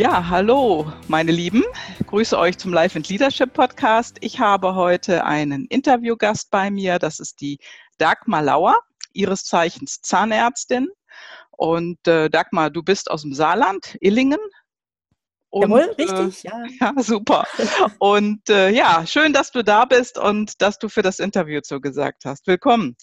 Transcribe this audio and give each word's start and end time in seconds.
Ja, 0.00 0.30
hallo, 0.30 0.90
meine 1.08 1.30
Lieben. 1.30 1.62
Ich 1.98 2.06
grüße 2.06 2.38
euch 2.38 2.56
zum 2.56 2.72
Life 2.72 2.96
and 2.96 3.06
Leadership 3.10 3.52
Podcast. 3.52 4.16
Ich 4.22 4.40
habe 4.40 4.74
heute 4.74 5.26
einen 5.26 5.66
Interviewgast 5.66 6.50
bei 6.50 6.70
mir. 6.70 6.98
Das 6.98 7.20
ist 7.20 7.42
die 7.42 7.58
Dagmar 7.98 8.40
Lauer, 8.40 8.78
ihres 9.12 9.44
Zeichens 9.44 10.00
Zahnärztin. 10.00 10.88
Und 11.50 11.98
äh, 12.08 12.30
Dagmar, 12.30 12.70
du 12.70 12.82
bist 12.82 13.10
aus 13.10 13.20
dem 13.20 13.34
Saarland, 13.34 13.98
Illingen. 14.00 14.40
Und, 15.50 15.68
Jawohl, 15.68 15.94
äh, 15.98 16.02
richtig, 16.02 16.46
äh, 16.46 16.48
ja. 16.48 16.64
Ja, 16.96 17.02
super. 17.02 17.46
Und 17.98 18.48
äh, 18.48 18.70
ja, 18.70 19.04
schön, 19.06 19.34
dass 19.34 19.50
du 19.50 19.62
da 19.62 19.84
bist 19.84 20.16
und 20.16 20.62
dass 20.62 20.78
du 20.78 20.88
für 20.88 21.02
das 21.02 21.18
Interview 21.18 21.60
zugesagt 21.60 22.24
hast. 22.24 22.46
Willkommen. 22.46 22.96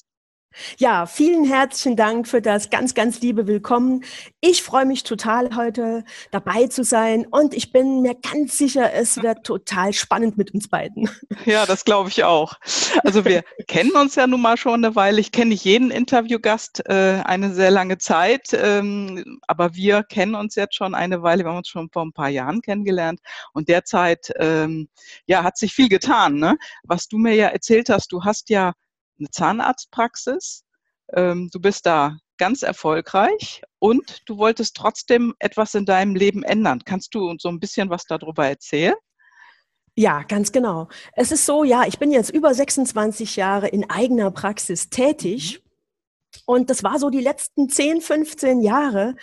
Ja, 0.78 1.06
vielen 1.06 1.46
herzlichen 1.46 1.96
Dank 1.96 2.28
für 2.28 2.42
das 2.42 2.70
ganz, 2.70 2.94
ganz 2.94 3.22
liebe 3.22 3.48
Willkommen. 3.48 4.04
Ich 4.42 4.64
freue 4.64 4.86
mich 4.86 5.04
total, 5.04 5.56
heute 5.56 6.04
dabei 6.32 6.68
zu 6.68 6.84
sein 6.84 7.26
und 7.26 7.54
ich 7.54 7.72
bin 7.72 8.02
mir 8.02 8.16
ganz 8.16 8.58
sicher, 8.58 8.94
es 8.94 9.22
wird 9.22 9.44
total 9.44 9.94
spannend 9.94 10.38
mit 10.38 10.54
uns 10.54 10.68
beiden. 10.68 11.10
Ja, 11.46 11.66
das 11.66 11.86
glaube 11.86 12.10
ich 12.10 12.24
auch. 12.24 12.56
Also 13.04 13.24
wir 13.24 13.44
kennen 13.68 13.92
uns 13.92 14.16
ja 14.16 14.28
nun 14.28 14.42
mal 14.42 14.58
schon 14.58 14.84
eine 14.84 14.96
Weile. 14.96 15.22
Ich 15.22 15.32
kenne 15.32 15.50
nicht 15.50 15.64
jeden 15.64 15.92
Interviewgast 15.92 16.82
äh, 16.90 17.22
eine 17.24 17.54
sehr 17.54 17.72
lange 17.72 18.00
Zeit, 18.00 18.50
ähm, 18.54 19.40
aber 19.48 19.76
wir 19.76 20.04
kennen 20.04 20.36
uns 20.36 20.56
jetzt 20.56 20.76
schon 20.76 20.94
eine 20.96 21.22
Weile. 21.22 21.44
Wir 21.44 21.50
haben 21.50 21.58
uns 21.58 21.70
schon 21.70 21.90
vor 21.92 22.04
ein 22.04 22.12
paar 22.12 22.30
Jahren 22.30 22.62
kennengelernt 22.62 23.22
und 23.54 23.70
derzeit 23.70 24.32
ähm, 24.40 24.90
ja, 25.26 25.44
hat 25.44 25.58
sich 25.58 25.74
viel 25.74 25.90
getan. 25.90 26.36
Ne? 26.36 26.58
Was 26.84 27.08
du 27.08 27.18
mir 27.18 27.36
ja 27.36 27.48
erzählt 27.48 27.90
hast, 27.90 28.12
du 28.12 28.24
hast 28.24 28.50
ja 28.50 28.74
eine 29.20 29.30
Zahnarztpraxis. 29.30 30.64
Ähm, 31.14 31.50
du 31.52 31.60
bist 31.60 31.86
da 31.86 32.18
ganz 32.38 32.62
erfolgreich 32.62 33.62
und 33.80 34.22
du 34.28 34.38
wolltest 34.38 34.76
trotzdem 34.76 35.34
etwas 35.40 35.74
in 35.76 35.86
deinem 35.86 36.16
Leben 36.16 36.44
ändern. 36.44 36.84
Kannst 36.86 37.16
du 37.16 37.30
uns 37.30 37.42
so 37.42 37.50
ein 37.50 37.60
bisschen 37.60 37.90
was 37.90 38.06
darüber 38.06 38.48
erzählen? 38.48 38.96
Ja, 39.96 40.22
ganz 40.22 40.52
genau. 40.52 40.90
Es 41.14 41.32
ist 41.32 41.46
so, 41.46 41.64
ja, 41.64 41.86
ich 41.88 41.98
bin 41.98 42.12
jetzt 42.12 42.30
über 42.30 42.54
26 42.54 43.36
Jahre 43.36 43.68
in 43.68 43.90
eigener 43.90 44.30
Praxis 44.30 44.90
tätig. 44.90 45.60
Mhm. 45.64 45.68
Und 46.46 46.70
das 46.70 46.84
war 46.84 47.00
so 47.00 47.10
die 47.10 47.22
letzten 47.22 47.68
10, 47.68 48.02
15 48.02 48.62
Jahre. 48.62 49.16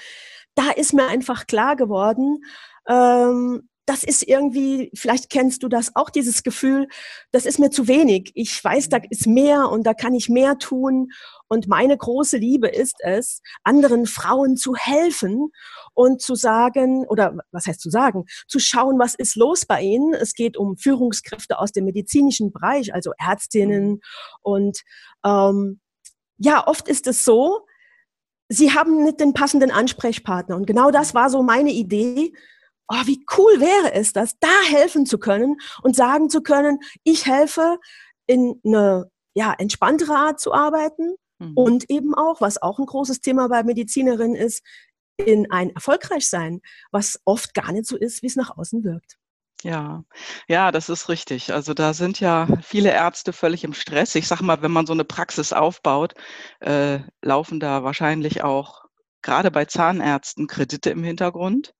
Da 0.57 0.71
ist 0.71 0.93
mir 0.93 1.07
einfach 1.07 1.47
klar 1.47 1.77
geworden, 1.77 2.45
ähm, 2.89 3.69
das 3.87 4.03
ist 4.03 4.27
irgendwie, 4.27 4.91
vielleicht 4.95 5.29
kennst 5.29 5.63
du 5.63 5.69
das 5.69 5.95
auch, 5.95 6.09
dieses 6.09 6.43
Gefühl, 6.43 6.89
das 7.33 7.45
ist 7.45 7.59
mir 7.59 7.71
zu 7.71 7.87
wenig. 7.87 8.33
Ich 8.35 8.63
weiß, 8.63 8.89
da 8.89 8.99
ist 9.11 9.27
mehr 9.27 9.69
und 9.69 9.87
da 9.87 9.93
kann 9.93 10.15
ich 10.15 10.29
mehr 10.29 10.59
tun. 10.59 11.11
Und 11.49 11.69
meine 11.69 11.97
große 11.97 12.39
Liebe 12.39 12.69
ist 12.69 12.97
es, 13.01 13.41
anderen 13.63 14.07
Frauen 14.07 14.57
zu 14.57 14.75
helfen 14.75 15.51
und 15.93 16.23
zu 16.23 16.35
sagen, 16.35 17.07
oder 17.09 17.37
was 17.53 17.67
heißt 17.67 17.81
zu 17.81 17.91
sagen, 17.91 18.25
zu 18.49 18.59
schauen, 18.59 18.99
was 18.99 19.15
ist 19.15 19.37
los 19.37 19.67
bei 19.67 19.83
ihnen. 19.83 20.15
Es 20.15 20.35
geht 20.35 20.57
um 20.57 20.77
Führungskräfte 20.79 21.59
aus 21.59 21.73
dem 21.73 21.85
medizinischen 21.85 22.53
Bereich, 22.53 22.95
also 22.95 23.13
Ärztinnen. 23.19 24.01
Und 24.41 24.81
ähm, 25.25 25.81
ja, 26.39 26.67
oft 26.67 26.89
ist 26.89 27.07
es 27.07 27.25
so, 27.25 27.67
sie 28.49 28.73
haben 28.73 29.05
nicht 29.05 29.21
den 29.21 29.35
passenden 29.35 29.71
Ansprechpartner. 29.71 30.57
Und 30.57 30.67
genau 30.67 30.91
das 30.91 31.15
war 31.15 31.29
so 31.29 31.43
meine 31.43 31.71
Idee, 31.71 32.33
oh, 32.89 33.03
wie 33.07 33.25
cool 33.37 33.61
wäre 33.61 33.93
es, 33.95 34.13
das 34.13 34.39
da 34.41 34.49
helfen 34.69 35.07
zu 35.07 35.19
können 35.19 35.57
und 35.83 35.97
sagen 35.97 36.31
zu 36.31 36.43
können, 36.43 36.79
ich 37.03 37.27
helfe 37.27 37.79
in 38.27 38.61
eine 38.65 39.11
ja, 39.35 39.55
entspanntere 39.57 40.15
Art 40.15 40.41
zu 40.41 40.53
arbeiten 40.53 41.17
mhm. 41.39 41.53
und 41.55 41.91
eben 41.91 42.15
auch, 42.15 42.41
was 42.41 42.61
auch 42.61 42.79
ein 42.79 42.87
großes 42.87 43.21
Thema 43.21 43.49
bei 43.49 43.63
Medizinerinnen 43.63 44.37
ist, 44.37 44.63
in 45.17 45.51
ein 45.51 45.71
erfolgreich 45.71 46.29
sein, 46.29 46.61
was 46.91 47.21
oft 47.25 47.55
gar 47.55 47.73
nicht 47.73 47.87
so 47.87 47.97
ist, 47.97 48.23
wie 48.23 48.27
es 48.27 48.37
nach 48.37 48.57
außen 48.57 48.83
wirkt. 48.85 49.17
Ja, 49.63 50.05
ja, 50.47 50.71
das 50.73 50.91
ist 50.91 51.09
richtig. 51.09 51.53
Also 51.53 51.73
da 51.73 51.95
sind 51.95 52.21
ja 52.21 52.47
viele 52.63 52.91
Ärzte 52.91 53.33
völlig 53.33 53.65
im 53.65 53.73
Stress. 53.73 54.15
Ich 54.15 54.29
sage 54.29 54.45
mal, 54.45 54.61
wenn 54.61 54.73
man 54.73 54.85
so 54.87 54.93
eine 54.93 55.05
Praxis 55.05 55.55
aufbaut, 55.55 56.13
äh, 56.61 56.99
laufen 57.23 57.61
da 57.61 57.83
wahrscheinlich 57.83 58.45
auch 58.45 58.85
gerade 59.23 59.51
bei 59.51 59.65
Zahnärzten 59.65 60.49
Kredite 60.49 60.91
im 60.91 61.03
Hintergrund. 61.03 61.73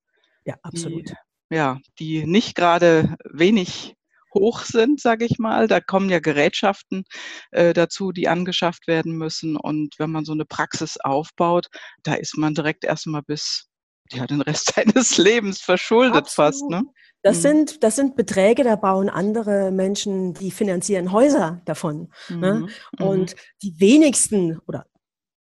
Ja, 0.45 0.55
absolut. 0.61 1.09
Die, 1.09 1.55
ja, 1.55 1.79
die 1.99 2.25
nicht 2.25 2.55
gerade 2.55 3.15
wenig 3.25 3.95
hoch 4.33 4.63
sind, 4.63 5.01
sage 5.01 5.25
ich 5.25 5.39
mal. 5.39 5.67
Da 5.67 5.79
kommen 5.79 6.09
ja 6.09 6.19
Gerätschaften 6.19 7.05
äh, 7.51 7.73
dazu, 7.73 8.11
die 8.11 8.27
angeschafft 8.27 8.87
werden 8.87 9.17
müssen. 9.17 9.55
Und 9.55 9.95
wenn 9.97 10.11
man 10.11 10.25
so 10.25 10.33
eine 10.33 10.45
Praxis 10.45 10.97
aufbaut, 10.97 11.67
da 12.03 12.13
ist 12.13 12.37
man 12.37 12.53
direkt 12.53 12.83
erstmal 12.83 13.23
bis 13.23 13.67
ja, 14.11 14.27
den 14.27 14.41
Rest 14.41 14.73
seines 14.75 15.17
Lebens 15.17 15.61
verschuldet 15.61 16.15
Absolut. 16.15 16.53
fast. 16.53 16.69
Ne? 16.69 16.83
Das, 17.23 17.37
mhm. 17.37 17.41
sind, 17.41 17.83
das 17.83 17.95
sind 17.95 18.15
Beträge, 18.15 18.63
da 18.63 18.75
bauen 18.75 19.09
andere 19.09 19.71
Menschen, 19.71 20.35
die 20.35 20.51
finanzieren 20.51 21.11
Häuser 21.11 21.61
davon. 21.65 22.11
Ne? 22.29 22.35
Mhm. 22.35 22.41
Ne? 22.43 22.67
Und 22.99 23.33
mhm. 23.33 23.39
die 23.63 23.79
wenigsten 23.79 24.59
oder 24.67 24.85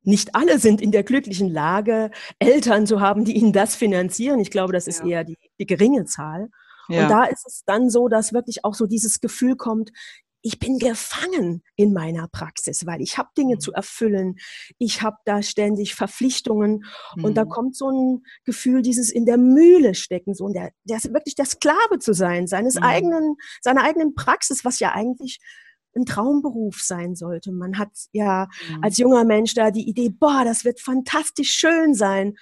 nicht 0.04 0.36
alle 0.36 0.60
sind 0.60 0.82
in 0.82 0.92
der 0.92 1.04
glücklichen 1.04 1.50
Lage, 1.50 2.12
Eltern 2.40 2.86
zu 2.86 3.02
haben, 3.02 3.26
die 3.26 3.36
ihnen 3.36 3.54
das 3.54 3.76
finanzieren. 3.76 4.40
Ich 4.40 4.52
glaube, 4.52 4.74
das 4.74 4.88
ist 4.88 5.00
ja. 5.00 5.08
eher 5.08 5.24
die, 5.24 5.38
die, 5.60 5.66
geringe 5.66 6.06
Zahl. 6.06 6.50
Ja. 6.90 7.04
Und 7.04 7.10
da 7.10 7.24
ist 7.24 7.46
es 7.48 7.64
dann 7.66 7.90
so, 7.90 8.10
dass 8.10 8.34
wirklich 8.34 8.66
auch 8.66 8.74
so 8.74 8.86
dieses 8.86 9.22
Gefühl 9.22 9.56
kommt, 9.56 9.92
ich 10.46 10.60
bin 10.60 10.78
gefangen 10.78 11.64
in 11.78 11.94
meiner 11.94 12.28
Praxis, 12.28 12.86
weil 12.86 13.02
ich 13.02 13.18
habe 13.18 13.30
Dinge 13.38 13.56
mhm. 13.56 13.60
zu 13.62 13.72
erfüllen. 13.72 14.36
Ich 14.78 15.02
habe 15.02 15.16
da 15.24 15.42
ständig 15.42 15.96
Verpflichtungen 15.96 16.84
mhm. 17.16 17.24
und 17.24 17.36
da 17.36 17.46
mhm. 17.46 17.50
kommt 17.50 17.78
so 17.78 17.90
ein 17.90 18.24
Gefühl, 18.44 18.82
dieses 18.82 19.10
in 19.10 19.26
der 19.26 19.38
Mühle 19.38 19.96
stecken, 19.96 20.34
so 20.34 20.50
der, 20.50 20.72
der 20.84 21.02
wirklich 21.14 21.36
der 21.36 21.46
Sklave 21.46 22.00
zu 22.00 22.14
sein, 22.14 22.46
seines 22.48 22.76
mhm. 22.76 22.84
eigenen, 22.84 23.36
seiner 23.62 23.84
eigenen 23.84 24.16
Praxis, 24.16 24.66
was 24.66 24.80
ja 24.80 24.92
eigentlich 24.92 25.40
ein 25.96 26.06
Traumberuf 26.06 26.82
sein 26.82 27.16
sollte. 27.16 27.52
Man 27.52 27.78
hat 27.78 27.90
ja 28.12 28.48
mhm. 28.70 28.84
als 28.84 28.98
junger 28.98 29.26
Mensch 29.26 29.54
da 29.54 29.72
die 29.72 29.88
Idee, 29.88 30.10
boah, 30.10 30.44
das 30.44 30.66
wird 30.66 30.80
fantastisch 30.80 31.52
schön 31.52 31.94
sein. 31.94 32.36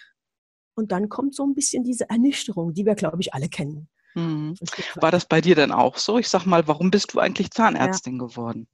Und 0.75 0.91
dann 0.91 1.09
kommt 1.09 1.35
so 1.35 1.43
ein 1.45 1.53
bisschen 1.53 1.83
diese 1.83 2.09
Ernüchterung, 2.09 2.73
die 2.73 2.85
wir, 2.85 2.95
glaube 2.95 3.17
ich, 3.19 3.33
alle 3.33 3.49
kennen. 3.49 3.89
Mhm. 4.15 4.55
War 4.95 5.11
das 5.11 5.25
bei 5.25 5.41
dir 5.41 5.55
denn 5.55 5.71
auch 5.71 5.97
so? 5.97 6.17
Ich 6.17 6.29
sag 6.29 6.45
mal, 6.45 6.67
warum 6.67 6.91
bist 6.91 7.13
du 7.13 7.19
eigentlich 7.19 7.51
Zahnärztin 7.51 8.19
ja. 8.19 8.25
geworden? 8.25 8.67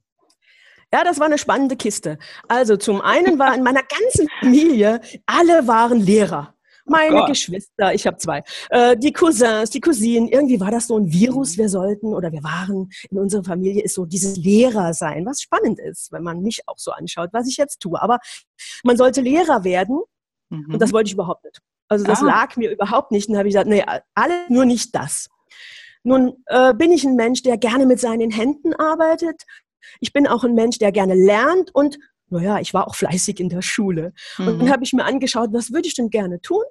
Ja, 0.92 1.04
das 1.04 1.18
war 1.18 1.26
eine 1.26 1.38
spannende 1.38 1.76
Kiste. 1.76 2.18
Also 2.48 2.76
zum 2.76 3.02
einen 3.02 3.38
war 3.38 3.54
in 3.54 3.62
meiner 3.62 3.82
ganzen 3.82 4.28
Familie, 4.40 5.00
alle 5.26 5.66
waren 5.66 6.00
Lehrer. 6.00 6.54
Meine 6.88 7.22
oh 7.22 7.26
Geschwister, 7.26 7.94
ich 7.94 8.06
habe 8.06 8.16
zwei, 8.16 8.42
äh, 8.70 8.96
die 8.96 9.12
Cousins, 9.12 9.70
die 9.70 9.80
Cousinen, 9.80 10.28
irgendwie 10.28 10.60
war 10.60 10.70
das 10.70 10.86
so 10.86 10.98
ein 10.98 11.12
Virus, 11.12 11.56
mhm. 11.56 11.62
wir 11.62 11.68
sollten 11.68 12.14
oder 12.14 12.32
wir 12.32 12.42
waren 12.42 12.90
in 13.10 13.18
unserer 13.18 13.44
Familie 13.44 13.82
ist 13.82 13.94
so 13.94 14.04
dieses 14.04 14.36
Lehrer 14.36 14.94
sein, 14.94 15.26
was 15.26 15.40
spannend 15.40 15.78
ist, 15.78 16.12
wenn 16.12 16.22
man 16.22 16.40
mich 16.40 16.62
auch 16.66 16.78
so 16.78 16.90
anschaut, 16.92 17.30
was 17.32 17.48
ich 17.48 17.56
jetzt 17.56 17.80
tue. 17.80 18.00
Aber 18.00 18.18
man 18.84 18.96
sollte 18.96 19.20
Lehrer 19.20 19.64
werden 19.64 20.00
mhm. 20.50 20.72
und 20.72 20.82
das 20.82 20.92
wollte 20.92 21.08
ich 21.08 21.14
überhaupt 21.14 21.44
nicht. 21.44 21.60
Also 21.88 22.04
das 22.04 22.22
ah. 22.22 22.26
lag 22.26 22.56
mir 22.56 22.70
überhaupt 22.70 23.12
nicht. 23.12 23.28
Und 23.28 23.38
habe 23.38 23.48
ich 23.48 23.54
gesagt, 23.54 23.68
nee, 23.68 23.84
alle 24.14 24.34
nur 24.48 24.64
nicht 24.64 24.94
das. 24.94 25.28
Nun 26.02 26.44
äh, 26.46 26.74
bin 26.74 26.92
ich 26.92 27.04
ein 27.04 27.16
Mensch, 27.16 27.42
der 27.42 27.58
gerne 27.58 27.86
mit 27.86 27.98
seinen 27.98 28.30
Händen 28.30 28.74
arbeitet. 28.74 29.42
Ich 30.00 30.12
bin 30.12 30.26
auch 30.26 30.44
ein 30.44 30.54
Mensch, 30.54 30.78
der 30.78 30.92
gerne 30.92 31.14
lernt 31.14 31.74
und 31.74 31.98
naja, 32.30 32.60
ich 32.60 32.74
war 32.74 32.86
auch 32.86 32.94
fleißig 32.94 33.40
in 33.40 33.48
der 33.48 33.62
Schule. 33.62 34.12
Mhm. 34.36 34.48
Und 34.48 34.58
dann 34.58 34.70
habe 34.70 34.84
ich 34.84 34.92
mir 34.92 35.04
angeschaut, 35.04 35.50
was 35.52 35.72
würde 35.72 35.88
ich 35.88 35.94
denn 35.94 36.10
gerne 36.10 36.40
tun? 36.40 36.62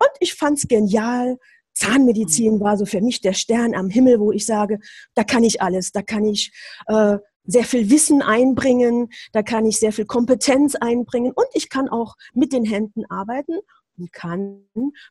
Und 0.00 0.10
ich 0.18 0.34
fand 0.34 0.58
es 0.58 0.66
genial. 0.68 1.38
Zahnmedizin 1.74 2.60
war 2.60 2.76
so 2.76 2.84
für 2.84 3.00
mich 3.00 3.20
der 3.20 3.32
Stern 3.32 3.74
am 3.74 3.88
Himmel, 3.88 4.18
wo 4.18 4.32
ich 4.32 4.44
sage, 4.44 4.80
da 5.14 5.24
kann 5.24 5.44
ich 5.44 5.62
alles, 5.62 5.92
da 5.92 6.02
kann 6.02 6.24
ich 6.24 6.52
äh, 6.86 7.18
sehr 7.44 7.64
viel 7.64 7.90
Wissen 7.90 8.22
einbringen, 8.22 9.08
da 9.32 9.42
kann 9.42 9.64
ich 9.64 9.78
sehr 9.78 9.92
viel 9.92 10.04
Kompetenz 10.04 10.74
einbringen 10.74 11.32
und 11.32 11.46
ich 11.54 11.68
kann 11.68 11.88
auch 11.88 12.16
mit 12.34 12.52
den 12.52 12.64
Händen 12.64 13.04
arbeiten 13.08 13.58
und 13.98 14.12
kann 14.12 14.64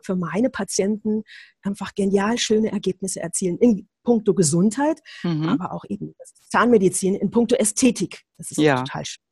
für 0.04 0.16
meine 0.16 0.50
Patienten 0.50 1.24
einfach 1.62 1.96
genial 1.96 2.38
schöne 2.38 2.72
Ergebnisse 2.72 3.22
erzielen 3.22 3.58
in 3.58 3.88
puncto 4.04 4.34
Gesundheit, 4.34 5.00
mhm. 5.24 5.50
aber 5.50 5.74
auch 5.74 5.86
eben 5.88 6.16
Zahnmedizin 6.50 7.16
in 7.16 7.32
puncto 7.32 7.56
Ästhetik. 7.56 8.24
Das 8.38 8.52
ist 8.52 8.58
ja. 8.58 8.84
total 8.84 9.06
schön. 9.06 9.29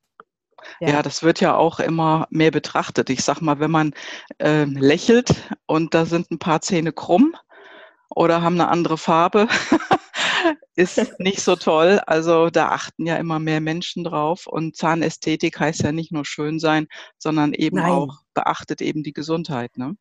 Ja. 0.79 0.89
ja. 0.89 1.01
das 1.01 1.23
wird 1.23 1.39
ja 1.39 1.55
auch 1.55 1.79
immer 1.79 2.27
mehr 2.29 2.51
betrachtet. 2.51 3.09
Ich 3.09 3.23
sag 3.23 3.41
mal, 3.41 3.59
wenn 3.59 3.71
man 3.71 3.93
äh, 4.39 4.65
lächelt 4.65 5.35
und 5.65 5.93
da 5.93 6.05
sind 6.05 6.31
ein 6.31 6.39
paar 6.39 6.61
Zähne 6.61 6.91
krumm 6.91 7.35
oder 8.09 8.41
haben 8.41 8.55
eine 8.55 8.69
andere 8.69 8.97
Farbe, 8.97 9.47
ist 10.75 11.19
nicht 11.19 11.41
so 11.41 11.55
toll. 11.55 11.99
Also 12.05 12.49
da 12.49 12.69
achten 12.69 13.05
ja 13.05 13.17
immer 13.17 13.39
mehr 13.39 13.61
Menschen 13.61 14.03
drauf. 14.03 14.47
Und 14.47 14.75
Zahnästhetik 14.75 15.59
heißt 15.59 15.81
ja 15.81 15.91
nicht 15.91 16.11
nur 16.11 16.25
schön 16.25 16.59
sein, 16.59 16.87
sondern 17.17 17.53
eben 17.53 17.77
Nein. 17.77 17.91
auch 17.91 18.19
beachtet 18.33 18.81
eben 18.81 19.03
die 19.03 19.13
Gesundheit. 19.13 19.77
Ne? 19.77 19.95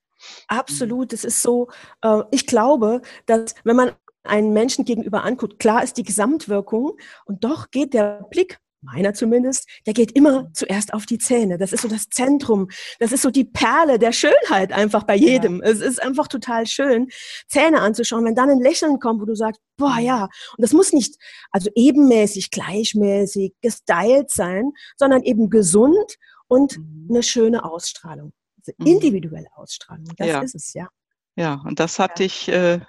Absolut. 0.49 1.13
Es 1.13 1.25
ist 1.25 1.43
so, 1.43 1.69
äh, 2.03 2.23
ich 2.31 2.47
glaube, 2.47 3.03
dass 3.27 3.55
wenn 3.65 3.77
man 3.77 3.93
einen 4.25 4.53
Menschen 4.53 4.85
gegenüber 4.85 5.25
anguckt, 5.25 5.59
klar 5.59 5.83
ist 5.83 5.97
die 5.97 6.03
Gesamtwirkung 6.03 6.97
und 7.27 7.45
doch 7.45 7.71
geht 7.71 7.95
der 7.95 8.27
Blick 8.31 8.59
meiner 8.87 9.13
zumindest, 9.13 9.69
der 9.87 9.93
geht 9.93 10.13
immer 10.13 10.49
zuerst 10.55 10.95
auf 10.95 11.05
die 11.07 11.19
Zähne. 11.19 11.59
Das 11.59 11.73
ist 11.73 11.83
so 11.83 11.89
das 11.89 12.09
Zentrum. 12.09 12.69
Das 12.99 13.13
ist 13.13 13.23
so 13.23 13.31
die 13.31 13.45
Perle 13.45 13.99
der 13.99 14.13
Schönheit 14.13 14.73
einfach 14.73 15.03
bei 15.03 15.17
jedem. 15.17 15.61
Ja. 15.63 15.71
Es 15.71 15.81
ist 15.81 16.03
einfach 16.03 16.29
total 16.29 16.67
schön, 16.67 17.09
Zähne 17.49 17.81
anzuschauen. 17.81 18.25
Wenn 18.25 18.35
dann 18.35 18.51
ein 18.51 18.61
Lächeln 18.61 18.99
kommt, 18.99 19.21
wo 19.21 19.27
du 19.27 19.35
sagst, 19.35 19.61
boah, 19.77 19.99
ja. 19.99 20.25
Und 20.25 20.63
das 20.63 20.73
muss 20.73 20.93
nicht 20.93 21.17
also 21.51 21.71
ebenmäßig, 21.75 22.51
gleichmäßig, 22.51 23.55
gestylt 23.61 24.31
sein, 24.31 24.71
sondern 24.97 25.23
eben 25.23 25.51
gesund 25.51 26.17
und 26.49 26.79
mhm. 26.79 27.09
eine 27.11 27.23
schöne 27.23 27.65
Ausstrahlung. 27.65 28.33
Also 28.59 28.73
individuelle 28.85 29.49
Ausstrahlung. 29.55 30.07
Das 30.17 30.29
ja. 30.29 30.41
ist 30.41 30.55
es, 30.55 30.73
ja. 30.75 30.89
Ja, 31.37 31.61
und 31.65 31.81
das 31.81 31.99
hat 31.99 32.19
ja. 32.19 32.25
dich 32.25 32.49
äh, 32.49 32.81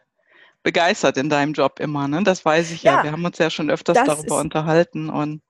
begeistert 0.63 1.17
in 1.17 1.29
deinem 1.29 1.53
Job 1.53 1.79
immer, 1.79 2.07
ne? 2.07 2.23
Das 2.23 2.43
weiß 2.43 2.71
ich 2.71 2.83
ja. 2.83 2.97
ja. 2.97 3.03
Wir 3.03 3.11
haben 3.11 3.25
uns 3.25 3.37
ja 3.37 3.49
schon 3.49 3.69
öfters 3.69 3.97
darüber 4.05 4.39
unterhalten 4.39 5.09
und 5.09 5.41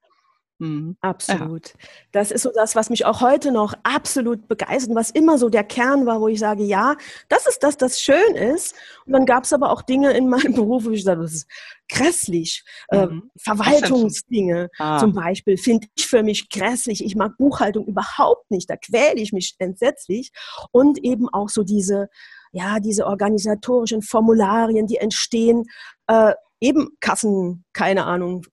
Mhm. 0.59 0.97
Absolut. 1.01 1.69
Ja. 1.69 1.73
Das 2.11 2.31
ist 2.31 2.41
so 2.41 2.51
das, 2.53 2.75
was 2.75 2.89
mich 2.89 3.05
auch 3.05 3.21
heute 3.21 3.51
noch 3.51 3.73
absolut 3.83 4.47
begeistert, 4.47 4.95
was 4.95 5.11
immer 5.11 5.37
so 5.37 5.49
der 5.49 5.63
Kern 5.63 6.05
war, 6.07 6.19
wo 6.19 6.27
ich 6.27 6.39
sage, 6.39 6.63
ja, 6.63 6.95
das 7.29 7.45
ist 7.45 7.61
das, 7.61 7.77
das 7.77 8.01
schön 8.01 8.35
ist. 8.35 8.73
Und 9.05 9.13
dann 9.13 9.25
gab 9.25 9.43
es 9.43 9.53
aber 9.53 9.71
auch 9.71 9.83
Dinge 9.83 10.11
in 10.11 10.27
meinem 10.29 10.53
Beruf, 10.55 10.85
wo 10.85 10.89
ich 10.89 11.03
sage, 11.03 11.21
das 11.21 11.33
ist 11.33 11.47
grässlich. 11.89 12.63
Äh, 12.89 13.05
mhm. 13.05 13.29
Äh, 13.35 13.39
Verwaltungsdinge 13.39 14.69
ah. 14.79 14.99
zum 14.99 15.13
Beispiel 15.13 15.57
finde 15.57 15.87
ich 15.95 16.07
für 16.07 16.23
mich 16.23 16.49
grässlich. 16.49 17.05
Ich 17.05 17.15
mag 17.15 17.37
Buchhaltung 17.37 17.85
überhaupt 17.85 18.49
nicht. 18.49 18.69
Da 18.69 18.77
quäle 18.77 19.21
ich 19.21 19.33
mich 19.33 19.55
entsetzlich. 19.59 20.31
Und 20.71 20.97
eben 21.03 21.29
auch 21.29 21.49
so 21.49 21.63
diese, 21.63 22.09
ja, 22.51 22.79
diese 22.79 23.05
organisatorischen 23.05 24.01
Formularien, 24.01 24.87
die 24.87 24.97
entstehen, 24.97 25.65
äh, 26.07 26.33
eben 26.59 26.97
Kassen, 26.99 27.63
keine 27.73 28.05
Ahnung, 28.05 28.43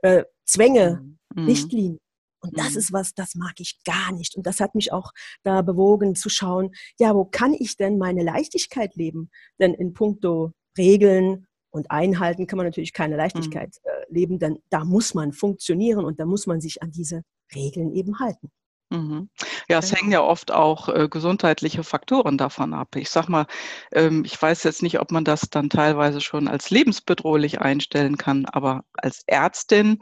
äh, 0.00 0.24
Zwänge. 0.44 1.00
Mhm 1.00 1.12
mhm. 1.34 1.46
Richtlinien. 1.46 1.98
Und 2.40 2.58
das 2.58 2.72
mhm. 2.72 2.78
ist 2.78 2.92
was, 2.92 3.14
das 3.14 3.34
mag 3.34 3.54
ich 3.58 3.78
gar 3.84 4.12
nicht. 4.12 4.36
Und 4.36 4.46
das 4.46 4.60
hat 4.60 4.74
mich 4.74 4.92
auch 4.92 5.12
da 5.44 5.62
bewogen 5.62 6.14
zu 6.14 6.28
schauen, 6.28 6.72
ja, 6.98 7.14
wo 7.14 7.24
kann 7.24 7.54
ich 7.54 7.76
denn 7.76 7.98
meine 7.98 8.24
Leichtigkeit 8.24 8.96
leben? 8.96 9.30
Denn 9.60 9.74
in 9.74 9.94
puncto 9.94 10.52
Regeln 10.76 11.46
und 11.70 11.90
Einhalten 11.90 12.46
kann 12.46 12.56
man 12.56 12.66
natürlich 12.66 12.92
keine 12.92 13.14
mhm. 13.14 13.20
Leichtigkeit 13.20 13.76
mhm. 13.84 14.14
leben, 14.14 14.38
denn 14.38 14.58
da 14.70 14.84
muss 14.84 15.14
man 15.14 15.32
funktionieren 15.32 16.04
und 16.04 16.20
da 16.20 16.26
muss 16.26 16.46
man 16.46 16.60
sich 16.60 16.82
an 16.82 16.90
diese 16.90 17.22
Regeln 17.54 17.92
eben 17.92 18.18
halten. 18.18 18.50
Mhm. 18.90 19.30
Ja, 19.70 19.78
es 19.78 19.92
hängen 19.92 20.12
ja 20.12 20.22
oft 20.22 20.50
auch 20.50 20.88
äh, 20.90 21.08
gesundheitliche 21.08 21.82
Faktoren 21.82 22.36
davon 22.36 22.74
ab. 22.74 22.94
Ich 22.96 23.08
sag 23.08 23.28
mal, 23.28 23.46
ähm, 23.92 24.24
ich 24.26 24.40
weiß 24.40 24.64
jetzt 24.64 24.82
nicht, 24.82 25.00
ob 25.00 25.10
man 25.10 25.24
das 25.24 25.48
dann 25.50 25.70
teilweise 25.70 26.20
schon 26.20 26.46
als 26.46 26.68
lebensbedrohlich 26.68 27.60
einstellen 27.60 28.18
kann, 28.18 28.44
aber 28.44 28.84
als 28.92 29.22
Ärztin 29.26 30.00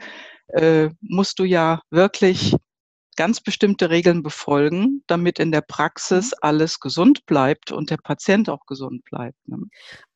äh, 0.52 0.90
musst 1.00 1.38
du 1.38 1.44
ja 1.44 1.80
wirklich 1.90 2.54
ganz 3.16 3.40
bestimmte 3.40 3.90
Regeln 3.90 4.22
befolgen, 4.22 5.02
damit 5.06 5.38
in 5.38 5.52
der 5.52 5.60
Praxis 5.60 6.30
mhm. 6.30 6.38
alles 6.40 6.80
gesund 6.80 7.26
bleibt 7.26 7.70
und 7.70 7.90
der 7.90 7.98
Patient 7.98 8.48
auch 8.48 8.64
gesund 8.66 9.04
bleibt. 9.04 9.36
Ne? 9.46 9.58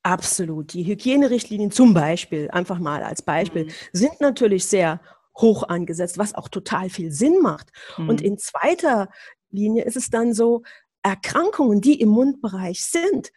Absolut. 0.03 0.73
Die 0.73 0.87
Hygienerichtlinien 0.87 1.71
zum 1.71 1.93
Beispiel, 1.93 2.51
einfach 2.51 2.79
mal 2.79 3.03
als 3.03 3.23
Beispiel, 3.23 3.67
mhm. 3.67 3.71
sind 3.93 4.21
natürlich 4.21 4.67
sehr 4.67 5.01
hoch 5.37 5.65
angesetzt, 5.65 6.17
was 6.17 6.35
auch 6.35 6.49
total 6.49 6.89
viel 6.89 7.11
Sinn 7.11 7.41
macht. 7.43 7.71
Mhm. 7.99 8.09
Und 8.09 8.21
in 8.23 8.39
zweiter 8.39 9.09
Linie 9.51 9.85
ist 9.85 9.97
es 9.97 10.11
dann 10.11 10.33
so, 10.33 10.63
Erkrankungen, 11.03 11.83
die 11.83 12.01
im 12.01 12.09
Mundbereich 12.09 12.85
sind, 12.85 13.31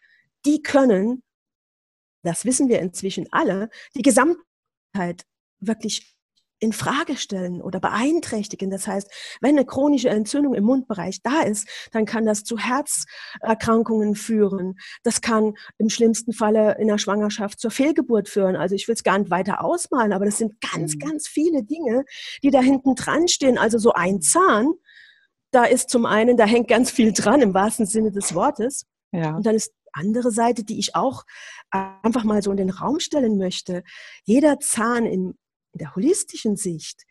die 0.45 0.61
können, 0.61 1.23
das 2.23 2.45
wissen 2.45 2.69
wir 2.69 2.79
inzwischen 2.79 3.27
alle, 3.31 3.69
die 3.95 4.01
Gesamtheit 4.01 5.25
wirklich 5.59 6.16
in 6.59 6.74
Frage 6.74 7.18
stellen 7.18 7.62
oder 7.62 7.80
beeinträchtigen. 7.80 8.69
Das 8.69 8.88
heißt, 8.88 9.12
wenn 9.42 9.57
eine 9.57 9.65
chronische 9.65 10.09
Entzündung 10.09 10.54
im 10.54 10.63
Mundbereich 10.63 11.21
da 11.21 11.42
ist, 11.42 11.68
dann 11.92 12.06
kann 12.06 12.25
das 12.25 12.44
zu 12.44 12.57
Herzerkrankungen 12.57 14.15
führen. 14.15 14.75
Das 15.04 15.21
kann 15.21 15.54
im 15.77 15.89
schlimmsten 15.89 16.33
Falle 16.33 16.77
in 16.80 16.88
der 16.88 16.98
Schwangerschaft 16.98 17.59
zur 17.59 17.71
Fehlgeburt 17.71 18.30
führen. 18.30 18.56
Also 18.56 18.75
ich 18.75 18.88
will 18.88 18.95
es 18.95 19.04
gar 19.04 19.19
nicht 19.19 19.31
weiter 19.31 19.63
ausmalen, 19.63 20.13
aber 20.13 20.25
das 20.25 20.38
sind 20.38 20.59
ganz, 20.62 20.95
mhm. 20.95 21.00
ganz 21.00 21.27
viele 21.27 21.63
Dinge, 21.63 22.06
die 22.44 22.51
da 22.51 22.60
hinten 22.60 22.95
dran 22.95 23.27
stehen. 23.27 23.57
Also 23.57 23.77
so 23.77 23.94
ein 23.94 24.21
Zahn, 24.21 24.71
da 25.51 25.63
ist 25.63 25.89
zum 25.89 26.06
einen, 26.06 26.38
da 26.38 26.45
hängt 26.45 26.68
ganz 26.68 26.92
viel 26.92 27.13
dran 27.13 27.42
im 27.42 27.53
wahrsten 27.53 27.86
Sinne 27.86 28.12
des 28.12 28.33
Wortes. 28.33 28.86
Ja. 29.12 29.36
Und 29.36 29.45
dann 29.45 29.56
ist 29.56 29.74
andere 29.94 30.31
Seite, 30.31 30.63
die 30.63 30.80
ich 30.80 30.95
auch 30.95 31.24
einfach 31.71 32.24
mal 32.24 32.42
so 32.42 32.51
in 32.51 32.57
den 32.57 32.69
Raum 32.69 33.00
stellen 33.00 33.38
möchte. 33.38 33.83
Jeder 34.24 34.60
Zahn 34.60 35.06
im 35.06 35.38
in 35.77 35.85
der 35.85 35.95
holistischen 35.95 36.56
Sicht, 36.56 37.03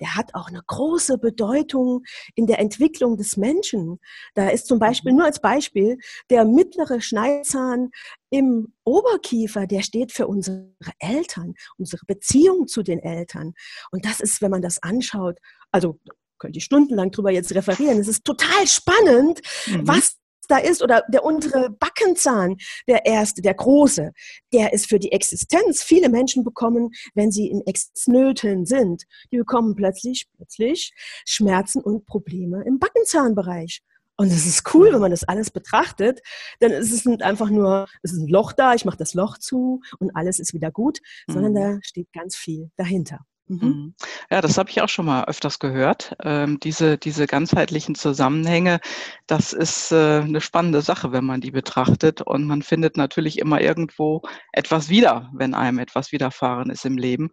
der 0.00 0.14
hat 0.16 0.34
auch 0.34 0.48
eine 0.48 0.62
große 0.64 1.18
Bedeutung 1.18 2.02
in 2.34 2.46
der 2.46 2.58
Entwicklung 2.58 3.16
des 3.16 3.36
Menschen. 3.36 3.98
Da 4.34 4.48
ist 4.48 4.66
zum 4.66 4.78
Beispiel, 4.78 5.12
mhm. 5.12 5.18
nur 5.18 5.26
als 5.26 5.40
Beispiel, 5.40 5.98
der 6.30 6.44
mittlere 6.44 7.00
Schneidzahn 7.00 7.90
im 8.30 8.72
Oberkiefer, 8.84 9.66
der 9.66 9.82
steht 9.82 10.12
für 10.12 10.26
unsere 10.26 10.72
Eltern, 10.98 11.54
unsere 11.78 12.04
Beziehung 12.06 12.66
zu 12.66 12.82
den 12.82 12.98
Eltern. 12.98 13.54
Und 13.90 14.04
das 14.04 14.20
ist, 14.20 14.40
wenn 14.42 14.50
man 14.50 14.62
das 14.62 14.82
anschaut, 14.82 15.38
also 15.70 16.00
könnte 16.38 16.58
ich 16.58 16.64
stundenlang 16.64 17.12
drüber 17.12 17.30
jetzt 17.30 17.54
referieren. 17.54 18.00
Es 18.00 18.08
ist 18.08 18.24
total 18.24 18.66
spannend, 18.66 19.40
mhm. 19.66 19.86
was 19.86 20.16
da 20.48 20.58
ist 20.58 20.82
oder 20.82 21.04
der 21.08 21.24
untere 21.24 21.70
Backenzahn, 21.70 22.56
der 22.88 23.06
erste, 23.06 23.42
der 23.42 23.54
große, 23.54 24.12
der 24.52 24.72
ist 24.72 24.88
für 24.88 24.98
die 24.98 25.12
Existenz. 25.12 25.82
Viele 25.82 26.08
Menschen 26.08 26.44
bekommen, 26.44 26.90
wenn 27.14 27.30
sie 27.30 27.48
in 27.48 27.66
Existenznöten 27.66 28.66
sind, 28.66 29.04
die 29.30 29.38
bekommen 29.38 29.74
plötzlich, 29.74 30.26
plötzlich 30.36 30.92
Schmerzen 31.26 31.82
und 31.82 32.06
Probleme 32.06 32.62
im 32.66 32.78
Backenzahnbereich. 32.78 33.82
Und 34.16 34.28
es 34.28 34.46
ist 34.46 34.74
cool, 34.74 34.92
wenn 34.92 35.00
man 35.00 35.10
das 35.10 35.24
alles 35.24 35.50
betrachtet, 35.50 36.20
denn 36.60 36.70
es 36.70 36.92
ist 36.92 37.06
nicht 37.06 37.22
einfach 37.22 37.50
nur, 37.50 37.88
es 38.02 38.12
ist 38.12 38.20
ein 38.20 38.28
Loch 38.28 38.52
da, 38.52 38.74
ich 38.74 38.84
mache 38.84 38.98
das 38.98 39.14
Loch 39.14 39.38
zu 39.38 39.80
und 39.98 40.14
alles 40.14 40.38
ist 40.38 40.52
wieder 40.54 40.70
gut, 40.70 41.00
mhm. 41.26 41.32
sondern 41.32 41.54
da 41.54 41.78
steht 41.82 42.12
ganz 42.12 42.36
viel 42.36 42.70
dahinter. 42.76 43.20
Mhm. 43.48 43.58
mhm. 43.58 43.94
Ja, 44.30 44.40
das 44.40 44.56
habe 44.58 44.70
ich 44.70 44.80
auch 44.80 44.88
schon 44.88 45.06
mal 45.06 45.24
öfters 45.24 45.58
gehört. 45.58 46.14
Ähm, 46.22 46.58
diese, 46.60 46.98
diese 46.98 47.26
ganzheitlichen 47.26 47.94
Zusammenhänge, 47.94 48.80
das 49.26 49.52
ist 49.52 49.92
äh, 49.92 50.20
eine 50.20 50.40
spannende 50.40 50.82
Sache, 50.82 51.12
wenn 51.12 51.24
man 51.24 51.40
die 51.40 51.50
betrachtet. 51.50 52.22
Und 52.22 52.46
man 52.46 52.62
findet 52.62 52.96
natürlich 52.96 53.38
immer 53.38 53.60
irgendwo 53.60 54.22
etwas 54.52 54.88
wieder, 54.88 55.30
wenn 55.34 55.54
einem 55.54 55.78
etwas 55.78 56.12
widerfahren 56.12 56.70
ist 56.70 56.84
im 56.84 56.96
Leben. 56.96 57.30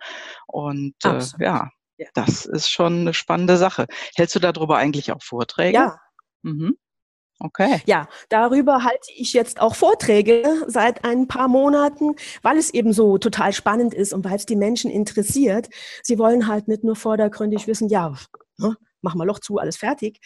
Und 0.47 0.95
äh, 1.05 1.19
ja, 1.39 1.69
ja, 1.97 2.07
das 2.13 2.45
ist 2.45 2.69
schon 2.69 3.01
eine 3.01 3.13
spannende 3.13 3.57
Sache. 3.57 3.87
Hältst 4.15 4.35
du 4.35 4.39
darüber 4.39 4.77
eigentlich 4.77 5.11
auch 5.11 5.21
Vorträge? 5.21 5.77
Ja. 5.77 5.97
Mhm. 6.41 6.77
Okay. 7.39 7.81
Ja, 7.85 8.09
darüber 8.27 8.83
halte 8.83 9.11
ich 9.15 9.31
jetzt 9.31 9.61
auch 9.61 9.75
Vorträge 9.75 10.43
seit 10.67 11.05
ein 11.05 11.27
paar 11.27 11.47
Monaten, 11.47 12.15
weil 12.41 12.57
es 12.57 12.73
eben 12.73 12.91
so 12.91 13.17
total 13.17 13.53
spannend 13.53 13.93
ist 13.93 14.13
und 14.13 14.25
weil 14.25 14.35
es 14.35 14.45
die 14.45 14.57
Menschen 14.57 14.91
interessiert. 14.91 15.69
Sie 16.03 16.19
wollen 16.19 16.47
halt 16.47 16.67
nicht 16.67 16.83
nur 16.83 16.97
vordergründig 16.97 17.65
wissen, 17.65 17.87
ja, 17.87 18.13
ne, 18.57 18.75
mach 19.01 19.15
mal 19.15 19.25
Loch 19.25 19.39
zu, 19.39 19.57
alles 19.57 19.77
fertig. 19.77 20.19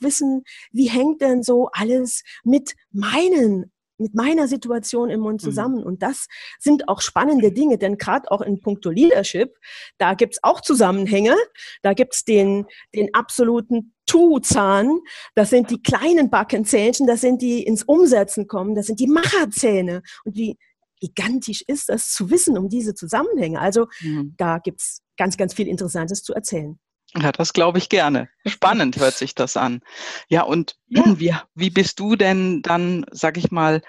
Wissen, 0.00 0.44
wie 0.72 0.88
hängt 0.88 1.22
denn 1.22 1.42
so 1.42 1.70
alles 1.72 2.22
mit 2.44 2.74
meinen 2.92 3.72
mit 3.98 4.14
meiner 4.14 4.48
Situation 4.48 5.10
im 5.10 5.20
Mund 5.20 5.42
mhm. 5.42 5.46
zusammen. 5.46 5.80
Mhm. 5.80 5.86
Und 5.86 6.02
das 6.02 6.26
sind 6.58 6.88
auch 6.88 7.00
spannende 7.00 7.52
Dinge, 7.52 7.78
denn 7.78 7.98
gerade 7.98 8.30
auch 8.30 8.40
in 8.40 8.60
puncto 8.60 8.90
Leadership, 8.90 9.56
da 9.98 10.14
gibt's 10.14 10.38
auch 10.42 10.60
Zusammenhänge. 10.60 11.34
Da 11.82 11.94
gibt's 11.94 12.24
den, 12.24 12.66
den 12.94 13.14
absoluten 13.14 13.94
Tu-Zahn, 14.06 15.00
das 15.34 15.50
sind 15.50 15.70
die 15.70 15.82
kleinen 15.82 16.30
Backenzähnchen, 16.30 17.06
das 17.06 17.20
sind 17.20 17.42
die 17.42 17.62
ins 17.62 17.82
Umsetzen 17.82 18.46
kommen, 18.46 18.74
das 18.74 18.86
sind 18.86 19.00
die 19.00 19.06
Macherzähne. 19.06 20.02
Und 20.24 20.36
wie 20.36 20.56
gigantisch 21.00 21.62
ist 21.66 21.88
das 21.88 22.10
zu 22.10 22.30
wissen 22.30 22.58
um 22.58 22.68
diese 22.68 22.94
Zusammenhänge. 22.94 23.60
Also 23.60 23.86
mhm. 24.00 24.34
da 24.36 24.58
gibt's 24.58 25.02
ganz, 25.16 25.36
ganz 25.36 25.54
viel 25.54 25.68
Interessantes 25.68 26.22
zu 26.22 26.32
erzählen. 26.32 26.78
Ja, 27.16 27.32
das 27.32 27.52
glaube 27.52 27.78
ich 27.78 27.88
gerne. 27.88 28.28
Spannend 28.46 28.98
hört 28.98 29.14
sich 29.14 29.34
das 29.34 29.56
an. 29.56 29.80
Ja, 30.28 30.42
und 30.42 30.76
ja. 30.88 31.02
Wie, 31.16 31.34
wie 31.54 31.70
bist 31.70 31.98
du 32.00 32.16
denn 32.16 32.60
dann, 32.62 33.06
sag 33.10 33.38
ich 33.38 33.50
mal, 33.50 33.80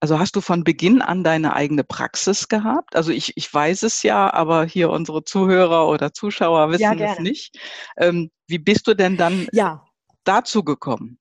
also 0.00 0.18
hast 0.18 0.36
du 0.36 0.40
von 0.40 0.64
Beginn 0.64 1.02
an 1.02 1.24
deine 1.24 1.54
eigene 1.54 1.84
Praxis 1.84 2.48
gehabt? 2.48 2.96
Also 2.96 3.12
ich, 3.12 3.36
ich 3.36 3.52
weiß 3.52 3.82
es 3.82 4.02
ja, 4.02 4.32
aber 4.32 4.64
hier 4.64 4.90
unsere 4.90 5.24
Zuhörer 5.24 5.88
oder 5.88 6.12
Zuschauer 6.12 6.70
wissen 6.70 6.98
ja, 6.98 7.12
es 7.12 7.18
nicht. 7.18 7.58
Ähm, 7.96 8.30
wie 8.46 8.58
bist 8.58 8.86
du 8.86 8.94
denn 8.94 9.16
dann 9.16 9.46
ja. 9.52 9.84
dazu 10.24 10.62
gekommen? 10.64 11.18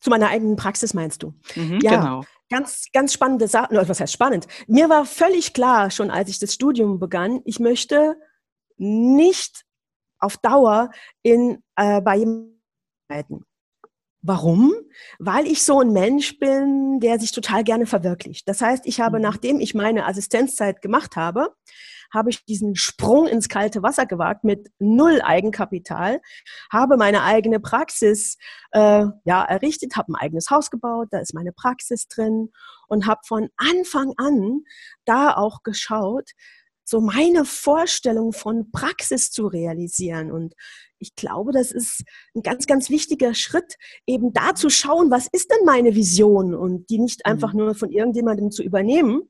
Zu 0.00 0.10
meiner 0.10 0.28
eigenen 0.28 0.56
Praxis 0.56 0.94
meinst 0.94 1.22
du? 1.22 1.34
Mhm, 1.54 1.78
ja, 1.82 1.96
genau. 1.96 2.24
ganz, 2.48 2.86
ganz 2.92 3.12
spannende 3.12 3.48
Sachen. 3.48 3.76
Was 3.76 4.00
heißt 4.00 4.12
spannend? 4.12 4.46
Mir 4.66 4.88
war 4.88 5.04
völlig 5.04 5.52
klar, 5.52 5.90
schon 5.90 6.10
als 6.10 6.30
ich 6.30 6.38
das 6.38 6.54
Studium 6.54 6.98
begann, 6.98 7.40
ich 7.44 7.60
möchte 7.60 8.16
nicht 8.80 9.64
auf 10.18 10.36
Dauer 10.38 10.90
in, 11.22 11.62
äh, 11.76 12.00
bei 12.00 12.16
jemandem 12.16 13.44
Warum? 14.22 14.74
Weil 15.18 15.46
ich 15.46 15.62
so 15.62 15.80
ein 15.80 15.92
Mensch 15.92 16.38
bin, 16.38 17.00
der 17.00 17.18
sich 17.18 17.32
total 17.32 17.64
gerne 17.64 17.86
verwirklicht. 17.86 18.46
Das 18.46 18.60
heißt, 18.60 18.84
ich 18.86 19.00
habe, 19.00 19.16
mhm. 19.16 19.22
nachdem 19.22 19.60
ich 19.60 19.74
meine 19.74 20.04
Assistenzzeit 20.04 20.82
gemacht 20.82 21.16
habe, 21.16 21.54
habe 22.12 22.28
ich 22.28 22.44
diesen 22.44 22.76
Sprung 22.76 23.26
ins 23.26 23.48
kalte 23.48 23.82
Wasser 23.82 24.04
gewagt 24.04 24.44
mit 24.44 24.68
null 24.78 25.20
Eigenkapital, 25.22 26.20
habe 26.70 26.96
meine 26.96 27.22
eigene 27.22 27.60
Praxis 27.60 28.36
äh, 28.72 29.06
ja 29.24 29.44
errichtet, 29.44 29.96
habe 29.96 30.12
ein 30.12 30.16
eigenes 30.16 30.50
Haus 30.50 30.70
gebaut, 30.70 31.08
da 31.12 31.20
ist 31.20 31.34
meine 31.34 31.52
Praxis 31.52 32.08
drin 32.08 32.50
und 32.88 33.06
habe 33.06 33.20
von 33.26 33.48
Anfang 33.56 34.12
an 34.16 34.64
da 35.04 35.34
auch 35.34 35.62
geschaut, 35.62 36.32
so 36.90 37.00
meine 37.00 37.44
Vorstellung 37.44 38.32
von 38.32 38.72
Praxis 38.72 39.30
zu 39.30 39.46
realisieren. 39.46 40.32
Und 40.32 40.54
ich 40.98 41.14
glaube, 41.14 41.52
das 41.52 41.70
ist 41.70 42.02
ein 42.34 42.42
ganz, 42.42 42.66
ganz 42.66 42.90
wichtiger 42.90 43.32
Schritt, 43.32 43.76
eben 44.08 44.32
da 44.32 44.56
zu 44.56 44.70
schauen, 44.70 45.08
was 45.08 45.28
ist 45.30 45.52
denn 45.52 45.64
meine 45.64 45.94
Vision 45.94 46.52
und 46.52 46.90
die 46.90 46.98
nicht 46.98 47.26
einfach 47.26 47.52
mhm. 47.52 47.60
nur 47.60 47.74
von 47.76 47.92
irgendjemandem 47.92 48.50
zu 48.50 48.64
übernehmen, 48.64 49.22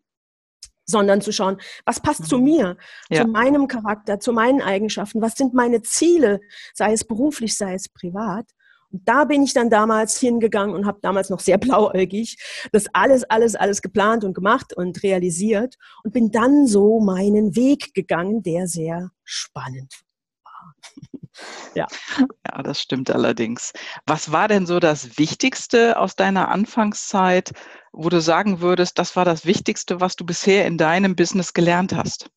sondern 0.87 1.21
zu 1.21 1.33
schauen, 1.33 1.59
was 1.85 2.01
passt 2.01 2.25
zu 2.25 2.39
mhm. 2.39 2.45
mir, 2.45 2.77
ja. 3.11 3.23
zu 3.23 3.29
meinem 3.29 3.69
Charakter, 3.69 4.19
zu 4.19 4.33
meinen 4.33 4.63
Eigenschaften, 4.63 5.21
was 5.21 5.35
sind 5.35 5.53
meine 5.53 5.83
Ziele, 5.83 6.41
sei 6.73 6.95
es 6.95 7.05
beruflich, 7.05 7.59
sei 7.59 7.75
es 7.75 7.91
privat. 7.91 8.47
Und 8.93 9.07
da 9.09 9.25
bin 9.25 9.43
ich 9.43 9.53
dann 9.53 9.71
damals 9.71 10.19
hingegangen 10.19 10.75
und 10.75 10.87
habe 10.87 10.99
damals 11.03 11.31
noch 11.31 11.41
sehr 11.41 11.59
blauäugig 11.59 12.37
das 12.73 12.87
alles, 12.93 13.25
alles, 13.25 13.55
alles 13.55 13.83
geplant 13.83 14.25
und 14.25 14.35
gemacht 14.35 14.73
und 14.77 15.03
realisiert 15.03 15.77
und 16.05 16.13
bin 16.13 16.31
dann 16.31 16.67
so 16.67 17.01
meinen 17.01 17.57
Weg 17.57 17.95
gegangen, 17.95 18.43
der 18.43 18.67
sehr 18.67 19.11
spannend 19.25 20.03
war. 20.45 20.75
ja. 21.75 21.87
ja, 22.19 22.63
das 22.63 22.81
stimmt 22.81 23.11
allerdings. 23.11 23.73
Was 24.07 24.33
war 24.33 24.49
denn 24.49 24.67
so 24.67 24.81
das 24.81 25.19
Wichtigste 25.19 25.99
aus 25.99 26.17
deiner 26.17 26.49
Anfangszeit, 26.49 27.53
wo 27.93 28.09
du 28.09 28.21
sagen 28.21 28.61
würdest, 28.61 28.99
das 28.99 29.17
war 29.17 29.25
das 29.25 29.47
Wichtigste, 29.47 30.01
was 30.01 30.17
du 30.17 30.25
bisher 30.25 30.67
in 30.67 30.79
deinem 30.79 31.17
Business 31.17 31.53
gelernt 31.53 31.95
hast? 31.95 32.31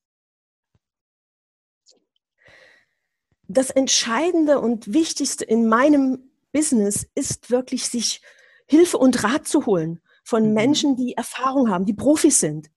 Das 3.48 3.70
Entscheidende 3.70 4.60
und 4.60 4.94
Wichtigste 4.94 5.44
in 5.44 5.68
meinem 5.68 6.33
Business 6.54 7.06
ist 7.16 7.50
wirklich, 7.50 7.90
sich 7.90 8.22
Hilfe 8.68 8.98
und 8.98 9.24
Rat 9.24 9.48
zu 9.48 9.66
holen 9.66 10.00
von 10.24 10.48
mhm. 10.48 10.54
Menschen, 10.54 10.96
die 10.96 11.18
Erfahrung 11.18 11.70
haben, 11.70 11.86
die 11.86 11.94
Profis 11.94 12.40
sind. 12.40 12.70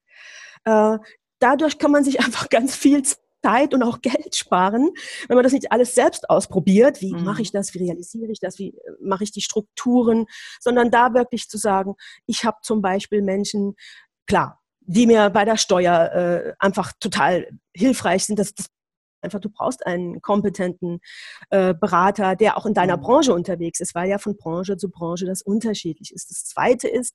Äh, 0.65 0.99
dadurch 1.39 1.79
kann 1.79 1.93
man 1.93 2.03
sich 2.03 2.21
einfach 2.25 2.49
ganz 2.49 2.75
viel 2.75 3.03
Zeit 3.45 3.75
und 3.75 3.83
auch 3.83 4.01
Geld 4.01 4.35
sparen, 4.35 4.91
wenn 5.29 5.37
man 5.37 5.45
das 5.45 5.53
nicht 5.53 5.71
alles 5.71 5.95
selbst 5.95 6.29
ausprobiert. 6.29 7.01
Wie 7.01 7.15
mhm. 7.15 7.25
mache 7.25 7.43
ich 7.43 7.53
das? 7.53 7.75
Wie 7.75 7.79
realisiere 7.79 8.33
ich 8.33 8.41
das? 8.41 8.59
Wie 8.59 8.71
äh, 8.71 8.93
mache 9.01 9.25
ich 9.25 9.31
die 9.31 9.43
Strukturen? 9.43 10.27
Sondern 10.61 10.91
da 10.91 11.15
wirklich 11.15 11.49
zu 11.49 11.59
sagen, 11.59 11.95
ich 12.27 12.45
habe 12.45 12.59
zum 12.63 12.83
Beispiel 12.83 13.23
Menschen, 13.23 13.77
klar, 14.27 14.61
die 14.81 15.07
mir 15.07 15.31
bei 15.31 15.45
der 15.45 15.57
Steuer 15.57 16.13
äh, 16.13 16.55
einfach 16.59 16.93
total 16.99 17.49
hilfreich 17.75 18.25
sind. 18.25 18.39
Das, 18.39 18.55
das 18.55 18.67
einfach, 19.27 19.41
du 19.41 19.51
brauchst 19.51 19.87
einen 19.87 20.23
kompetenten 20.23 21.01
äh, 21.51 21.75
Berater, 21.75 22.37
der 22.37 22.57
auch 22.57 22.65
in 22.65 22.75
deiner 22.75 22.97
mhm. 22.97 23.03
Branche 23.03 23.35
unterwegs 23.35 23.81
ist, 23.81 23.95
weil 23.95 24.09
ja 24.09 24.19
von 24.19 24.37
Branche 24.37 24.77
zu 24.77 24.89
Branche 24.89 25.27
das 25.27 25.43
unterschiedlich 25.43 26.13
ist. 26.13 26.31
Das 26.31 26.45
Zweite 26.45 26.89
ist, 26.89 27.15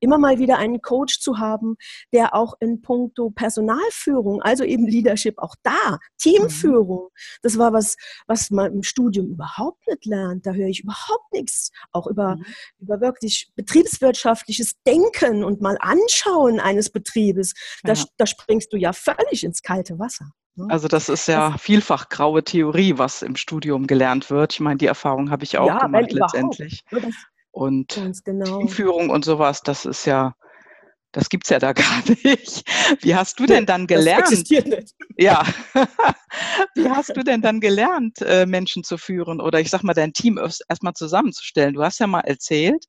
immer 0.00 0.18
mal 0.18 0.38
wieder 0.38 0.58
einen 0.58 0.80
Coach 0.80 1.20
zu 1.20 1.38
haben, 1.38 1.76
der 2.12 2.34
auch 2.34 2.54
in 2.60 2.80
puncto 2.80 3.30
Personalführung, 3.30 4.42
also 4.42 4.64
eben 4.64 4.86
Leadership, 4.86 5.38
auch 5.38 5.54
da, 5.62 5.98
Teamführung, 6.18 7.04
mhm. 7.04 7.38
das 7.42 7.58
war 7.58 7.72
was, 7.72 7.96
was 8.26 8.50
man 8.50 8.72
im 8.72 8.82
Studium 8.82 9.26
überhaupt 9.26 9.86
nicht 9.88 10.06
lernt. 10.06 10.46
Da 10.46 10.52
höre 10.52 10.68
ich 10.68 10.84
überhaupt 10.84 11.32
nichts, 11.32 11.70
auch 11.92 12.06
über, 12.06 12.36
mhm. 12.36 12.44
über 12.78 13.00
wirklich 13.00 13.50
betriebswirtschaftliches 13.56 14.74
Denken 14.86 15.44
und 15.44 15.60
mal 15.60 15.76
anschauen 15.80 16.60
eines 16.60 16.90
Betriebes. 16.90 17.54
Da, 17.82 17.94
ja. 17.94 18.04
da 18.16 18.26
springst 18.26 18.72
du 18.72 18.76
ja 18.76 18.92
völlig 18.92 19.44
ins 19.44 19.62
kalte 19.62 19.98
Wasser. 19.98 20.32
Ne? 20.58 20.66
Also 20.68 20.88
das 20.88 21.08
ist 21.08 21.28
ja 21.28 21.56
vielfach 21.56 22.08
graue 22.08 22.42
Theorie, 22.42 22.98
was 22.98 23.22
im 23.22 23.36
Studium 23.36 23.86
gelernt 23.86 24.28
wird. 24.28 24.54
Ich 24.54 24.60
meine, 24.60 24.76
die 24.76 24.86
Erfahrung 24.86 25.30
habe 25.30 25.44
ich 25.44 25.56
auch 25.56 25.68
ja, 25.68 25.78
gemacht 25.78 26.12
letztendlich. 26.12 26.84
Und 27.52 28.00
genau. 28.24 28.58
Teamführung 28.58 29.10
und 29.10 29.24
sowas, 29.24 29.62
das 29.62 29.86
ist 29.86 30.04
ja, 30.04 30.34
das 31.12 31.28
gibt 31.28 31.44
es 31.44 31.50
ja 31.50 31.60
da 31.60 31.72
gar 31.74 32.02
nicht. 32.24 32.68
Wie 33.00 33.14
hast 33.14 33.38
du 33.38 33.46
denn 33.46 33.66
dann 33.66 33.86
gelernt? 33.86 34.22
Das 34.22 34.32
existiert 34.32 34.66
nicht. 34.66 34.94
Ja. 35.16 35.44
Wie 36.74 36.88
hast 36.88 37.16
du 37.16 37.22
denn 37.22 37.40
dann 37.40 37.60
gelernt, 37.60 38.20
äh, 38.20 38.44
Menschen 38.44 38.82
zu 38.82 38.98
führen 38.98 39.40
oder 39.40 39.60
ich 39.60 39.70
sag 39.70 39.84
mal, 39.84 39.94
dein 39.94 40.12
Team 40.12 40.38
erstmal 40.38 40.94
zusammenzustellen? 40.94 41.74
Du 41.74 41.84
hast 41.84 42.00
ja 42.00 42.08
mal 42.08 42.20
erzählt, 42.20 42.86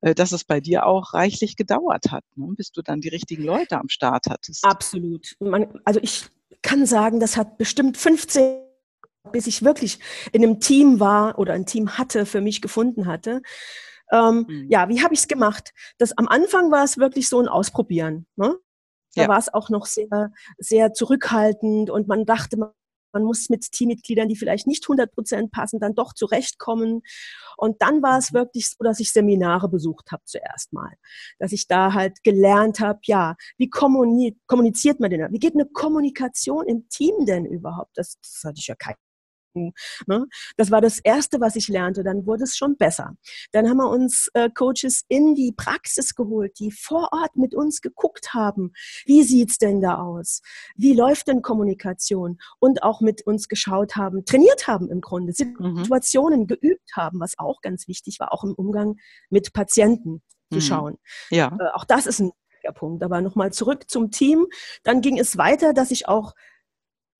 äh, 0.00 0.12
dass 0.14 0.32
es 0.32 0.42
bei 0.42 0.60
dir 0.60 0.86
auch 0.86 1.14
reichlich 1.14 1.54
gedauert 1.54 2.10
hat, 2.10 2.24
ne? 2.34 2.48
bis 2.56 2.72
du 2.72 2.82
dann 2.82 3.00
die 3.00 3.10
richtigen 3.10 3.44
Leute 3.44 3.78
am 3.78 3.88
Start 3.88 4.26
hattest. 4.28 4.64
Absolut. 4.64 5.36
also 5.84 6.00
ich 6.02 6.26
kann 6.62 6.86
sagen, 6.86 7.20
das 7.20 7.36
hat 7.36 7.58
bestimmt 7.58 7.96
15 7.96 8.62
bis 9.30 9.46
ich 9.46 9.62
wirklich 9.62 10.00
in 10.32 10.42
einem 10.42 10.60
Team 10.60 10.98
war 10.98 11.38
oder 11.38 11.52
ein 11.54 11.66
Team 11.66 11.96
hatte, 11.96 12.26
für 12.26 12.40
mich 12.40 12.60
gefunden 12.60 13.06
hatte. 13.06 13.42
Ähm, 14.10 14.46
mhm. 14.48 14.66
Ja, 14.68 14.88
wie 14.88 15.02
habe 15.02 15.14
ich 15.14 15.20
es 15.20 15.28
gemacht? 15.28 15.72
Das, 15.98 16.16
am 16.18 16.28
Anfang 16.28 16.70
war 16.70 16.84
es 16.84 16.98
wirklich 16.98 17.28
so 17.28 17.40
ein 17.40 17.48
Ausprobieren. 17.48 18.26
Ne? 18.36 18.56
Da 19.14 19.22
ja. 19.22 19.28
war 19.28 19.38
es 19.38 19.52
auch 19.52 19.70
noch 19.70 19.86
sehr, 19.86 20.32
sehr 20.58 20.92
zurückhaltend 20.92 21.90
und 21.90 22.08
man 22.08 22.24
dachte, 22.24 22.56
man 22.56 22.70
man 23.12 23.24
muss 23.24 23.48
mit 23.48 23.70
Teammitgliedern, 23.72 24.28
die 24.28 24.36
vielleicht 24.36 24.66
nicht 24.66 24.84
100 24.84 25.12
Prozent 25.12 25.50
passen, 25.50 25.80
dann 25.80 25.94
doch 25.94 26.12
zurechtkommen. 26.12 27.02
Und 27.56 27.80
dann 27.82 28.02
war 28.02 28.18
es 28.18 28.32
mhm. 28.32 28.36
wirklich 28.36 28.70
so, 28.70 28.82
dass 28.84 29.00
ich 29.00 29.12
Seminare 29.12 29.68
besucht 29.68 30.10
habe 30.12 30.22
zuerst 30.24 30.72
mal. 30.72 30.92
Dass 31.38 31.52
ich 31.52 31.66
da 31.66 31.94
halt 31.94 32.22
gelernt 32.24 32.80
habe, 32.80 33.00
ja, 33.04 33.36
wie 33.58 33.70
kommuniziert 33.70 35.00
man 35.00 35.10
denn? 35.10 35.32
Wie 35.32 35.38
geht 35.38 35.54
eine 35.54 35.66
Kommunikation 35.66 36.66
im 36.66 36.88
Team 36.88 37.26
denn 37.26 37.44
überhaupt? 37.44 37.92
Das, 37.96 38.16
das 38.20 38.42
hatte 38.44 38.58
ich 38.58 38.66
ja 38.66 38.74
keine 38.74 38.96
Ne? 39.54 40.26
Das 40.56 40.70
war 40.70 40.80
das 40.80 40.98
Erste, 40.98 41.40
was 41.40 41.56
ich 41.56 41.68
lernte. 41.68 42.02
Dann 42.02 42.26
wurde 42.26 42.44
es 42.44 42.56
schon 42.56 42.76
besser. 42.76 43.16
Dann 43.52 43.68
haben 43.68 43.78
wir 43.78 43.88
uns 43.88 44.28
äh, 44.34 44.50
Coaches 44.50 45.04
in 45.08 45.34
die 45.34 45.52
Praxis 45.52 46.14
geholt, 46.14 46.58
die 46.58 46.70
vor 46.70 47.08
Ort 47.12 47.36
mit 47.36 47.54
uns 47.54 47.80
geguckt 47.80 48.34
haben. 48.34 48.72
Wie 49.04 49.22
sieht's 49.22 49.58
denn 49.58 49.80
da 49.80 49.98
aus? 49.98 50.42
Wie 50.76 50.94
läuft 50.94 51.28
denn 51.28 51.42
Kommunikation? 51.42 52.38
Und 52.58 52.82
auch 52.82 53.00
mit 53.00 53.26
uns 53.26 53.48
geschaut 53.48 53.96
haben, 53.96 54.24
trainiert 54.24 54.66
haben 54.66 54.90
im 54.90 55.00
Grunde, 55.00 55.32
mhm. 55.38 55.78
Situationen 55.78 56.40
mhm. 56.40 56.46
geübt 56.46 56.90
haben, 56.96 57.20
was 57.20 57.38
auch 57.38 57.60
ganz 57.60 57.88
wichtig 57.88 58.20
war, 58.20 58.32
auch 58.32 58.44
im 58.44 58.54
Umgang 58.54 58.96
mit 59.30 59.52
Patienten 59.52 60.22
zu 60.50 60.56
mhm. 60.56 60.60
schauen. 60.60 60.98
Ja. 61.30 61.56
Äh, 61.58 61.68
auch 61.74 61.84
das 61.84 62.06
ist 62.06 62.20
ein 62.20 62.32
Punkt. 62.70 63.02
Aber 63.02 63.20
nochmal 63.20 63.52
zurück 63.52 63.90
zum 63.90 64.10
Team. 64.10 64.46
Dann 64.84 65.00
ging 65.00 65.18
es 65.18 65.36
weiter, 65.36 65.72
dass 65.72 65.90
ich 65.90 66.06
auch 66.06 66.34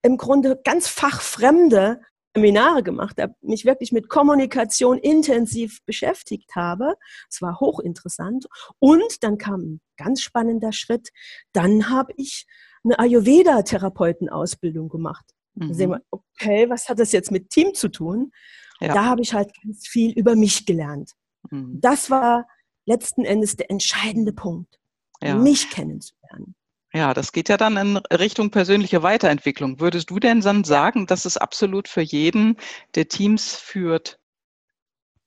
im 0.03 0.17
Grunde 0.17 0.61
ganz 0.63 0.89
fachfremde 0.89 2.01
Seminare 2.35 2.83
gemacht 2.83 3.21
habe, 3.21 3.35
mich 3.43 3.65
wirklich 3.65 3.93
mit 3.93 4.09
Kommunikation 4.09 4.99
intensiv 4.99 5.85
beschäftigt 5.85 6.57
habe. 6.57 6.95
Es 7.29 7.43
war 7.43 7.61
hochinteressant. 7.61 8.47
Und 8.79 9.23
dann 9.23 9.37
kam 9.39 9.61
ein 9.61 9.81
ganz 9.97 10.23
spannender 10.23 10.73
Schritt. 10.73 11.11
Dann 11.53 11.91
habe 11.91 12.13
ich 12.17 12.47
eine 12.85 12.99
Ayurveda-Therapeutenausbildung 12.99 14.89
gemacht. 14.89 15.25
Mhm. 15.55 15.75
sehen 15.75 15.91
wir, 15.91 16.03
okay, 16.11 16.71
was 16.71 16.89
hat 16.89 16.99
das 16.99 17.13
jetzt 17.13 17.31
mit 17.31 17.51
Team 17.51 17.75
zu 17.75 17.89
tun? 17.89 18.33
Ja. 18.81 18.95
Da 18.95 19.05
habe 19.05 19.21
ich 19.21 19.35
halt 19.35 19.53
ganz 19.63 19.87
viel 19.87 20.13
über 20.13 20.35
mich 20.35 20.65
gelernt. 20.67 21.13
Mhm. 21.51 21.81
Das 21.81 22.11
war 22.11 22.47
letzten 22.87 23.25
Endes 23.25 23.57
der 23.57 23.71
entscheidende 23.71 24.33
Punkt, 24.33 24.81
ja. 25.23 25.37
mich 25.37 25.71
kennenzulernen. 25.71 26.55
Ja, 26.95 27.15
das 27.15 27.33
geht 27.33 27.49
ja 27.49 27.57
dann 27.57 27.77
in 27.77 27.97
Richtung 27.97 28.51
persönliche 28.51 29.03
Weiterentwicklung. 29.03 29.81
Würdest 29.81 30.11
du 30.11 30.19
denn 30.19 30.43
dann 30.43 30.63
sagen, 30.65 31.07
dass 31.07 31.25
es 31.25 31.39
absolut 31.39 31.89
für 31.89 32.03
jeden, 32.03 32.57
der 32.95 33.09
Teams 33.09 33.55
führt, 33.57 34.19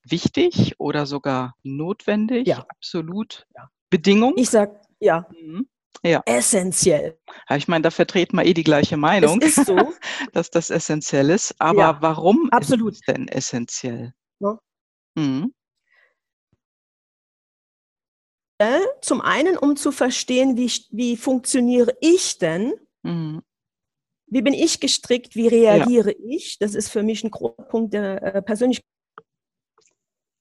wichtig 0.04 0.78
oder 0.78 1.06
sogar 1.06 1.56
notwendig? 1.64 2.46
Ja. 2.46 2.64
Absolut 2.68 3.46
ja. 3.56 3.68
Bedingung? 3.90 4.34
Ich 4.36 4.50
sag 4.50 4.80
ja. 5.00 5.26
Mhm. 5.30 5.68
Ja. 6.04 6.22
Essentiell. 6.26 7.18
Ja, 7.48 7.56
ich 7.56 7.66
meine, 7.66 7.82
da 7.82 7.90
vertreten 7.90 8.36
wir 8.36 8.44
eh 8.44 8.54
die 8.54 8.62
gleiche 8.62 8.96
Meinung, 8.96 9.40
es 9.40 9.58
ist 9.58 9.66
so. 9.66 9.76
dass 10.32 10.50
das 10.50 10.70
essentiell 10.70 11.30
ist. 11.30 11.54
Aber 11.58 11.80
ja, 11.80 11.98
warum 12.00 12.48
absolut. 12.50 12.92
ist 12.92 13.08
es 13.08 13.14
denn 13.14 13.28
essentiell? 13.28 14.14
Ja. 14.38 14.58
Mhm. 15.16 15.52
Zum 19.02 19.20
einen, 19.20 19.58
um 19.58 19.76
zu 19.76 19.92
verstehen, 19.92 20.56
wie, 20.56 20.70
wie 20.90 21.16
funktioniere 21.16 21.94
ich 22.00 22.38
denn? 22.38 22.72
Mhm. 23.02 23.42
Wie 24.28 24.42
bin 24.42 24.54
ich 24.54 24.80
gestrickt? 24.80 25.36
Wie 25.36 25.46
reagiere 25.48 26.10
ja. 26.10 26.36
ich? 26.36 26.58
Das 26.58 26.74
ist 26.74 26.88
für 26.88 27.02
mich 27.02 27.22
ein 27.22 27.30
großer 27.30 27.62
Punkt 27.64 27.94
der 27.94 28.22
äh, 28.22 28.42
Persönlichkeit. 28.42 28.86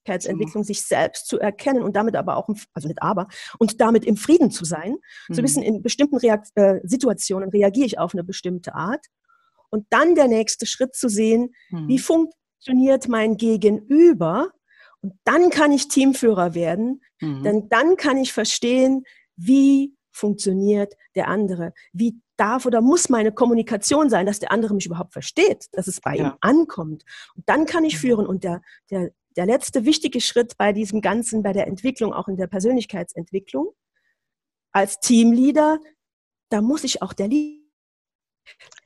Persönlichkeitsentwicklung, 0.05 0.63
sich 0.63 0.83
selbst 0.83 1.27
zu 1.27 1.39
erkennen 1.39 1.83
und 1.83 1.95
damit 1.95 2.15
aber 2.15 2.37
auch, 2.37 2.47
also 2.73 2.87
nicht 2.87 3.01
aber, 3.01 3.27
und 3.59 3.81
damit 3.81 4.05
im 4.05 4.15
Frieden 4.15 4.51
zu 4.51 4.63
sein. 4.63 4.97
Zu 5.31 5.43
wissen, 5.43 5.61
mhm. 5.61 5.67
in 5.67 5.81
bestimmten 5.81 6.17
Reakt 6.17 6.49
äh, 6.55 6.79
Situationen 6.83 7.49
reagiere 7.49 7.87
ich 7.87 7.99
auf 7.99 8.13
eine 8.13 8.23
bestimmte 8.23 8.75
Art. 8.75 9.05
Und 9.69 9.87
dann 9.89 10.15
der 10.15 10.27
nächste 10.27 10.65
Schritt 10.65 10.95
zu 10.95 11.09
sehen, 11.09 11.53
mhm. 11.69 11.87
wie 11.87 11.99
funktioniert 11.99 13.07
mein 13.07 13.35
Gegenüber? 13.35 14.51
Und 15.05 15.19
dann 15.23 15.51
kann 15.51 15.71
ich 15.71 15.87
Teamführer 15.87 16.55
werden, 16.55 16.99
mhm. 17.21 17.43
denn 17.43 17.69
dann 17.69 17.95
kann 17.95 18.17
ich 18.17 18.33
verstehen, 18.33 19.03
wie 19.35 19.95
funktioniert 20.11 20.95
der 21.13 21.27
andere? 21.27 21.73
Wie 21.93 22.19
darf 22.37 22.65
oder 22.65 22.81
muss 22.81 23.07
meine 23.07 23.31
Kommunikation 23.31 24.09
sein, 24.09 24.25
dass 24.25 24.39
der 24.39 24.51
andere 24.51 24.73
mich 24.73 24.87
überhaupt 24.87 25.13
versteht, 25.13 25.67
dass 25.73 25.85
es 25.85 26.01
bei 26.01 26.15
ja. 26.15 26.29
ihm 26.29 26.33
ankommt? 26.41 27.05
Und 27.35 27.47
dann 27.47 27.67
kann 27.67 27.85
ich 27.85 27.93
mhm. 27.93 27.99
führen. 27.99 28.25
Und 28.25 28.43
der, 28.43 28.63
der, 28.89 29.11
der 29.35 29.45
letzte 29.45 29.85
wichtige 29.85 30.21
Schritt 30.21 30.57
bei 30.57 30.73
diesem 30.73 31.01
Ganzen, 31.01 31.43
bei 31.43 31.53
der 31.53 31.67
Entwicklung, 31.67 32.11
auch 32.11 32.27
in 32.27 32.37
der 32.37 32.47
Persönlichkeitsentwicklung, 32.47 33.75
als 34.71 34.99
Teamleader, 35.01 35.77
da 36.49 36.61
muss 36.63 36.83
ich 36.83 37.03
auch 37.03 37.13
der 37.13 37.27
Leader, 37.27 37.63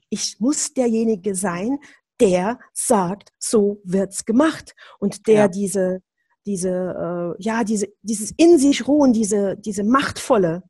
ich 0.09 0.41
muss 0.41 0.73
derjenige 0.73 1.33
sein, 1.33 1.79
der 2.19 2.59
sagt, 2.73 3.31
so 3.39 3.79
wird's 3.85 4.25
gemacht 4.25 4.75
und 4.99 5.27
der 5.27 5.35
ja. 5.35 5.47
diese 5.47 6.01
diese 6.45 7.35
äh, 7.39 7.43
ja 7.43 7.63
diese 7.63 7.87
dieses 8.01 8.31
in 8.37 8.57
sich 8.57 8.87
ruhen, 8.87 9.13
diese 9.13 9.55
diese 9.57 9.83
machtvolle 9.83 10.63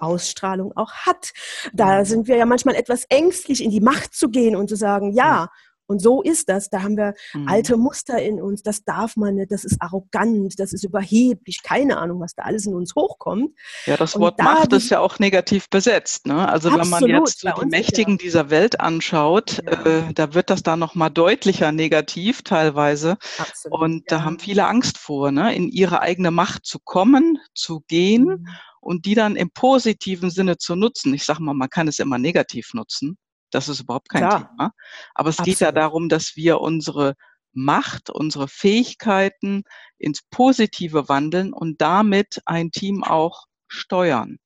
Ausstrahlung 0.00 0.72
auch 0.76 0.92
hat. 0.92 1.32
Da 1.72 2.00
mhm. 2.00 2.04
sind 2.04 2.28
wir 2.28 2.36
ja 2.36 2.46
manchmal 2.46 2.74
etwas 2.74 3.04
ängstlich, 3.08 3.62
in 3.62 3.70
die 3.70 3.80
Macht 3.80 4.14
zu 4.14 4.28
gehen 4.28 4.56
und 4.56 4.68
zu 4.68 4.76
sagen, 4.76 5.12
ja, 5.12 5.48
und 5.92 6.00
so 6.00 6.22
ist 6.22 6.48
das. 6.48 6.70
Da 6.70 6.82
haben 6.82 6.96
wir 6.96 7.12
mhm. 7.34 7.48
alte 7.48 7.76
Muster 7.76 8.20
in 8.20 8.40
uns. 8.40 8.62
Das 8.62 8.82
darf 8.82 9.16
man 9.16 9.34
nicht. 9.34 9.52
Das 9.52 9.64
ist 9.64 9.76
arrogant. 9.80 10.58
Das 10.58 10.72
ist 10.72 10.84
überheblich. 10.84 11.62
Keine 11.62 11.98
Ahnung, 11.98 12.18
was 12.20 12.34
da 12.34 12.44
alles 12.44 12.64
in 12.64 12.74
uns 12.74 12.94
hochkommt. 12.94 13.54
Ja, 13.84 13.98
das 13.98 14.18
Wort 14.18 14.40
da 14.40 14.44
Macht 14.44 14.72
ist 14.72 14.90
ja 14.90 15.00
auch 15.00 15.18
negativ 15.18 15.68
besetzt. 15.68 16.26
Ne? 16.26 16.48
Also 16.48 16.70
absolut, 16.70 17.02
wenn 17.02 17.10
man 17.10 17.24
jetzt 17.24 17.40
so 17.40 17.50
die 17.60 17.66
Mächtigen 17.66 18.14
ja. 18.14 18.18
dieser 18.18 18.48
Welt 18.48 18.80
anschaut, 18.80 19.62
ja. 19.66 19.84
äh, 19.84 20.14
da 20.14 20.32
wird 20.32 20.48
das 20.48 20.62
da 20.62 20.76
noch 20.76 20.94
mal 20.94 21.10
deutlicher 21.10 21.72
negativ 21.72 22.40
teilweise. 22.40 23.18
Absolut, 23.36 23.78
und 23.78 24.10
da 24.10 24.24
haben 24.24 24.38
viele 24.38 24.66
Angst 24.66 24.96
vor, 24.96 25.30
ne? 25.30 25.54
in 25.54 25.68
ihre 25.68 26.00
eigene 26.00 26.30
Macht 26.30 26.64
zu 26.64 26.78
kommen, 26.82 27.38
zu 27.54 27.82
gehen. 27.86 28.24
Mhm 28.24 28.48
und 28.82 29.06
die 29.06 29.14
dann 29.14 29.36
im 29.36 29.50
positiven 29.52 30.28
Sinne 30.30 30.58
zu 30.58 30.74
nutzen. 30.74 31.14
Ich 31.14 31.24
sage 31.24 31.40
mal, 31.40 31.54
man 31.54 31.70
kann 31.70 31.86
es 31.86 32.00
immer 32.00 32.18
negativ 32.18 32.74
nutzen. 32.74 33.16
Das 33.54 33.68
ist 33.68 33.80
überhaupt 33.80 34.08
kein 34.08 34.22
Klar. 34.22 34.48
Thema. 34.48 34.72
Aber 35.14 35.28
es 35.28 35.38
Absolut. 35.38 35.58
geht 35.58 35.60
ja 35.60 35.72
darum, 35.72 36.08
dass 36.08 36.36
wir 36.36 36.60
unsere 36.60 37.14
Macht, 37.52 38.10
unsere 38.10 38.48
Fähigkeiten 38.48 39.64
ins 39.98 40.22
Positive 40.30 41.08
wandeln 41.08 41.52
und 41.52 41.80
damit 41.80 42.40
ein 42.46 42.70
Team 42.70 43.04
auch 43.04 43.46
steuern. 43.68 44.38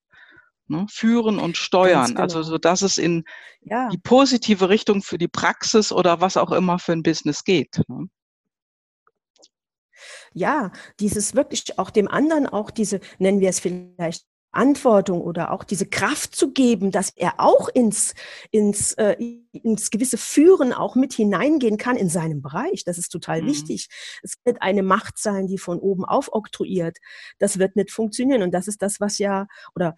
Ne? 0.69 0.87
Führen 0.91 1.39
und 1.39 1.57
steuern. 1.57 2.09
Genau. 2.09 2.21
Also 2.21 2.43
so 2.43 2.59
dass 2.59 2.83
es 2.83 2.99
in 2.99 3.25
ja. 3.61 3.89
die 3.89 3.99
positive 3.99 4.69
Richtung 4.69 5.03
für 5.03 5.19
die 5.19 5.29
Praxis 5.29 5.93
oder 5.93 6.21
was 6.21 6.37
auch 6.37 6.51
immer 6.51 6.79
für 6.79 6.93
ein 6.93 7.05
Business 7.05 7.45
geht. 7.45 7.81
Ne? 7.87 8.09
ja, 10.37 10.71
dieses 11.01 11.35
wirklich 11.35 11.79
auch 11.79 11.91
dem 11.91 12.09
anderen 12.09 12.47
auch 12.47 12.71
diese, 12.71 13.01
nennen 13.19 13.41
wir 13.41 13.49
es 13.49 13.59
vielleicht 13.59 14.27
Verantwortung 14.53 15.21
oder 15.21 15.53
auch 15.53 15.65
diese 15.65 15.87
Kraft 15.87 16.35
zu 16.35 16.53
geben, 16.53 16.91
dass 16.91 17.11
er 17.15 17.35
auch 17.39 17.69
ins, 17.69 18.15
ins, 18.51 18.93
äh, 18.95 19.17
ins 19.53 19.91
gewisse 19.91 20.17
Führen 20.17 20.73
auch 20.73 20.95
mit 20.95 21.13
hineingehen 21.13 21.77
kann 21.77 21.97
in 21.97 22.09
seinem 22.09 22.43
Bereich. 22.43 22.85
Das 22.85 22.99
ist 22.99 23.11
total 23.11 23.43
mhm. 23.43 23.49
wichtig. 23.49 23.89
Es 24.23 24.35
wird 24.45 24.63
eine 24.63 24.83
Macht 24.83 25.19
sein, 25.19 25.47
die 25.47 25.59
von 25.59 25.79
oben 25.79 26.05
auf 26.05 26.33
oktroyiert. 26.33 26.99
Das 27.39 27.59
wird 27.59 27.77
nicht 27.77 27.91
funktionieren. 27.91 28.43
Und 28.43 28.53
das 28.53 28.67
ist 28.67 28.83
das, 28.83 29.01
was 29.01 29.19
ja, 29.19 29.47
oder 29.75 29.97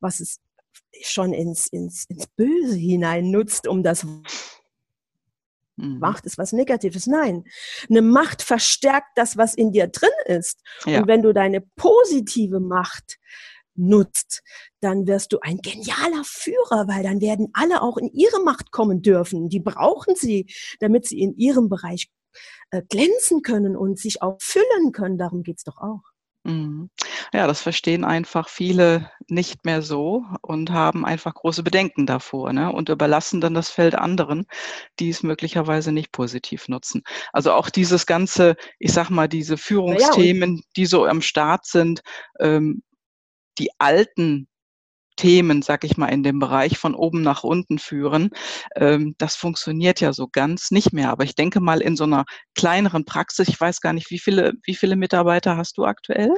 was 0.00 0.20
es 0.20 0.40
schon 1.02 1.32
ins, 1.32 1.66
ins, 1.68 2.04
ins 2.06 2.26
Böse 2.26 2.76
hinein 2.76 3.30
nutzt, 3.30 3.68
um 3.68 3.82
das 3.82 4.06
Mhm. 5.76 5.98
Macht 5.98 6.24
ist 6.26 6.38
was 6.38 6.52
Negatives. 6.52 7.06
Nein. 7.06 7.44
Eine 7.90 8.02
Macht 8.02 8.42
verstärkt 8.42 9.16
das, 9.16 9.36
was 9.36 9.54
in 9.54 9.72
dir 9.72 9.88
drin 9.88 10.08
ist. 10.26 10.60
Ja. 10.86 11.00
Und 11.00 11.08
wenn 11.08 11.22
du 11.22 11.32
deine 11.32 11.60
positive 11.60 12.60
Macht 12.60 13.18
nutzt, 13.76 14.42
dann 14.80 15.06
wirst 15.06 15.32
du 15.32 15.38
ein 15.40 15.58
genialer 15.58 16.24
Führer, 16.24 16.88
weil 16.88 17.02
dann 17.02 17.20
werden 17.20 17.48
alle 17.52 17.82
auch 17.82 17.96
in 17.96 18.12
ihre 18.12 18.42
Macht 18.42 18.70
kommen 18.70 19.02
dürfen. 19.02 19.48
Die 19.48 19.60
brauchen 19.60 20.14
sie, 20.16 20.46
damit 20.80 21.06
sie 21.06 21.20
in 21.20 21.36
ihrem 21.36 21.68
Bereich 21.68 22.08
äh, 22.70 22.82
glänzen 22.88 23.42
können 23.42 23.76
und 23.76 23.98
sich 23.98 24.22
auch 24.22 24.38
füllen 24.40 24.92
können. 24.92 25.18
Darum 25.18 25.42
geht's 25.42 25.64
doch 25.64 25.78
auch. 25.78 26.14
Mhm. 26.46 26.90
Ja, 27.32 27.46
das 27.46 27.62
verstehen 27.62 28.04
einfach 28.04 28.50
viele 28.50 29.10
nicht 29.28 29.64
mehr 29.64 29.80
so 29.80 30.24
und 30.42 30.70
haben 30.70 31.06
einfach 31.06 31.32
große 31.32 31.62
Bedenken 31.62 32.04
davor 32.04 32.52
ne? 32.52 32.70
und 32.70 32.90
überlassen 32.90 33.40
dann 33.40 33.54
das 33.54 33.70
Feld 33.70 33.94
anderen, 33.94 34.44
die 35.00 35.08
es 35.08 35.22
möglicherweise 35.22 35.90
nicht 35.90 36.12
positiv 36.12 36.68
nutzen. 36.68 37.02
Also 37.32 37.52
auch 37.52 37.70
dieses 37.70 38.04
ganze, 38.04 38.56
ich 38.78 38.92
sag 38.92 39.08
mal, 39.08 39.26
diese 39.26 39.56
Führungsthemen, 39.56 40.62
die 40.76 40.84
so 40.84 41.06
am 41.06 41.22
Start 41.22 41.64
sind, 41.64 42.02
ähm, 42.40 42.82
die 43.58 43.70
alten 43.78 44.48
Themen, 45.16 45.62
sag 45.62 45.84
ich 45.84 45.96
mal, 45.96 46.08
in 46.08 46.22
dem 46.22 46.38
Bereich 46.38 46.78
von 46.78 46.94
oben 46.94 47.22
nach 47.22 47.44
unten 47.44 47.78
führen. 47.78 48.30
Ähm, 48.74 49.14
das 49.18 49.36
funktioniert 49.36 50.00
ja 50.00 50.12
so 50.12 50.28
ganz 50.30 50.70
nicht 50.70 50.92
mehr. 50.92 51.10
Aber 51.10 51.24
ich 51.24 51.34
denke 51.34 51.60
mal 51.60 51.80
in 51.80 51.96
so 51.96 52.04
einer 52.04 52.24
kleineren 52.54 53.04
Praxis, 53.04 53.48
ich 53.48 53.60
weiß 53.60 53.80
gar 53.80 53.92
nicht, 53.92 54.10
wie 54.10 54.18
viele, 54.18 54.54
wie 54.64 54.74
viele 54.74 54.96
Mitarbeiter 54.96 55.56
hast 55.56 55.78
du 55.78 55.84
aktuell? 55.84 56.34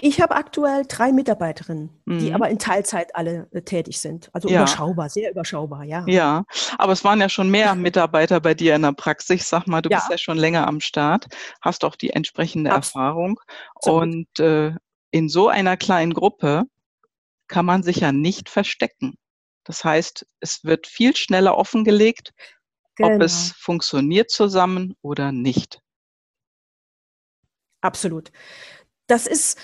Ich 0.00 0.20
habe 0.20 0.34
aktuell 0.34 0.84
drei 0.88 1.12
Mitarbeiterinnen, 1.12 1.90
mhm. 2.06 2.18
die 2.18 2.34
aber 2.34 2.48
in 2.48 2.58
Teilzeit 2.58 3.14
alle 3.14 3.48
äh, 3.52 3.62
tätig 3.62 4.00
sind. 4.00 4.30
Also 4.32 4.48
ja. 4.48 4.56
überschaubar, 4.56 5.08
sehr 5.08 5.30
überschaubar, 5.30 5.84
ja. 5.84 6.04
Ja, 6.08 6.44
aber 6.76 6.92
es 6.92 7.04
waren 7.04 7.20
ja 7.20 7.28
schon 7.28 7.50
mehr 7.50 7.74
Mitarbeiter 7.76 8.40
bei 8.40 8.54
dir 8.54 8.74
in 8.74 8.82
der 8.82 8.92
Praxis. 8.92 9.42
Ich 9.42 9.44
sag 9.44 9.68
mal, 9.68 9.80
du 9.80 9.90
ja. 9.90 9.98
bist 9.98 10.10
ja 10.10 10.18
schon 10.18 10.38
länger 10.38 10.66
am 10.66 10.80
Start, 10.80 11.26
hast 11.60 11.84
auch 11.84 11.94
die 11.94 12.10
entsprechende 12.10 12.72
Absolut. 12.72 13.06
Erfahrung. 13.06 13.40
Und 13.84 14.40
äh, 14.40 14.72
in 15.12 15.28
so 15.28 15.48
einer 15.48 15.76
kleinen 15.76 16.14
Gruppe 16.14 16.64
kann 17.46 17.66
man 17.66 17.82
sich 17.84 17.98
ja 17.98 18.10
nicht 18.10 18.48
verstecken. 18.48 19.14
Das 19.64 19.84
heißt, 19.84 20.26
es 20.40 20.64
wird 20.64 20.86
viel 20.88 21.14
schneller 21.14 21.56
offengelegt, 21.56 22.32
genau. 22.96 23.14
ob 23.14 23.22
es 23.22 23.52
funktioniert 23.52 24.30
zusammen 24.30 24.94
oder 25.02 25.30
nicht. 25.30 25.80
Absolut. 27.80 28.32
Das 29.06 29.26
ist, 29.26 29.58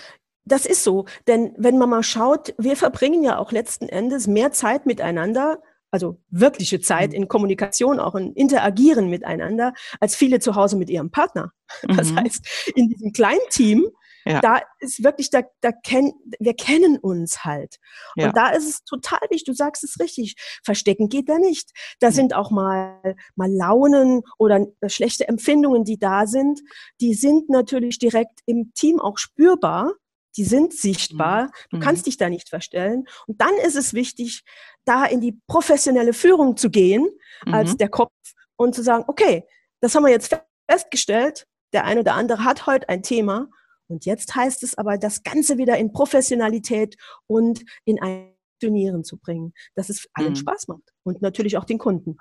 das 0.44 0.66
ist 0.66 0.84
so. 0.84 1.06
Denn 1.26 1.54
wenn 1.56 1.78
man 1.78 1.90
mal 1.90 2.02
schaut, 2.02 2.54
wir 2.58 2.76
verbringen 2.76 3.24
ja 3.24 3.38
auch 3.38 3.50
letzten 3.50 3.88
Endes 3.88 4.26
mehr 4.26 4.52
Zeit 4.52 4.87
miteinander, 4.87 5.62
also 5.90 6.20
wirkliche 6.28 6.80
Zeit 6.80 7.11
mhm. 7.11 7.16
in 7.16 7.28
Kommunikation, 7.28 7.98
auch 8.00 8.14
in 8.14 8.34
Interagieren 8.34 9.08
miteinander, 9.08 9.72
als 10.00 10.14
viele 10.14 10.40
zu 10.40 10.54
Hause 10.54 10.76
mit 10.76 10.90
ihrem 10.90 11.11
Partner. 11.11 11.52
Das 11.96 12.12
mhm. 12.12 12.20
heißt, 12.20 12.72
in 12.74 12.88
diesem 12.88 13.12
kleinen 13.12 13.48
Team 13.50 13.88
ja. 14.28 14.40
Da 14.40 14.60
ist 14.80 15.02
wirklich, 15.02 15.30
da, 15.30 15.42
da 15.60 15.72
kenn, 15.72 16.12
wir 16.38 16.54
kennen 16.54 16.98
uns 16.98 17.44
halt. 17.44 17.76
Und 18.16 18.24
ja. 18.24 18.32
da 18.32 18.50
ist 18.50 18.68
es 18.68 18.84
total 18.84 19.20
wichtig, 19.30 19.44
du 19.44 19.54
sagst 19.54 19.84
es 19.84 19.98
richtig, 20.00 20.36
verstecken 20.64 21.08
geht 21.08 21.28
da 21.28 21.38
nicht. 21.38 21.70
Da 22.00 22.10
sind 22.10 22.34
auch 22.34 22.50
mal, 22.50 23.16
mal 23.36 23.50
Launen 23.50 24.22
oder 24.38 24.66
äh, 24.80 24.88
schlechte 24.88 25.26
Empfindungen, 25.28 25.84
die 25.84 25.98
da 25.98 26.26
sind. 26.26 26.60
Die 27.00 27.14
sind 27.14 27.48
natürlich 27.48 27.98
direkt 27.98 28.40
im 28.46 28.72
Team 28.74 29.00
auch 29.00 29.18
spürbar. 29.18 29.92
Die 30.36 30.44
sind 30.44 30.74
sichtbar. 30.74 31.44
Mhm. 31.44 31.48
Du 31.70 31.78
kannst 31.80 32.06
dich 32.06 32.16
da 32.16 32.28
nicht 32.28 32.48
verstellen. 32.48 33.08
Und 33.26 33.40
dann 33.40 33.54
ist 33.64 33.76
es 33.76 33.94
wichtig, 33.94 34.44
da 34.84 35.04
in 35.04 35.20
die 35.20 35.40
professionelle 35.46 36.12
Führung 36.12 36.56
zu 36.56 36.70
gehen, 36.70 37.08
mhm. 37.46 37.54
als 37.54 37.76
der 37.76 37.88
Kopf 37.88 38.12
und 38.56 38.74
zu 38.74 38.82
sagen, 38.82 39.04
okay, 39.06 39.44
das 39.80 39.94
haben 39.94 40.04
wir 40.04 40.12
jetzt 40.12 40.36
festgestellt. 40.70 41.46
Der 41.72 41.84
eine 41.84 42.00
oder 42.00 42.14
andere 42.14 42.44
hat 42.44 42.66
heute 42.66 42.88
ein 42.88 43.02
Thema 43.02 43.48
und 43.88 44.07
jetzt 44.07 44.35
heißt 44.35 44.62
es 44.62 44.77
aber, 44.77 44.98
das 44.98 45.22
Ganze 45.22 45.59
wieder 45.59 45.77
in 45.79 45.92
Professionalität 45.92 46.96
und 47.27 47.64
in 47.85 48.01
ein 48.01 48.35
Turnieren 48.61 49.05
zu 49.05 49.18
bringen, 49.18 49.53
dass 49.74 49.88
es 49.88 50.09
allen 50.14 50.31
mhm. 50.31 50.37
Spaß 50.37 50.68
macht 50.68 50.83
und 51.05 51.22
natürlich 51.22 51.57
auch 51.57 51.64
den 51.64 51.79
Kunden. 51.79 52.16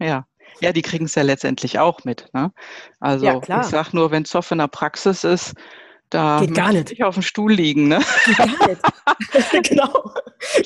Ja, 0.00 0.26
ja, 0.60 0.72
die 0.72 0.82
kriegen 0.82 1.04
es 1.04 1.14
ja 1.14 1.22
letztendlich 1.22 1.78
auch 1.78 2.04
mit. 2.04 2.28
Ne? 2.32 2.52
Also 3.00 3.26
ja, 3.26 3.38
ich 3.38 3.66
sage 3.66 3.90
nur, 3.92 4.10
wenn 4.10 4.24
Zoff 4.24 4.50
in 4.50 4.58
der 4.58 4.68
Praxis 4.68 5.24
ist, 5.24 5.54
da 6.10 6.40
Geht 6.40 6.54
gar 6.54 6.72
nicht. 6.72 6.90
ich 6.90 7.04
auf 7.04 7.14
dem 7.14 7.22
Stuhl 7.22 7.52
liegen. 7.52 7.88
Ne? 7.88 8.00
Geht 8.26 8.36
gar 8.36 8.46
nicht. 8.68 9.62
genau. 9.70 10.10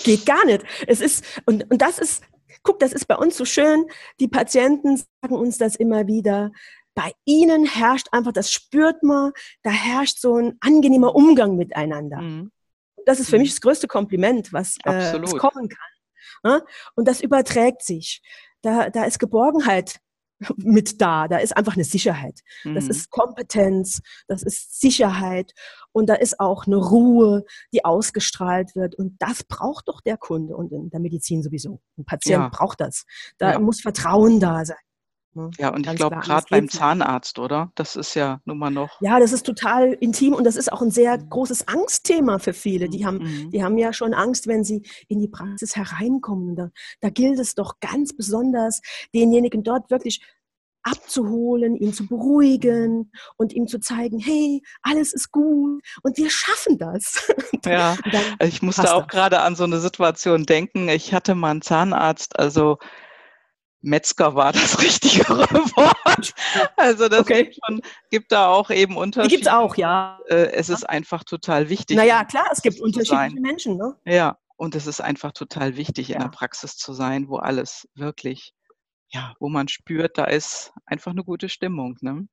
Geht 0.03 0.27
gar 0.27 0.45
nicht. 0.45 0.65
Es 0.89 1.01
ist, 1.01 1.25
und, 1.45 1.71
und 1.71 1.81
das 1.81 1.99
ist, 1.99 2.25
guck, 2.65 2.81
das 2.81 2.93
ist 2.93 3.07
bei 3.07 3.17
uns 3.17 3.37
so 3.37 3.45
schön. 3.45 3.87
Die 4.19 4.27
Patienten 4.27 4.97
sagen 4.97 5.37
uns 5.37 5.57
das 5.57 5.77
immer 5.77 6.09
wieder 6.09 6.51
bei 6.97 7.13
ihnen 7.27 7.67
herrscht 7.67 8.09
einfach, 8.11 8.33
das 8.33 8.51
spürt 8.51 9.03
man, 9.05 9.33
da 9.63 9.71
herrscht 9.71 10.19
so 10.19 10.37
ein 10.37 10.57
angenehmer 10.61 11.15
Umgang 11.15 11.57
miteinander. 11.57 12.21
Mhm. 12.23 12.51
Das 13.05 13.21
ist 13.21 13.29
für 13.31 13.37
mhm. 13.37 13.43
mich 13.43 13.51
das 13.51 13.61
größte 13.61 13.87
Kompliment, 13.87 14.53
was, 14.53 14.77
äh, 14.85 15.21
was 15.23 15.37
kommen 15.37 15.69
kann. 15.69 15.79
Ne? 16.43 16.65
Und 16.97 17.07
das 17.07 17.21
überträgt 17.21 17.83
sich. 17.85 18.23
Da, 18.63 18.91
da 18.91 19.05
ist 19.05 19.19
Geborgenheit 19.19 20.01
mit 20.57 21.01
da. 21.01 21.29
Da 21.29 21.37
ist 21.39 21.57
einfach 21.57 21.75
eine 21.75 21.85
Sicherheit. 21.85 22.41
Das 22.65 22.85
Mhm. 22.85 22.91
ist 22.91 23.11
Kompetenz, 23.11 24.01
das 24.27 24.43
ist 24.43 24.81
Sicherheit 24.81 25.53
und 25.93 26.07
da 26.09 26.15
ist 26.15 26.41
auch 26.41 26.67
eine 26.67 26.77
Ruhe, 26.77 27.45
die 27.73 27.85
ausgestrahlt 27.85 28.75
wird. 28.75 28.95
Und 28.95 29.17
das 29.21 29.45
braucht 29.45 29.89
doch 29.89 30.01
der 30.01 30.17
Kunde 30.17 30.57
und 30.57 30.73
in 30.73 30.91
der 30.91 31.01
Medizin 31.01 31.43
sowieso. 31.43 31.81
Ein 31.99 32.07
Patient 32.07 32.43
Ja. 32.45 32.49
braucht 32.49 32.81
das. 32.81 33.05
Da 33.39 33.53
Ja. 33.53 33.59
muss 33.59 33.81
Vertrauen 33.83 34.41
da 34.41 34.65
sein. 34.65 34.77
Ne? 35.37 35.51
Ja, 35.59 35.69
und 35.69 35.81
ich 35.81 35.87
Ganz 35.87 35.99
glaube, 35.99 36.17
klar, 36.17 36.25
gerade 36.41 36.47
beim. 36.51 36.69
Zahnarzt, 36.69 37.39
oder? 37.39 37.71
Das 37.77 37.95
ist 37.95 38.15
ja 38.15 38.41
nun 38.45 38.59
mal 38.59 38.71
noch. 38.71 39.01
Ja, 39.01 39.21
das 39.21 39.33
ist 39.33 39.47
total 39.47 39.93
intim 39.93 40.35
und 40.35 40.45
das 40.45 40.57
ist 40.57 40.73
auch 40.73 40.83
ein 40.83 40.91
sehr 40.91 41.19
Mhm. 41.19 41.31
großes 41.31 41.69
Angstthema 41.69 42.39
für 42.41 42.53
viele. 42.53 42.89
Die 42.89 43.07
haben, 43.07 43.19
Mhm. 43.19 43.51
die 43.53 43.63
haben 43.63 43.79
ja 43.79 43.93
schon 43.93 44.15
Angst, 44.15 44.47
wenn 44.49 44.65
sie 44.65 44.83
in 45.09 45.21
die 45.21 45.29
Praxis 45.29 45.77
hereinkommen. 45.77 46.57
Da, 46.57 46.71
da 47.01 47.11
gilt 47.11 47.39
es 47.39 47.55
doch 47.55 47.75
ganz 47.81 48.17
besonders, 48.17 48.81
denjenigen 49.15 49.63
dort 49.63 49.91
wirklich 49.91 50.21
abzuholen, 50.83 51.75
ihn 51.75 51.93
zu 51.93 52.07
beruhigen 52.07 53.11
und 53.37 53.53
ihm 53.53 53.67
zu 53.67 53.81
zeigen, 53.81 54.21
hey, 54.21 54.63
alles 54.83 55.13
ist 55.13 55.33
gut 55.33 55.83
und 56.03 56.17
wir 56.17 56.31
schaffen 56.31 56.79
das. 56.79 57.29
Ja, 57.67 57.97
ich 58.39 58.63
musste 58.63 58.95
auch 58.95 59.09
gerade 59.09 59.41
an 59.41 59.57
so 59.57 59.65
eine 59.65 59.81
Situation 59.81 60.45
denken. 60.45 60.89
Ich 60.89 61.13
hatte 61.13 61.35
mal 61.35 61.51
einen 61.51 61.63
Zahnarzt, 61.63 62.39
also 62.39 62.79
Metzger 63.87 64.35
war 64.35 64.53
das 64.53 64.83
richtigere 64.83 65.47
Wort. 65.77 66.35
Also 66.77 67.09
das 67.09 67.21
Okay. 67.21 67.45
gibt, 67.45 67.59
schon, 67.65 67.81
gibt 68.11 68.33
da 68.33 68.49
auch 68.49 68.71
eben 68.71 68.95
Die 68.95 68.99
Unterschiede. 68.99 69.35
gibt's 69.37 69.49
auch, 69.49 69.77
ja. 69.77 70.19
Äh, 70.29 70.51
Es 70.53 70.69
ist 70.69 70.89
einfach 70.89 71.23
total 71.25 71.69
wichtig. 71.69 71.97
Naja, 71.97 72.21
in 72.23 72.27
klar, 72.27 72.47
es 72.51 72.61
gibt 72.63 72.81
unterschiedliche. 72.81 73.41
Menschen, 73.41 73.77
ne? 73.77 73.95
Ja, 74.05 74.39
und 74.57 74.75
es 74.75 74.87
ist 74.89 75.01
einfach 75.01 75.33
total 75.33 75.77
wichtig, 75.77 76.11
in 76.11 76.15
Ja. 76.15 76.23
der 76.23 76.29
Praxis 76.31 76.77
zu 76.77 76.93
sein, 76.95 77.29
wo 77.29 77.37
alles 77.37 77.89
wirklich, 77.95 78.55
ja, 79.11 79.35
wo 79.39 79.49
man 79.49 79.69
spürt, 79.69 80.19
da 80.19 80.25
ist 80.25 80.73
einfach 80.85 81.13
eine 81.13 81.23
gute 81.23 81.49
Stimmung. 81.49 81.97
Ne? 82.01 82.27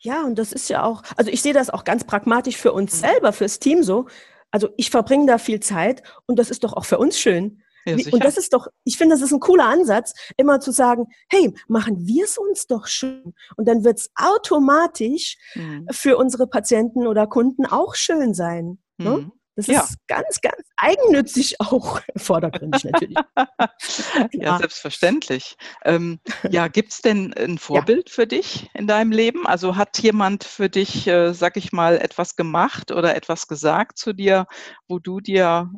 Ja, 0.00 0.22
und 0.22 0.38
das 0.38 0.52
ist 0.52 0.68
ja 0.70 0.84
auch, 0.84 1.02
also 1.16 1.30
ich 1.32 1.42
sehe 1.42 1.52
das 1.52 1.68
auch 1.68 1.82
ganz 1.82 2.04
pragmatisch 2.04 2.56
für 2.56 2.72
uns 2.72 2.94
Mhm. 2.94 2.98
selber, 3.08 3.32
fürs 3.32 3.58
Team 3.58 3.82
so. 3.82 4.06
Also 4.52 4.68
ich 4.76 4.90
verbringe 4.90 5.26
da 5.26 5.38
viel 5.38 5.58
Zeit 5.58 6.04
und 6.26 6.38
das 6.38 6.50
ist 6.50 6.62
doch 6.62 6.72
auch 6.74 6.84
für 6.84 6.98
uns 6.98 7.18
schön. 7.18 7.62
Ja. 7.86 7.96
Und 8.12 8.24
das 8.24 8.36
ist 8.36 8.52
doch, 8.52 8.66
ich 8.84 8.96
finde, 8.98 9.14
das 9.14 9.22
ist 9.22 9.32
ein 9.32 9.40
cooler 9.40 9.66
Ansatz, 9.66 10.12
immer 10.36 10.60
zu 10.60 10.72
sagen, 10.72 11.06
hey, 11.28 11.54
machen 11.68 12.06
wir 12.06 12.24
es 12.24 12.36
uns 12.36 12.66
doch 12.66 12.86
schön. 12.86 13.32
Und 13.56 13.68
dann 13.68 13.84
wird 13.84 13.98
es 14.00 14.10
automatisch 14.16 15.36
Mhm. 15.54 15.86
für 15.90 16.16
unsere 16.16 16.46
Patienten 16.46 17.06
oder 17.06 17.26
Kunden 17.26 17.66
auch 17.66 17.94
schön 17.94 18.34
sein. 18.34 18.78
Ne? 18.98 19.10
Mhm. 19.18 19.32
Das 19.58 19.68
Ja. 19.68 19.80
ist 19.80 19.96
ganz, 20.06 20.40
ganz 20.42 20.62
eigennützig 20.76 21.60
auch 21.60 22.00
vordergründig 22.16 22.84
natürlich. 22.84 23.16
Ja, 24.32 24.58
selbstverständlich. 24.58 25.56
Ähm, 25.84 26.20
ja, 26.50 26.68
gibt's 26.68 27.00
denn 27.02 27.32
ein 27.34 27.56
Vorbild 27.58 28.10
für 28.10 28.26
dich 28.26 28.68
in 28.74 28.86
deinem 28.86 29.12
Leben? 29.12 29.46
Also 29.46 29.76
hat 29.76 29.98
jemand 29.98 30.44
für 30.44 30.68
dich, 30.68 31.06
äh, 31.06 31.32
sag 31.32 31.56
ich 31.56 31.72
mal, 31.72 31.96
etwas 31.98 32.36
gemacht 32.36 32.90
oder 32.92 33.14
etwas 33.16 33.46
gesagt 33.46 33.98
zu 33.98 34.12
dir, 34.12 34.46
wo 34.88 34.98
du 34.98 35.20
dir 35.20 35.70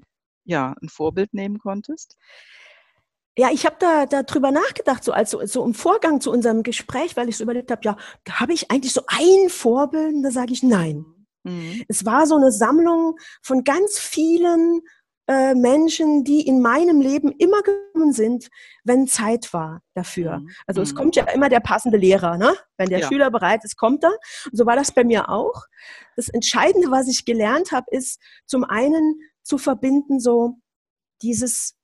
ja 0.48 0.74
ein 0.82 0.88
Vorbild 0.88 1.32
nehmen 1.34 1.58
konntest? 1.58 2.16
Ja, 3.36 3.50
ich 3.52 3.64
habe 3.66 3.76
da 3.78 4.06
darüber 4.06 4.50
nachgedacht, 4.50 5.04
so 5.04 5.12
als 5.12 5.30
so, 5.30 5.44
so 5.46 5.64
im 5.64 5.72
Vorgang 5.74 6.20
zu 6.20 6.32
unserem 6.32 6.64
Gespräch, 6.64 7.16
weil 7.16 7.28
ich 7.28 7.36
so 7.36 7.44
überlegt 7.44 7.70
habe, 7.70 7.82
ja, 7.84 7.96
habe 8.28 8.52
ich 8.52 8.70
eigentlich 8.70 8.92
so 8.92 9.02
ein 9.06 9.48
Vorbild? 9.48 10.12
Und 10.14 10.22
da 10.24 10.32
sage 10.32 10.52
ich 10.52 10.64
nein. 10.64 11.04
Mhm. 11.44 11.84
Es 11.86 12.04
war 12.04 12.26
so 12.26 12.34
eine 12.36 12.50
Sammlung 12.50 13.16
von 13.42 13.62
ganz 13.62 13.96
vielen 13.98 14.80
äh, 15.28 15.54
Menschen, 15.54 16.24
die 16.24 16.40
in 16.46 16.60
meinem 16.62 17.00
Leben 17.00 17.30
immer 17.38 17.62
gekommen 17.62 18.12
sind, 18.12 18.48
wenn 18.82 19.06
Zeit 19.06 19.52
war 19.52 19.82
dafür. 19.94 20.38
Mhm. 20.38 20.50
Also 20.66 20.80
es 20.82 20.92
Mhm. 20.94 20.96
kommt 20.96 21.16
ja 21.16 21.24
immer 21.30 21.48
der 21.50 21.60
passende 21.60 21.98
Lehrer, 21.98 22.38
ne? 22.38 22.56
Wenn 22.76 22.88
der 22.88 23.00
Ja. 23.00 23.08
Schüler 23.08 23.30
bereit 23.30 23.62
ist, 23.62 23.76
kommt 23.76 24.02
er. 24.02 24.12
Und 24.46 24.56
so 24.56 24.64
war 24.66 24.74
das 24.74 24.90
bei 24.90 25.04
mir 25.04 25.28
auch. 25.28 25.64
Das 26.16 26.28
Entscheidende, 26.28 26.90
was 26.90 27.06
ich 27.06 27.24
gelernt 27.24 27.70
habe, 27.70 27.86
ist 27.90 28.20
zum 28.46 28.64
einen 28.64 29.20
zu 29.48 29.58
verbinden, 29.58 30.20
so 30.20 30.58
dieses, 31.22 31.74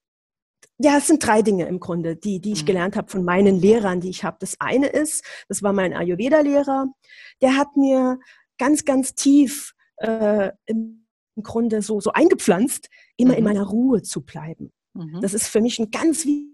ja, 0.79 0.99
es 0.99 1.07
sind 1.07 1.25
drei 1.27 1.43
Dinge 1.43 1.67
im 1.67 1.81
Grunde, 1.81 2.15
die, 2.17 2.41
die 2.41 2.53
ich 2.53 2.63
Mhm. 2.63 2.67
gelernt 2.67 2.97
habe 2.97 3.11
von 3.11 3.25
meinen 3.25 3.59
Lehrern, 3.59 4.01
die 4.01 4.11
ich 4.11 4.23
habe. 4.25 4.37
Das 4.41 4.57
eine 4.61 4.89
ist, 4.89 5.25
das 5.49 5.63
war 5.63 5.73
mein 5.73 5.95
Ayurveda-Lehrer, 5.95 6.87
der 7.41 7.57
hat 7.57 7.77
mir 7.77 8.19
ganz, 8.59 8.85
ganz 8.85 9.15
tief 9.15 9.75
äh, 9.99 10.51
im 10.67 11.07
Grunde 11.43 11.83
so, 11.83 12.01
so 12.01 12.13
eingepflanzt, 12.13 12.89
immer 13.17 13.35
in 13.37 13.45
Mhm. 13.45 13.51
meiner 13.51 13.65
Ruhe 13.65 14.03
zu 14.03 14.21
bleiben. 14.23 14.73
Mhm. 14.93 15.21
Das 15.23 15.35
ist 15.35 15.49
für 15.49 15.61
mich 15.61 15.79
ein 15.79 15.91
ganz 15.91 16.25
wichtiger 16.25 16.53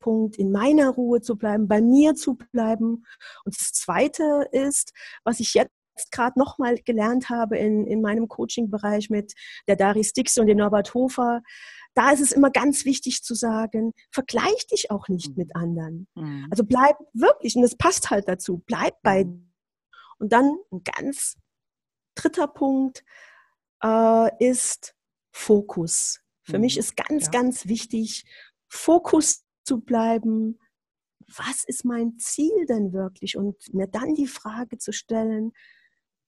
Punkt, 0.00 0.36
in 0.36 0.50
meiner 0.50 0.90
Ruhe 0.90 1.20
zu 1.20 1.36
bleiben, 1.36 1.68
bei 1.68 1.80
mir 1.80 2.14
zu 2.14 2.34
bleiben. 2.34 3.04
Und 3.44 3.54
das 3.60 3.72
Zweite 3.72 4.48
ist, 4.52 4.92
was 5.24 5.40
ich 5.40 5.54
jetzt 5.54 5.70
gerade 6.10 6.38
nochmal 6.38 6.76
gelernt 6.84 7.30
habe 7.30 7.58
in, 7.58 7.86
in 7.86 8.00
meinem 8.00 8.28
Coaching-Bereich 8.28 9.10
mit 9.10 9.34
der 9.66 9.76
Dari 9.76 10.04
Stix 10.04 10.38
und 10.38 10.46
dem 10.46 10.58
Norbert 10.58 10.94
Hofer, 10.94 11.42
da 11.94 12.10
ist 12.10 12.20
es 12.20 12.32
immer 12.32 12.50
ganz 12.50 12.84
wichtig 12.84 13.22
zu 13.22 13.34
sagen, 13.34 13.92
vergleich 14.12 14.66
dich 14.68 14.90
auch 14.90 15.08
nicht 15.08 15.36
mit 15.36 15.56
anderen. 15.56 16.06
Mhm. 16.14 16.46
Also 16.50 16.64
bleib 16.64 16.96
wirklich, 17.12 17.56
und 17.56 17.62
das 17.62 17.76
passt 17.76 18.10
halt 18.10 18.28
dazu, 18.28 18.62
bleib 18.66 18.94
bei. 19.02 19.24
Mhm. 19.24 19.52
Und 20.18 20.32
dann 20.32 20.56
ein 20.72 20.82
ganz 20.84 21.36
dritter 22.14 22.46
Punkt 22.48 23.04
äh, 23.82 24.44
ist 24.44 24.94
Fokus. 25.32 26.20
Für 26.42 26.54
Mhm. 26.56 26.62
mich 26.62 26.78
ist 26.78 26.96
ganz, 26.96 27.26
Ja. 27.26 27.30
ganz 27.30 27.66
wichtig, 27.66 28.24
Fokus 28.68 29.44
zu 29.64 29.80
bleiben. 29.80 30.58
Was 31.36 31.64
ist 31.64 31.84
mein 31.84 32.18
Ziel 32.18 32.64
denn 32.66 32.92
wirklich? 32.92 33.36
Und 33.36 33.56
mir 33.74 33.86
dann 33.86 34.14
die 34.14 34.26
Frage 34.26 34.78
zu 34.78 34.92
stellen, 34.92 35.52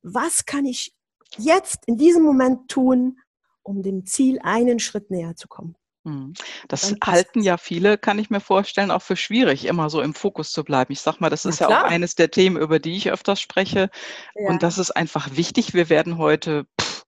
was 0.03 0.45
kann 0.47 0.65
ich 0.65 0.95
jetzt 1.39 1.87
in 1.87 1.97
diesem 1.97 2.23
Moment 2.23 2.69
tun, 2.69 3.19
um 3.63 3.83
dem 3.83 4.07
Ziel 4.07 4.39
einen 4.43 4.79
Schritt 4.79 5.11
näher 5.11 5.37
zu 5.37 5.49
kommen? 5.49 5.77
Mhm. 6.05 6.33
Das 6.69 6.95
halten 7.05 7.43
ja 7.43 7.59
viele, 7.59 7.99
kann 7.99 8.19
ich 8.19 8.31
mir 8.31 8.41
vorstellen, 8.41 8.91
auch 8.91 9.03
für 9.03 9.17
schwierig, 9.17 9.67
immer 9.67 9.91
so 9.91 10.01
im 10.01 10.15
Fokus 10.15 10.51
zu 10.53 10.65
bleiben. 10.65 10.93
Ich 10.93 11.01
sag 11.01 11.21
mal, 11.21 11.29
das 11.29 11.45
ist 11.45 11.61
ja 11.61 11.69
auch 11.69 11.85
eines 11.85 12.15
der 12.15 12.31
Themen, 12.31 12.57
über 12.57 12.79
die 12.79 12.97
ich 12.97 13.11
öfters 13.11 13.41
spreche. 13.41 13.91
Ja. 14.35 14.49
Und 14.49 14.63
das 14.63 14.79
ist 14.79 14.93
einfach 14.93 15.37
wichtig. 15.37 15.75
Wir 15.75 15.89
werden 15.91 16.17
heute 16.17 16.67
pff, 16.81 17.05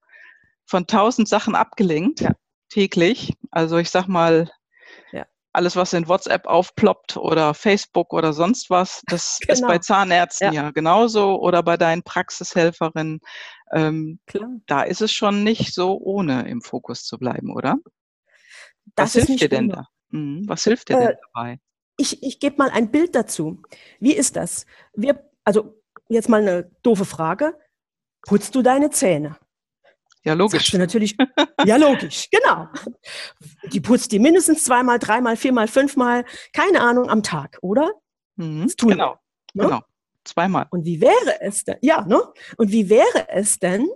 von 0.67 0.87
tausend 0.87 1.29
Sachen 1.29 1.55
abgelenkt, 1.55 2.21
Ja. 2.21 2.33
täglich. 2.69 3.33
Also 3.51 3.79
ich 3.79 3.91
sag 3.91 4.09
mal. 4.09 4.51
Alles, 5.53 5.77
was 5.77 5.93
in 5.93 6.09
WhatsApp 6.09 6.47
aufploppt 6.47 7.17
oder 7.17 7.55
Facebook 7.55 8.13
oder 8.13 8.33
sonst 8.33 8.71
was, 8.71 9.03
das 9.09 9.39
ist 9.49 9.63
bei 9.63 9.75
Genau. 9.75 9.79
Zahnärzten 9.81 10.53
Ja. 10.53 10.65
ja 10.65 10.71
genauso 10.71 11.41
oder 11.41 11.63
bei 11.63 11.77
deinen 11.77 12.03
Praxishelferinnen. 12.03 13.21
Ähm, 13.73 14.19
Klar. 14.27 14.51
da 14.67 14.83
ist 14.83 15.01
es 15.03 15.13
schon 15.13 15.45
nicht 15.45 15.75
so 15.75 15.99
ohne 15.99 16.49
im 16.49 16.63
Fokus 16.63 17.05
zu 17.05 17.19
bleiben, 17.19 17.55
oder? 17.55 17.77
Das 18.95 19.15
Was 19.17 19.25
hilft 19.25 19.43
dir 19.43 19.49
denn 19.49 19.65
ohne. 19.67 19.75
da? 19.75 19.89
Mhm. 20.11 20.43
Was 20.49 20.65
hilft 20.65 20.89
dir 20.89 20.99
Äh, 20.99 21.07
denn 21.09 21.17
dabei? 21.35 21.59
Ich, 21.99 22.23
ich 22.23 22.41
gebe 22.41 22.57
mal 22.57 22.71
ein 22.71 22.91
Bild 22.91 23.15
dazu. 23.15 23.63
Wie 24.01 24.15
ist 24.15 24.37
das? 24.37 24.67
Wir, 24.95 25.31
also 25.45 25.81
jetzt 26.09 26.29
mal 26.29 26.41
eine 26.41 26.71
doofe 26.83 27.05
Frage. 27.05 27.59
Putzt 28.23 28.55
du 28.55 28.63
deine 28.63 28.91
Zähne? 28.91 29.37
Ja, 30.25 30.33
Sagst 30.37 30.53
logisch. 30.53 30.71
du 30.71 30.79
natürlich, 30.79 31.17
ja 31.65 31.77
logisch, 31.77 32.29
genau. 32.31 32.69
Die 33.73 33.81
putzt 33.81 34.13
die 34.13 34.19
mindestens 34.21 34.63
zweimal, 34.65 34.99
dreimal, 34.99 35.37
viermal, 35.37 35.67
fünfmal, 35.67 36.25
keine 36.53 36.81
Ahnung, 36.81 37.11
am 37.11 37.23
Tag, 37.25 37.59
oder? 37.61 37.91
Mhm. 38.37 38.63
Das 38.65 38.77
tun 38.77 38.91
wir, 38.91 38.95
Genau, 38.97 39.19
ne? 39.55 39.65
genau. 39.65 39.81
Zweimal. 40.25 40.67
Und 40.71 40.85
wie 40.85 41.01
wäre 41.01 41.41
es 41.41 41.65
denn, 41.65 41.77
ja, 41.83 42.03
ne? 42.07 42.21
Und 42.57 42.71
wie 42.71 42.89
wäre 42.89 43.29
es 43.29 43.59
denn, 43.59 43.89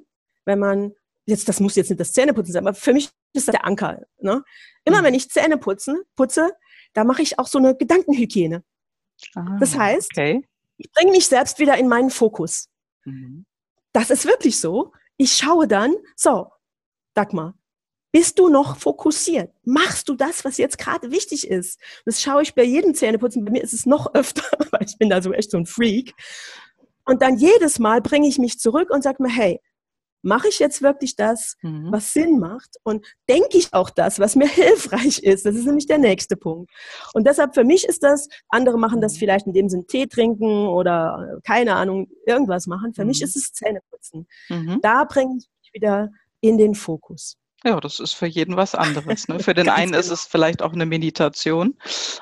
wenn 0.45 0.59
man, 0.59 0.93
jetzt, 1.27 1.49
das 1.49 1.61
muss 1.61 1.77
jetzt 1.77 1.91
nicht 1.91 2.01
das 2.01 2.12
Zähneputzen 2.12 2.53
sein, 2.53 2.67
aber 2.67 2.75
für 2.75 2.93
mich 2.93 3.11
ist 3.33 3.47
das 3.47 3.53
der 3.53 3.65
Anker, 3.65 4.03
ne? 4.21 4.43
Immer 4.85 5.01
Mhm. 5.01 5.05
wenn 5.05 5.15
ich 5.15 5.31
Zähne 5.31 5.59
putzen, 5.59 6.01
putze, 6.17 6.51
da 6.95 7.05
mache 7.05 7.23
ich 7.23 7.39
auch 7.39 7.47
so 7.47 7.59
eine 7.59 7.77
Gedankenhygiene. 7.77 8.65
Das 9.61 9.75
Ah, 9.77 9.79
heißt, 9.79 10.11
okay. 10.12 10.45
Ich 10.79 10.91
bringe 10.93 11.12
mich 11.12 11.27
selbst 11.29 11.59
wieder 11.61 11.77
in 11.79 11.87
meinen 11.89 12.11
Fokus. 12.11 12.69
Mhm. 13.05 13.47
Das 13.93 14.11
ist 14.11 14.25
wirklich 14.27 14.59
so. 14.61 14.93
Ich 15.16 15.35
schaue 15.35 15.66
dann, 15.66 15.94
so, 16.14 16.50
Dagmar, 17.14 17.55
bist 18.12 18.38
du 18.38 18.48
noch 18.48 18.76
fokussiert? 18.76 19.52
Machst 19.64 20.09
du 20.09 20.14
das, 20.14 20.44
was 20.44 20.57
jetzt 20.57 20.79
gerade 20.79 21.11
wichtig 21.11 21.48
ist? 21.48 21.79
Das 22.05 22.22
schaue 22.22 22.42
ich 22.42 22.55
bei 22.55 22.62
jedem 22.64 22.94
Zähneputzen. 22.94 23.44
Bei 23.44 23.50
mir 23.50 23.62
ist 23.62 23.74
es 23.74 23.85
noch 23.85 24.14
öfter, 24.14 24.42
weil 24.70 24.87
ich 24.87 24.96
bin 24.96 25.11
da 25.11 25.20
so 25.20 25.33
echt 25.33 25.50
so 25.50 25.59
ein 25.59 25.66
Freak. 25.66 26.14
Und 27.05 27.22
dann 27.22 27.37
jedes 27.37 27.79
Mal 27.79 28.00
bringe 28.00 28.26
ich 28.26 28.38
mich 28.38 28.59
zurück 28.59 28.90
und 28.90 29.02
sage 29.02 29.22
mir, 29.22 29.29
hey, 29.29 29.61
mache 30.27 30.49
ich 30.49 30.59
jetzt 30.59 30.83
wirklich 30.83 31.17
das, 31.17 31.57
Mhm. 31.62 31.93
was 31.93 32.12
Sinn 32.12 32.39
macht? 32.39 32.77
Und 32.83 33.07
denke 33.29 33.57
ich 33.57 33.73
auch 33.73 33.91
das, 33.91 34.19
was 34.19 34.35
mir 34.37 34.49
hilfreich 34.49 35.21
ist? 35.23 35.47
Das 35.47 35.55
ist 35.55 35.65
nämlich 35.67 35.87
der 35.87 35.99
nächste 35.99 36.37
Punkt. 36.37 36.71
Und 37.15 37.27
deshalb 37.27 37.55
für 37.55 37.65
mich 37.65 37.85
ist 37.87 38.03
das, 38.03 38.29
andere 38.49 38.79
machen 38.79 39.01
das 39.01 39.15
Mhm. 39.15 39.19
vielleicht, 39.19 39.47
indem 39.47 39.69
sie 39.69 39.77
einen 39.77 39.87
Tee 39.87 40.07
trinken 40.07 40.67
oder 40.67 41.37
äh, 41.37 41.41
keine 41.47 41.77
Ahnung, 41.77 42.09
irgendwas 42.27 42.67
machen. 42.67 42.93
Für 42.93 43.05
mich 43.05 43.21
Mhm. 43.21 43.25
ist 43.25 43.37
es 43.37 43.53
Zähneputzen. 43.53 44.27
Mhm. 44.49 44.81
Da 44.83 45.05
bringe 45.05 45.39
ich 45.39 45.49
mich 45.61 45.71
wieder 45.73 46.11
in 46.41 46.59
den 46.59 46.75
Fokus. 46.75 47.37
Ja, 47.66 47.81
das 47.81 47.98
ist 47.98 48.12
für 48.12 48.26
jeden 48.26 48.57
was 48.57 48.76
anderes. 48.76 49.26
Ne? 49.26 49.40
Für 49.40 49.52
den 49.52 49.68
einen 49.68 49.90
genau. 49.90 49.98
ist 49.98 50.11
es 50.11 50.24
vielleicht 50.24 50.62
auch 50.62 50.72
eine 50.72 50.87
Meditation. 50.87 51.74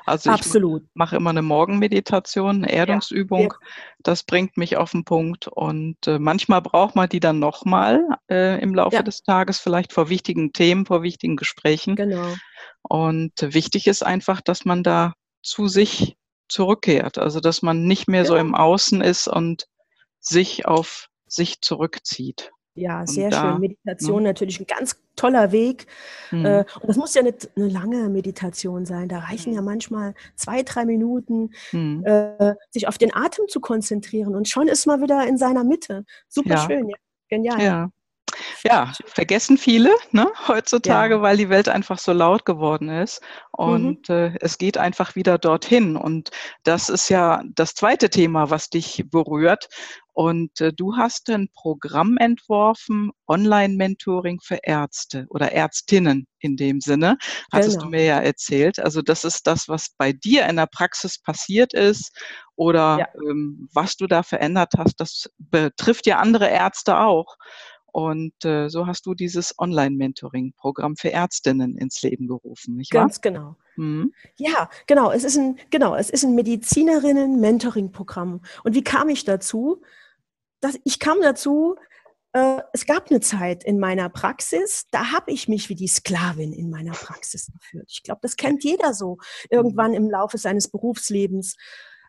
Also 0.03 0.31
ich 0.31 0.35
Absolut. 0.35 0.83
mache 0.95 1.17
immer 1.17 1.29
eine 1.29 1.43
Morgenmeditation, 1.43 2.63
eine 2.63 2.71
Erdungsübung. 2.71 3.53
Ja. 3.53 3.69
Das 3.99 4.23
bringt 4.23 4.57
mich 4.57 4.75
auf 4.75 4.91
den 4.91 5.05
Punkt. 5.05 5.47
Und 5.47 6.07
äh, 6.07 6.17
manchmal 6.17 6.63
braucht 6.63 6.95
man 6.95 7.09
die 7.09 7.19
dann 7.19 7.37
nochmal 7.37 8.01
äh, 8.27 8.59
im 8.59 8.73
Laufe 8.73 8.95
ja. 8.95 9.03
des 9.03 9.21
Tages, 9.21 9.59
vielleicht 9.59 9.93
vor 9.93 10.09
wichtigen 10.09 10.51
Themen, 10.51 10.87
vor 10.87 11.03
wichtigen 11.03 11.35
Gesprächen. 11.35 11.95
Genau. 11.95 12.33
Und 12.81 13.33
wichtig 13.39 13.85
ist 13.85 14.03
einfach, 14.03 14.41
dass 14.41 14.65
man 14.65 14.81
da 14.81 15.13
zu 15.43 15.67
sich 15.67 16.17
zurückkehrt. 16.47 17.19
Also 17.19 17.39
dass 17.39 17.61
man 17.61 17.83
nicht 17.83 18.07
mehr 18.07 18.23
ja. 18.23 18.27
so 18.27 18.35
im 18.35 18.55
Außen 18.55 19.01
ist 19.01 19.27
und 19.27 19.67
sich 20.19 20.65
auf 20.65 21.09
sich 21.27 21.61
zurückzieht. 21.61 22.51
Ja, 22.75 23.07
sehr 23.07 23.29
da, 23.29 23.41
schön. 23.41 23.59
Meditation 23.61 24.23
ne? 24.23 24.29
natürlich 24.29 24.59
ein 24.59 24.67
ganz 24.67 24.99
toller 25.15 25.53
Weg. 25.53 25.87
Mhm. 26.31 26.45
Äh, 26.45 26.65
und 26.81 26.87
das 26.89 26.97
muss 26.97 27.13
ja 27.13 27.23
nicht 27.23 27.49
eine 27.55 27.69
lange 27.69 28.09
Meditation 28.09 28.85
sein. 28.85 29.07
Da 29.07 29.19
reichen 29.19 29.53
ja 29.53 29.61
manchmal 29.61 30.13
zwei, 30.35 30.61
drei 30.61 30.85
Minuten, 30.85 31.51
mhm. 31.71 32.03
äh, 32.05 32.53
sich 32.71 32.89
auf 32.89 32.97
den 32.97 33.15
Atem 33.15 33.47
zu 33.47 33.61
konzentrieren. 33.61 34.35
Und 34.35 34.49
schon 34.49 34.67
ist 34.67 34.85
man 34.85 35.01
wieder 35.01 35.25
in 35.25 35.37
seiner 35.37 35.63
Mitte. 35.63 36.03
Super 36.27 36.55
ja. 36.55 36.65
schön, 36.67 36.89
ja. 36.89 36.97
genial. 37.29 37.61
Ja. 37.61 37.89
Ja, 38.63 38.91
vergessen 39.05 39.57
viele 39.57 39.95
ne, 40.11 40.27
heutzutage, 40.47 41.15
ja. 41.15 41.21
weil 41.21 41.37
die 41.37 41.49
Welt 41.49 41.69
einfach 41.69 41.99
so 41.99 42.11
laut 42.11 42.45
geworden 42.45 42.89
ist. 42.89 43.21
Und 43.51 44.09
mhm. 44.09 44.15
äh, 44.15 44.37
es 44.41 44.57
geht 44.57 44.77
einfach 44.77 45.15
wieder 45.15 45.37
dorthin. 45.37 45.95
Und 45.95 46.31
das 46.63 46.89
ist 46.89 47.09
ja 47.09 47.43
das 47.53 47.75
zweite 47.75 48.09
Thema, 48.09 48.49
was 48.49 48.69
dich 48.69 49.05
berührt. 49.09 49.69
Und 50.15 50.59
äh, 50.61 50.71
du 50.71 50.95
hast 50.95 51.29
ein 51.29 51.49
Programm 51.53 52.15
entworfen, 52.17 53.11
Online-Mentoring 53.27 54.39
für 54.41 54.59
Ärzte 54.63 55.25
oder 55.29 55.51
Ärztinnen 55.51 56.25
in 56.39 56.55
dem 56.55 56.79
Sinne, 56.79 57.17
hattest 57.51 57.79
genau. 57.79 57.83
du 57.83 57.89
mir 57.91 58.05
ja 58.05 58.21
erzählt. 58.21 58.79
Also 58.79 59.01
das 59.01 59.25
ist 59.25 59.45
das, 59.45 59.67
was 59.67 59.89
bei 59.97 60.13
dir 60.13 60.45
in 60.45 60.55
der 60.55 60.67
Praxis 60.67 61.19
passiert 61.19 61.73
ist 61.73 62.17
oder 62.55 62.99
ja. 62.99 63.09
ähm, 63.29 63.67
was 63.73 63.97
du 63.97 64.07
da 64.07 64.23
verändert 64.23 64.71
hast. 64.77 65.01
Das 65.01 65.29
betrifft 65.37 66.07
ja 66.07 66.19
andere 66.19 66.47
Ärzte 66.47 66.97
auch. 66.97 67.35
Und 67.91 68.45
äh, 68.45 68.69
so 68.69 68.87
hast 68.87 69.05
du 69.05 69.15
dieses 69.15 69.59
Online-Mentoring-Programm 69.59 70.95
für 70.95 71.11
Ärztinnen 71.11 71.77
ins 71.77 72.01
Leben 72.03 72.27
gerufen, 72.27 72.77
nicht 72.77 72.93
wahr? 72.93 73.03
Ganz 73.03 73.19
genau. 73.19 73.57
Mhm. 73.75 74.13
Ja, 74.37 74.69
genau. 74.87 75.11
Es 75.11 75.25
ist 75.25 75.37
ein, 75.37 75.57
genau, 75.71 75.93
es 75.95 76.09
ist 76.09 76.23
ein 76.23 76.35
Medizinerinnen-Mentoring-Programm. 76.35 78.39
Und 78.63 78.75
wie 78.75 78.83
kam 78.83 79.09
ich 79.09 79.25
dazu? 79.25 79.81
Dass 80.61 80.77
ich 80.83 80.99
kam 80.99 81.21
dazu, 81.21 81.75
äh, 82.33 82.61
es 82.73 82.85
gab 82.85 83.09
eine 83.09 83.21
Zeit 83.21 83.63
in 83.63 83.79
meiner 83.79 84.09
Praxis, 84.09 84.85
da 84.91 85.11
habe 85.11 85.31
ich 85.31 85.47
mich 85.47 85.69
wie 85.69 85.75
die 85.75 85.87
Sklavin 85.87 86.53
in 86.53 86.69
meiner 86.69 86.93
Praxis 86.93 87.51
gefühlt. 87.51 87.89
Ich 87.89 88.03
glaube, 88.03 88.19
das 88.21 88.35
kennt 88.35 88.63
jeder 88.63 88.93
so 88.93 89.17
irgendwann 89.49 89.93
im 89.93 90.09
Laufe 90.09 90.37
seines 90.37 90.69
Berufslebens. 90.69 91.55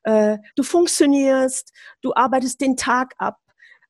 Äh, 0.05 0.39
du 0.57 0.63
funktionierst, 0.63 1.73
du 2.03 2.15
arbeitest 2.15 2.61
den 2.61 2.77
Tag 2.77 3.15
ab, 3.19 3.39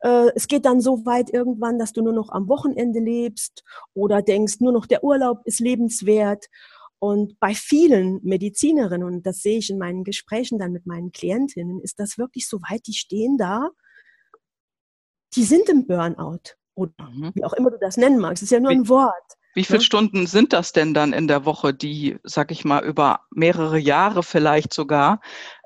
äh, 0.00 0.30
es 0.34 0.46
geht 0.46 0.64
dann 0.64 0.80
so 0.80 1.06
weit 1.06 1.30
irgendwann, 1.30 1.78
dass 1.78 1.92
du 1.92 2.02
nur 2.02 2.12
noch 2.12 2.30
am 2.30 2.48
Wochenende 2.48 3.00
lebst 3.00 3.64
oder 3.94 4.22
denkst, 4.22 4.60
nur 4.60 4.72
noch 4.72 4.86
der 4.86 5.04
Urlaub 5.04 5.40
ist 5.44 5.60
lebenswert. 5.60 6.46
Und 6.98 7.38
bei 7.40 7.54
vielen 7.54 8.20
Medizinerinnen, 8.22 9.06
und 9.06 9.26
das 9.26 9.38
sehe 9.38 9.58
ich 9.58 9.70
in 9.70 9.78
meinen 9.78 10.04
Gesprächen 10.04 10.58
dann 10.58 10.72
mit 10.72 10.86
meinen 10.86 11.12
Klientinnen, 11.12 11.80
ist 11.80 11.98
das 11.98 12.18
wirklich 12.18 12.48
so 12.48 12.58
weit, 12.70 12.86
die 12.86 12.94
stehen 12.94 13.36
da, 13.36 13.70
die 15.36 15.44
sind 15.44 15.68
im 15.68 15.86
Burnout. 15.86 16.56
Oder 16.74 16.92
mhm. 17.10 17.32
wie 17.34 17.44
auch 17.44 17.54
immer 17.54 17.70
du 17.70 17.78
das 17.78 17.96
nennen 17.96 18.18
magst. 18.18 18.42
Es 18.42 18.48
ist 18.48 18.52
ja 18.52 18.60
nur 18.60 18.70
ein 18.70 18.88
Wort. 18.88 19.14
Wie 19.54 19.64
viele 19.64 19.78
ne? 19.78 19.84
Stunden 19.84 20.26
sind 20.26 20.52
das 20.52 20.72
denn 20.72 20.92
dann 20.92 21.14
in 21.14 21.28
der 21.28 21.46
Woche, 21.46 21.72
die, 21.72 22.18
sag 22.24 22.50
ich 22.50 22.66
mal, 22.66 22.84
über 22.84 23.20
mehrere 23.30 23.78
Jahre 23.78 24.22
vielleicht 24.22 24.74
sogar 24.74 25.20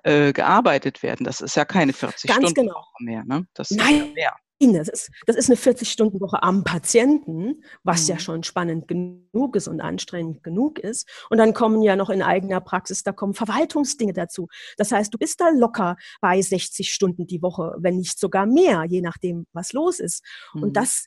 äh, 0.05 0.33
gearbeitet 0.33 1.03
werden? 1.03 1.25
Das 1.25 1.41
ist 1.41 1.57
ja 1.57 1.65
keine 1.65 1.93
40 1.93 2.31
Ganz 2.31 2.51
Stunden 2.51 2.69
genau. 2.69 2.79
Woche 2.79 3.03
mehr, 3.05 3.25
ne? 3.25 3.47
Das 3.55 3.73
Nein. 3.73 3.95
ist 3.95 4.01
ja 4.01 4.13
mehr. 4.15 4.37
Das 4.61 4.89
ist, 4.89 5.11
das 5.27 5.37
ist 5.37 5.49
eine 5.49 5.57
40-Stunden-Woche 5.57 6.43
am 6.43 6.65
Patienten, 6.65 7.65
was 7.83 8.03
mhm. 8.03 8.09
ja 8.11 8.19
schon 8.19 8.43
spannend 8.43 8.89
genug 8.89 9.57
ist 9.57 9.69
und 9.69 9.81
anstrengend 9.81 10.43
genug 10.43 10.79
ist. 10.79 11.09
Und 11.31 11.39
dann 11.39 11.55
kommen 11.55 11.81
ja 11.81 11.97
noch 11.97 12.11
in 12.11 12.21
eigener 12.21 12.61
Praxis, 12.61 13.03
da 13.03 13.13
kommen 13.13 13.33
Verwaltungsdinge 13.33 14.13
dazu. 14.13 14.49
Das 14.77 14.93
heißt, 14.93 15.15
du 15.15 15.19
bist 15.19 15.41
da 15.41 15.49
locker 15.49 15.97
bei 16.21 16.43
60 16.43 16.93
Stunden 16.93 17.27
die 17.27 17.41
Woche, 17.41 17.75
wenn 17.79 17.97
nicht 17.97 18.19
sogar 18.19 18.45
mehr, 18.45 18.85
je 18.85 19.01
nachdem, 19.01 19.47
was 19.55 19.73
los 19.73 19.99
ist. 19.99 20.23
Mhm. 20.53 20.65
Und 20.65 20.77
das 20.77 21.07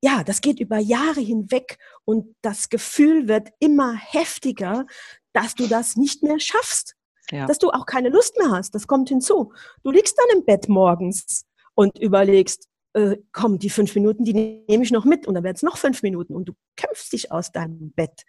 ja, 0.00 0.22
das 0.22 0.40
geht 0.40 0.60
über 0.60 0.78
Jahre 0.78 1.20
hinweg 1.20 1.76
und 2.04 2.36
das 2.40 2.68
Gefühl 2.68 3.26
wird 3.26 3.48
immer 3.58 3.94
heftiger, 3.94 4.86
dass 5.32 5.56
du 5.56 5.66
das 5.66 5.96
nicht 5.96 6.22
mehr 6.22 6.38
schaffst. 6.38 6.94
Ja. 7.30 7.46
Dass 7.46 7.58
du 7.58 7.70
auch 7.70 7.84
keine 7.84 8.08
Lust 8.08 8.38
mehr 8.38 8.52
hast. 8.52 8.74
Das 8.74 8.86
kommt 8.86 9.08
hinzu. 9.08 9.52
Du 9.82 9.90
liegst 9.90 10.16
dann 10.16 10.38
im 10.38 10.44
Bett 10.44 10.68
morgens 10.68 11.44
und 11.74 11.98
überlegst, 11.98 12.68
äh, 12.98 13.22
komm, 13.32 13.58
die 13.58 13.70
fünf 13.70 13.94
Minuten, 13.94 14.24
die 14.24 14.32
nehme 14.32 14.82
ich 14.82 14.90
noch 14.90 15.04
mit 15.04 15.26
und 15.26 15.34
dann 15.34 15.44
werden 15.44 15.56
es 15.56 15.62
noch 15.62 15.76
fünf 15.76 16.02
Minuten 16.02 16.34
und 16.34 16.46
du 16.46 16.54
kämpfst 16.76 17.12
dich 17.12 17.30
aus 17.30 17.52
deinem 17.52 17.92
Bett. 17.92 18.24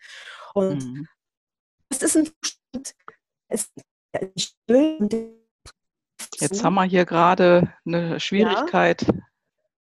Und 0.53 0.83
mhm. 0.83 1.07
das 1.89 2.03
ist 2.03 2.17
ein 2.17 2.29
es, 3.47 3.71
Jetzt 6.39 6.63
haben 6.63 6.75
wir 6.75 6.83
hier 6.83 7.05
gerade 7.05 7.73
eine 7.85 8.19
Schwierigkeit. 8.19 9.01
Ja. 9.01 9.13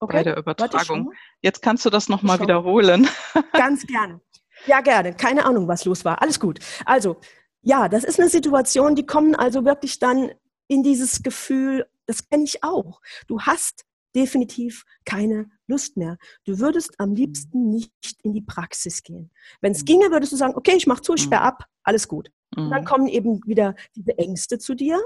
Okay. 0.01 0.17
bei 0.17 0.23
der 0.23 0.37
Übertragung. 0.37 1.11
Jetzt 1.41 1.61
kannst 1.61 1.85
du 1.85 1.89
das 1.89 2.07
nochmal 2.07 2.39
wiederholen. 2.39 3.09
Ganz 3.51 3.85
gerne. 3.85 4.21
Ja, 4.65 4.79
gerne. 4.79 5.13
Keine 5.13 5.43
Ahnung, 5.43 5.67
was 5.67 5.83
los 5.83 6.05
war. 6.05 6.21
Alles 6.21 6.39
gut. 6.39 6.59
Also, 6.85 7.19
ja, 7.61 7.89
das 7.89 8.05
ist 8.05 8.17
eine 8.17 8.29
Situation, 8.29 8.95
die 8.95 9.05
kommen 9.05 9.35
also 9.35 9.65
wirklich 9.65 9.99
dann 9.99 10.31
in 10.69 10.83
dieses 10.83 11.21
Gefühl, 11.21 11.85
das 12.05 12.29
kenne 12.29 12.45
ich 12.45 12.63
auch. 12.63 13.01
Du 13.27 13.41
hast 13.41 13.85
definitiv 14.15 14.83
keine 15.05 15.49
Lust 15.67 15.97
mehr. 15.97 16.17
Du 16.45 16.59
würdest 16.59 16.99
am 16.99 17.13
liebsten 17.13 17.69
nicht 17.69 17.91
in 18.23 18.33
die 18.33 18.41
Praxis 18.41 19.03
gehen. 19.03 19.31
Wenn 19.61 19.71
es 19.71 19.81
mhm. 19.81 19.85
ginge, 19.85 20.11
würdest 20.11 20.31
du 20.31 20.37
sagen, 20.37 20.55
okay, 20.55 20.73
ich 20.75 20.87
mache 20.87 21.01
zu, 21.01 21.13
ich 21.13 21.23
sperre 21.23 21.41
mhm. 21.41 21.47
ab, 21.47 21.65
alles 21.83 22.07
gut. 22.07 22.31
Und 22.55 22.69
dann 22.69 22.81
mhm. 22.81 22.87
kommen 22.87 23.07
eben 23.07 23.41
wieder 23.45 23.75
diese 23.95 24.17
Ängste 24.17 24.57
zu 24.57 24.73
dir 24.75 24.99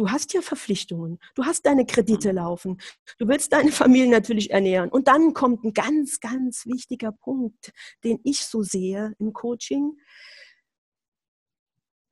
Du 0.00 0.10
hast 0.10 0.32
ja 0.32 0.40
Verpflichtungen, 0.40 1.18
du 1.34 1.44
hast 1.44 1.66
deine 1.66 1.84
Kredite 1.84 2.32
laufen, 2.32 2.80
du 3.18 3.28
willst 3.28 3.52
deine 3.52 3.70
Familie 3.70 4.10
natürlich 4.10 4.50
ernähren. 4.50 4.88
Und 4.88 5.08
dann 5.08 5.34
kommt 5.34 5.62
ein 5.62 5.74
ganz, 5.74 6.20
ganz 6.20 6.64
wichtiger 6.64 7.12
Punkt, 7.12 7.70
den 8.02 8.18
ich 8.24 8.46
so 8.46 8.62
sehe 8.62 9.12
im 9.18 9.34
Coaching. 9.34 9.98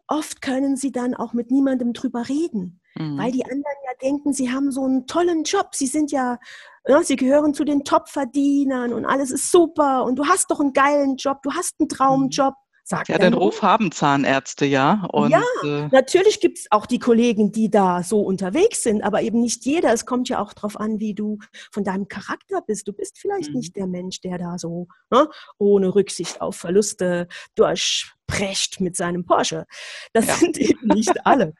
Oft 0.06 0.42
können 0.42 0.76
sie 0.76 0.92
dann 0.92 1.14
auch 1.14 1.32
mit 1.32 1.50
niemandem 1.50 1.94
drüber 1.94 2.28
reden, 2.28 2.82
mhm. 2.98 3.18
weil 3.18 3.32
die 3.32 3.44
anderen 3.44 3.62
ja 3.62 3.96
denken, 4.02 4.32
sie 4.32 4.50
haben 4.50 4.70
so 4.70 4.84
einen 4.84 5.06
tollen 5.06 5.44
Job. 5.44 5.68
Sie 5.72 5.86
sind 5.86 6.10
ja, 6.10 6.38
ja, 6.86 7.02
sie 7.02 7.16
gehören 7.16 7.54
zu 7.54 7.64
den 7.64 7.84
Top-Verdienern 7.84 8.92
und 8.92 9.04
alles 9.04 9.30
ist 9.30 9.50
super 9.50 10.04
und 10.04 10.16
du 10.16 10.26
hast 10.26 10.50
doch 10.50 10.60
einen 10.60 10.72
geilen 10.72 11.16
Job, 11.16 11.42
du 11.42 11.52
hast 11.52 11.76
einen 11.78 11.86
mhm. 11.86 11.96
Traumjob. 11.96 12.54
Sagt 12.88 13.10
ja, 13.10 13.18
den 13.18 13.34
Ruf 13.34 13.60
haben 13.60 13.92
Zahnärzte, 13.92 14.64
ja. 14.64 15.06
Und, 15.12 15.30
ja, 15.30 15.42
äh, 15.62 15.88
natürlich 15.92 16.40
gibt 16.40 16.58
es 16.58 16.68
auch 16.70 16.86
die 16.86 16.98
Kollegen, 16.98 17.52
die 17.52 17.68
da 17.68 18.02
so 18.02 18.22
unterwegs 18.22 18.82
sind, 18.82 19.02
aber 19.02 19.20
eben 19.20 19.42
nicht 19.42 19.66
jeder. 19.66 19.92
Es 19.92 20.06
kommt 20.06 20.30
ja 20.30 20.40
auch 20.40 20.54
darauf 20.54 20.80
an, 20.80 20.98
wie 20.98 21.12
du 21.12 21.38
von 21.70 21.84
deinem 21.84 22.08
Charakter 22.08 22.62
bist. 22.66 22.88
Du 22.88 22.94
bist 22.94 23.18
vielleicht 23.18 23.50
mhm. 23.50 23.58
nicht 23.58 23.76
der 23.76 23.86
Mensch, 23.86 24.22
der 24.22 24.38
da 24.38 24.56
so 24.56 24.88
ne, 25.10 25.28
ohne 25.58 25.94
Rücksicht 25.94 26.40
auf 26.40 26.56
Verluste 26.56 27.28
durchprescht 27.56 28.80
mit 28.80 28.96
seinem 28.96 29.26
Porsche. 29.26 29.66
Das 30.14 30.26
ja. 30.26 30.34
sind 30.36 30.56
eben 30.56 30.86
nicht 30.86 31.26
alle. 31.26 31.52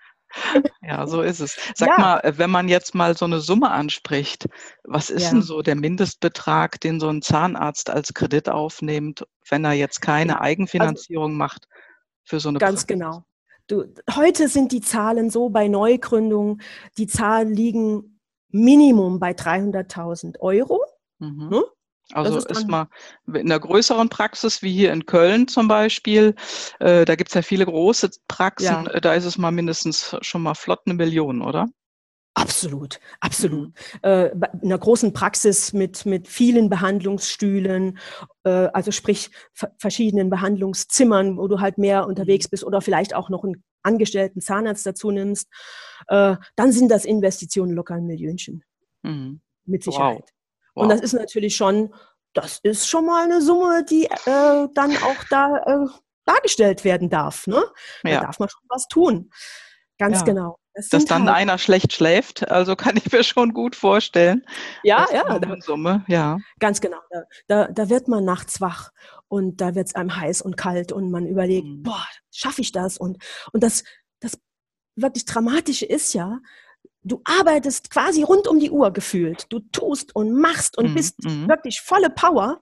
Ja, 0.83 1.07
so 1.07 1.21
ist 1.21 1.41
es. 1.41 1.57
Sag 1.75 1.89
ja. 1.89 1.99
mal, 1.99 2.35
wenn 2.37 2.51
man 2.51 2.69
jetzt 2.69 2.95
mal 2.95 3.17
so 3.17 3.27
eine 3.27 3.41
Summe 3.41 3.71
anspricht, 3.71 4.49
was 4.85 5.11
ist 5.11 5.25
ja. 5.25 5.31
denn 5.31 5.43
so 5.43 5.61
der 5.61 5.75
Mindestbetrag, 5.75 6.81
den 6.81 6.99
so 6.99 7.09
ein 7.09 7.21
Zahnarzt 7.21 7.91
als 7.91 8.15
Kredit 8.15 8.49
aufnimmt, 8.49 9.27
wenn 9.49 9.65
er 9.65 9.73
jetzt 9.73 10.01
keine 10.01 10.37
also 10.37 10.45
Eigenfinanzierung 10.45 11.33
also, 11.33 11.37
macht 11.37 11.69
für 12.25 12.41
so 12.41 12.49
eine 12.49 12.59
Ganz 12.59 12.81
Praxis? 12.81 12.87
genau. 12.87 13.25
Du, 13.67 13.85
heute 14.15 14.49
sind 14.49 14.73
die 14.73 14.81
Zahlen 14.81 15.29
so 15.29 15.51
bei 15.51 15.69
Neugründungen, 15.69 16.63
die 16.97 17.07
Zahlen 17.07 17.53
liegen 17.53 18.19
Minimum 18.51 19.21
bei 19.21 19.33
300.000 19.33 20.41
Euro. 20.41 20.83
Mhm. 21.19 21.49
Ne? 21.51 21.65
Also 22.15 22.39
ist, 22.39 22.69
mal 22.69 22.89
in 23.27 23.37
einer 23.37 23.61
größeren 23.61 24.09
Praxis, 24.09 24.63
wie 24.63 24.73
hier 24.73 24.93
in 24.93 25.05
Köln 25.05 25.47
zum 25.47 25.69
Beispiel, 25.69 26.35
äh, 26.81 27.05
da 27.05 27.17
gibt 27.17 27.29
es 27.31 27.35
ja 27.35 27.43
viele 27.43 27.67
große 27.67 28.11
Praxen, 28.29 28.87
ja. 28.87 28.91
Äh, 28.91 29.01
da 29.01 29.15
ist 29.15 29.27
es 29.27 29.37
mal 29.37 29.51
mindestens 29.51 30.17
schon 30.23 30.43
mal 30.43 30.55
flott 30.55 30.81
eine 30.87 30.95
Million, 30.95 31.43
oder? 31.43 31.69
Absolut, 32.35 33.01
absolut. 33.21 33.69
Mhm. 33.69 33.75
Äh, 34.03 34.29
in 34.29 34.45
einer 34.63 34.79
großen 34.79 35.13
Praxis 35.13 35.73
mit, 35.73 36.07
mit 36.07 36.29
vielen 36.29 36.69
Behandlungsstühlen, 36.69 37.99
äh, 38.45 38.69
also 38.73 38.93
sprich 38.93 39.31
verschiedenen 39.79 40.31
Behandlungszimmern, 40.31 41.37
wo 41.37 41.49
du 41.49 41.61
halt 41.61 41.79
mehr 41.79 42.07
unterwegs 42.07 42.47
mhm. 42.47 42.51
bist 42.51 42.65
oder 42.65 42.81
vielleicht 42.81 43.15
auch 43.15 43.29
noch 43.29 43.43
einen 43.43 43.65
angestellten 43.83 44.41
Zahnarzt 44.41 44.87
dazu 44.87 45.11
nimmst, 45.11 45.49
äh, 46.07 46.37
dann 46.55 46.73
sind 46.73 46.91
das 46.91 47.05
Investitionen 47.05 47.73
locker 47.73 47.95
ein 47.95 48.07
Millionchen. 48.07 48.63
Mhm. 49.03 49.41
Mit 49.65 49.83
Sicherheit. 49.83 50.21
Wow. 50.21 50.38
Wow. 50.79 50.83
Und 50.85 50.89
das 50.91 51.01
ist 51.01 51.13
natürlich 51.13 51.57
schon, 51.57 51.93
das 52.35 52.61
ist 52.63 52.89
schon 52.89 53.07
mal 53.07 53.25
eine 53.25 53.41
Summe, 53.43 53.85
die 53.85 54.05
äh, 54.07 54.69
dann 54.75 54.97
auch 55.03 55.25
da 55.31 55.57
äh, 55.67 55.87
dargestellt 56.25 56.85
werden 56.85 57.11
darf. 57.11 57.47
Ne? 57.47 57.63
Da 58.03 58.11
Ja. 58.11 58.21
darf 58.21 58.39
man 58.39 58.49
schon 58.49 58.63
was 58.69 58.87
tun. 58.89 59.31
Ganz 59.99 60.19
Ja. 60.21 60.25
genau. 60.25 60.59
Das 60.75 60.89
Dass 60.91 61.05
dann 61.07 61.27
halt- 61.27 61.37
einer 61.39 61.59
schlecht 61.59 61.93
schläft, 61.93 62.49
also 62.49 62.77
kann 62.77 62.97
ich 62.97 63.11
mir 63.11 63.25
schon 63.25 63.53
gut 63.53 63.75
vorstellen. 63.75 64.45
ja, 64.85 65.01
Das 65.03 65.11
ja, 65.13 65.39
da, 65.41 65.51
Unsumme, 65.51 66.05
ja. 66.07 66.39
ganz 66.61 66.81
genau. 66.81 66.99
Da, 67.11 67.23
da, 67.49 67.67
da 67.67 67.89
wird 67.89 68.07
man 68.07 68.25
nachts 68.25 68.61
wach 68.61 68.91
und 69.27 69.61
da 69.61 69.75
wird 69.75 69.89
es 69.89 69.95
einem 69.97 70.15
heiß 70.15 70.41
und 70.43 70.57
kalt 70.57 70.93
und 70.93 71.11
man 71.11 71.27
überlegt, 71.27 71.67
Mhm. 71.67 71.83
boah, 71.83 72.07
schaffe 72.31 72.61
ich 72.61 72.71
das? 72.71 72.97
Und, 72.97 73.19
und 73.53 73.65
das, 73.65 73.83
das 74.21 74.39
wirklich 74.95 75.25
Dramatische 75.25 75.87
ist 75.87 76.13
ja, 76.15 76.39
du 77.03 77.21
arbeitest 77.25 77.91
quasi 77.91 78.23
rund 78.23 78.47
um 78.49 78.59
die 78.61 78.71
Uhr 78.71 78.93
gefühlt. 78.93 79.47
Du 79.51 79.61
tust 79.61 80.15
und 80.15 80.33
machst 80.33 80.77
und 80.79 80.91
Mhm, 80.91 80.95
bist 80.95 81.25
mhm. 81.25 81.49
wirklich 81.49 81.81
volle 81.81 82.11
Power. 82.11 82.61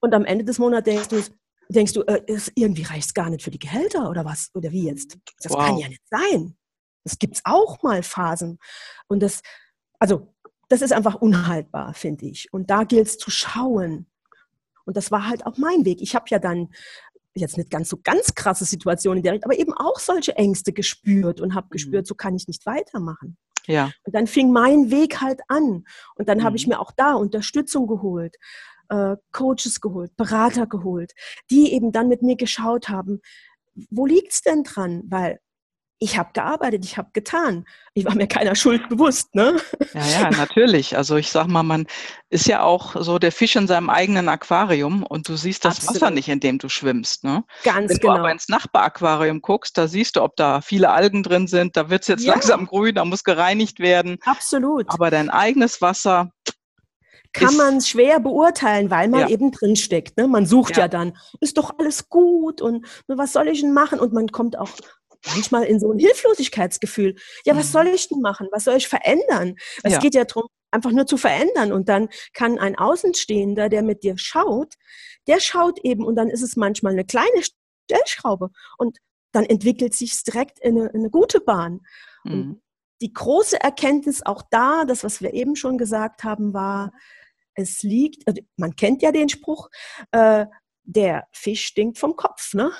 Und 0.00 0.14
am 0.14 0.24
Ende 0.24 0.44
des 0.44 0.58
Monats 0.58 0.84
denkst 0.84 1.08
du, 1.08 1.22
denkst 1.68 1.92
du, 1.92 2.02
äh, 2.02 2.22
ist, 2.26 2.52
irgendwie 2.54 2.82
reicht 2.82 3.06
es 3.06 3.14
gar 3.14 3.30
nicht 3.30 3.42
für 3.42 3.50
die 3.50 3.58
Gehälter 3.58 4.10
oder 4.10 4.24
was? 4.24 4.50
Oder 4.54 4.72
wie 4.72 4.86
jetzt? 4.86 5.16
Das 5.42 5.52
kann 5.52 5.74
Wow. 5.74 5.80
ja 5.80 5.88
nicht 5.88 6.02
sein. 6.10 6.56
Das 7.04 7.18
gibt 7.18 7.36
es 7.36 7.42
auch 7.44 7.82
mal 7.82 8.02
Phasen. 8.02 8.58
Und 9.08 9.20
das, 9.20 9.42
also, 9.98 10.34
das 10.68 10.82
ist 10.82 10.92
einfach 10.92 11.16
unhaltbar, 11.16 11.94
finde 11.94 12.26
ich. 12.26 12.52
Und 12.52 12.70
da 12.70 12.84
gilt 12.84 13.06
es 13.06 13.18
zu 13.18 13.30
schauen. 13.30 14.06
Und 14.84 14.96
das 14.96 15.10
war 15.10 15.28
halt 15.28 15.46
auch 15.46 15.56
mein 15.58 15.84
Weg. 15.84 16.00
Ich 16.00 16.14
habe 16.14 16.26
ja 16.28 16.38
dann 16.38 16.72
jetzt 17.34 17.56
nicht 17.56 17.70
ganz 17.70 17.88
so 17.88 17.98
ganz 18.02 18.34
krasse 18.34 18.64
Situationen 18.64 19.18
in 19.18 19.22
der 19.24 19.32
Richtung, 19.34 19.50
aber 19.50 19.58
eben 19.60 19.72
auch 19.72 19.98
solche 19.98 20.36
Ängste 20.36 20.72
gespürt 20.72 21.40
und 21.40 21.54
habe 21.54 21.66
Mhm. 21.66 21.70
gespürt, 21.70 22.06
so 22.06 22.14
kann 22.14 22.34
ich 22.36 22.46
nicht 22.48 22.66
weitermachen. 22.66 23.36
Ja, 23.66 23.92
Und 24.04 24.14
dann 24.14 24.26
fing 24.26 24.50
mein 24.52 24.90
Weg 24.90 25.20
halt 25.20 25.40
an. 25.48 25.84
Und 26.16 26.28
dann 26.28 26.42
habe 26.42 26.56
ich 26.56 26.66
Mhm. 26.66 26.72
mir 26.72 26.80
auch 26.80 26.90
da 26.96 27.14
Unterstützung 27.14 27.86
geholt, 27.86 28.34
äh, 28.88 29.16
Coaches 29.30 29.80
geholt, 29.80 30.16
Berater 30.16 30.66
geholt, 30.66 31.12
die 31.50 31.72
eben 31.72 31.92
dann 31.92 32.08
mit 32.08 32.22
mir 32.22 32.36
geschaut 32.36 32.88
haben, 32.88 33.20
wo 33.90 34.04
liegt's 34.04 34.42
denn 34.42 34.64
dran? 34.64 35.04
Weil 35.06 35.38
ich 36.02 36.18
habe 36.18 36.30
gearbeitet, 36.32 36.84
ich 36.84 36.98
habe 36.98 37.10
getan. 37.12 37.64
Ich 37.94 38.04
war 38.04 38.14
mir 38.16 38.26
keiner 38.26 38.56
Schuld 38.56 38.88
bewusst. 38.88 39.34
Ne? 39.36 39.56
ja, 39.94 40.22
ja, 40.22 40.30
natürlich. 40.30 40.96
Also 40.96 41.16
ich 41.16 41.30
sag 41.30 41.46
mal, 41.46 41.62
man 41.62 41.86
ist 42.28 42.46
ja 42.48 42.62
auch 42.62 42.96
so 43.00 43.20
der 43.20 43.30
Fisch 43.30 43.54
in 43.54 43.68
seinem 43.68 43.88
eigenen 43.88 44.28
Aquarium 44.28 45.04
und 45.04 45.28
du 45.28 45.36
siehst 45.36 45.64
das 45.64 45.78
Wasser 45.82 45.90
Absolut. 45.90 46.14
nicht, 46.14 46.28
in 46.28 46.40
dem 46.40 46.58
du 46.58 46.68
schwimmst. 46.68 47.22
Ne? 47.22 47.44
Ganz 47.62 47.90
Wenn 47.90 47.98
genau. 47.98 48.14
du 48.14 48.18
aber 48.20 48.32
ins 48.32 48.48
Nachbaraquarium 48.48 49.42
guckst, 49.42 49.78
da 49.78 49.86
siehst 49.86 50.16
du, 50.16 50.22
ob 50.22 50.34
da 50.34 50.60
viele 50.60 50.90
Algen 50.90 51.22
drin 51.22 51.46
sind, 51.46 51.76
da 51.76 51.88
wird 51.88 52.02
es 52.02 52.08
jetzt 52.08 52.24
Ja. 52.24 52.32
langsam 52.32 52.66
grün, 52.66 52.96
da 52.96 53.04
muss 53.04 53.22
gereinigt 53.22 53.78
werden. 53.78 54.18
Absolut. 54.24 54.86
Aber 54.90 55.10
dein 55.10 55.30
eigenes 55.30 55.80
Wasser, 55.80 56.30
Kann 57.34 57.56
man 57.56 57.80
schwer 57.80 58.20
beurteilen, 58.20 58.90
weil 58.90 59.08
man 59.08 59.20
Ja. 59.20 59.28
eben 59.28 59.52
drin 59.52 59.74
steckt. 59.76 60.18
Ne? 60.18 60.28
Man 60.28 60.44
sucht 60.44 60.76
ja. 60.76 60.82
Ja. 60.82 60.88
dann, 60.88 61.16
ist 61.40 61.56
doch 61.56 61.72
alles 61.78 62.10
gut 62.10 62.60
und 62.60 62.82
ne, 63.08 63.16
was 63.16 63.32
soll 63.32 63.48
ich 63.48 63.60
denn 63.62 63.72
machen? 63.72 63.98
Und 64.00 64.12
man 64.12 64.28
kommt 64.28 64.58
auch 64.58 64.68
manchmal 65.26 65.64
in 65.64 65.78
so 65.80 65.92
ein 65.92 65.98
Hilflosigkeitsgefühl. 65.98 67.14
Ja, 67.44 67.56
was 67.56 67.68
Mhm. 67.68 67.72
soll 67.72 67.86
ich 67.88 68.08
denn 68.08 68.20
machen? 68.20 68.48
Was 68.52 68.64
soll 68.64 68.76
ich 68.76 68.88
verändern? 68.88 69.54
Es 69.82 69.92
Ja. 69.94 69.98
geht 69.98 70.14
ja 70.14 70.24
darum, 70.24 70.48
einfach 70.70 70.90
nur 70.90 71.06
zu 71.06 71.16
verändern. 71.16 71.72
Und 71.72 71.88
dann 71.88 72.08
kann 72.32 72.58
ein 72.58 72.76
Außenstehender, 72.78 73.68
der 73.68 73.82
mit 73.82 74.02
dir 74.02 74.14
schaut, 74.16 74.74
der 75.26 75.38
schaut 75.40 75.78
eben 75.84 76.04
und 76.04 76.16
dann 76.16 76.28
ist 76.28 76.42
es 76.42 76.56
manchmal 76.56 76.92
eine 76.92 77.04
kleine 77.04 77.42
Stellschraube 77.86 78.50
und 78.78 78.98
dann 79.32 79.44
entwickelt 79.44 79.94
sich 79.94 80.22
direkt 80.24 80.58
in 80.60 80.78
eine, 80.78 80.88
in 80.90 81.00
eine 81.00 81.10
gute 81.10 81.40
Bahn. 81.40 81.80
Mhm. 82.24 82.60
die 83.00 83.12
große 83.12 83.60
Erkenntnis 83.60 84.22
auch 84.24 84.42
da, 84.48 84.84
das, 84.84 85.02
was 85.02 85.20
wir 85.20 85.34
eben 85.34 85.56
schon 85.56 85.76
gesagt 85.76 86.22
haben, 86.22 86.54
war, 86.54 86.92
es 87.56 87.82
liegt, 87.82 88.24
also 88.28 88.40
man 88.56 88.76
kennt 88.76 89.02
ja 89.02 89.10
den 89.10 89.28
Spruch, 89.28 89.70
äh, 90.12 90.46
der 90.84 91.26
Fisch 91.32 91.66
stinkt 91.66 91.98
vom 91.98 92.14
Kopf, 92.14 92.54
ne? 92.54 92.70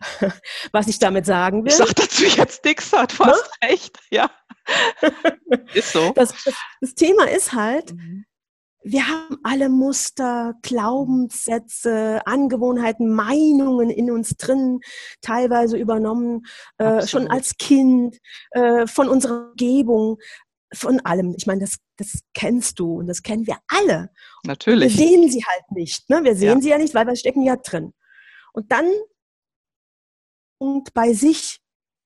Was 0.72 0.86
ich 0.88 0.98
damit 0.98 1.26
sagen 1.26 1.64
will. 1.64 1.70
ich 1.70 1.76
sag 1.76 1.94
dazu 1.94 2.24
jetzt 2.24 2.64
nichts, 2.64 2.92
hat 2.92 3.12
fast 3.12 3.50
recht. 3.64 3.98
Ja, 4.10 4.30
ist 5.74 5.92
so. 5.92 6.12
das, 6.14 6.32
das, 6.44 6.54
das 6.80 6.94
Thema 6.94 7.24
ist 7.28 7.52
halt, 7.52 7.92
Mhm. 7.94 8.24
wir 8.84 9.08
haben 9.08 9.38
alle 9.42 9.68
Muster, 9.68 10.54
Glaubenssätze, 10.62 12.20
Angewohnheiten, 12.26 13.08
Meinungen 13.12 13.90
in 13.90 14.10
uns 14.10 14.36
drin, 14.36 14.80
teilweise 15.20 15.76
übernommen, 15.76 16.46
äh, 16.78 17.06
schon 17.06 17.28
als 17.28 17.56
Kind, 17.58 18.18
äh, 18.52 18.86
von 18.86 19.08
unserer 19.08 19.50
Umgebung, 19.50 20.18
von 20.72 21.00
allem. 21.00 21.34
Ich 21.36 21.46
meine, 21.46 21.62
das, 21.62 21.76
das 21.96 22.20
kennst 22.34 22.78
du 22.78 22.98
und 22.98 23.06
das 23.08 23.22
kennen 23.22 23.46
wir 23.46 23.56
alle. 23.68 24.10
Wir 24.44 24.48
Natürlich. 24.52 24.96
sehen 24.96 25.28
sie 25.30 25.42
halt 25.44 25.70
nicht. 25.72 26.08
Ne? 26.10 26.22
Wir 26.24 26.36
sehen 26.36 26.58
Ja. 26.58 26.60
sie 26.62 26.68
ja 26.70 26.78
nicht, 26.78 26.94
weil 26.94 27.06
wir 27.06 27.16
stecken 27.16 27.42
ja 27.42 27.56
drin. 27.56 27.92
Und 28.52 28.70
dann 28.70 28.86
und 30.58 30.92
bei 30.94 31.12
sich 31.12 31.60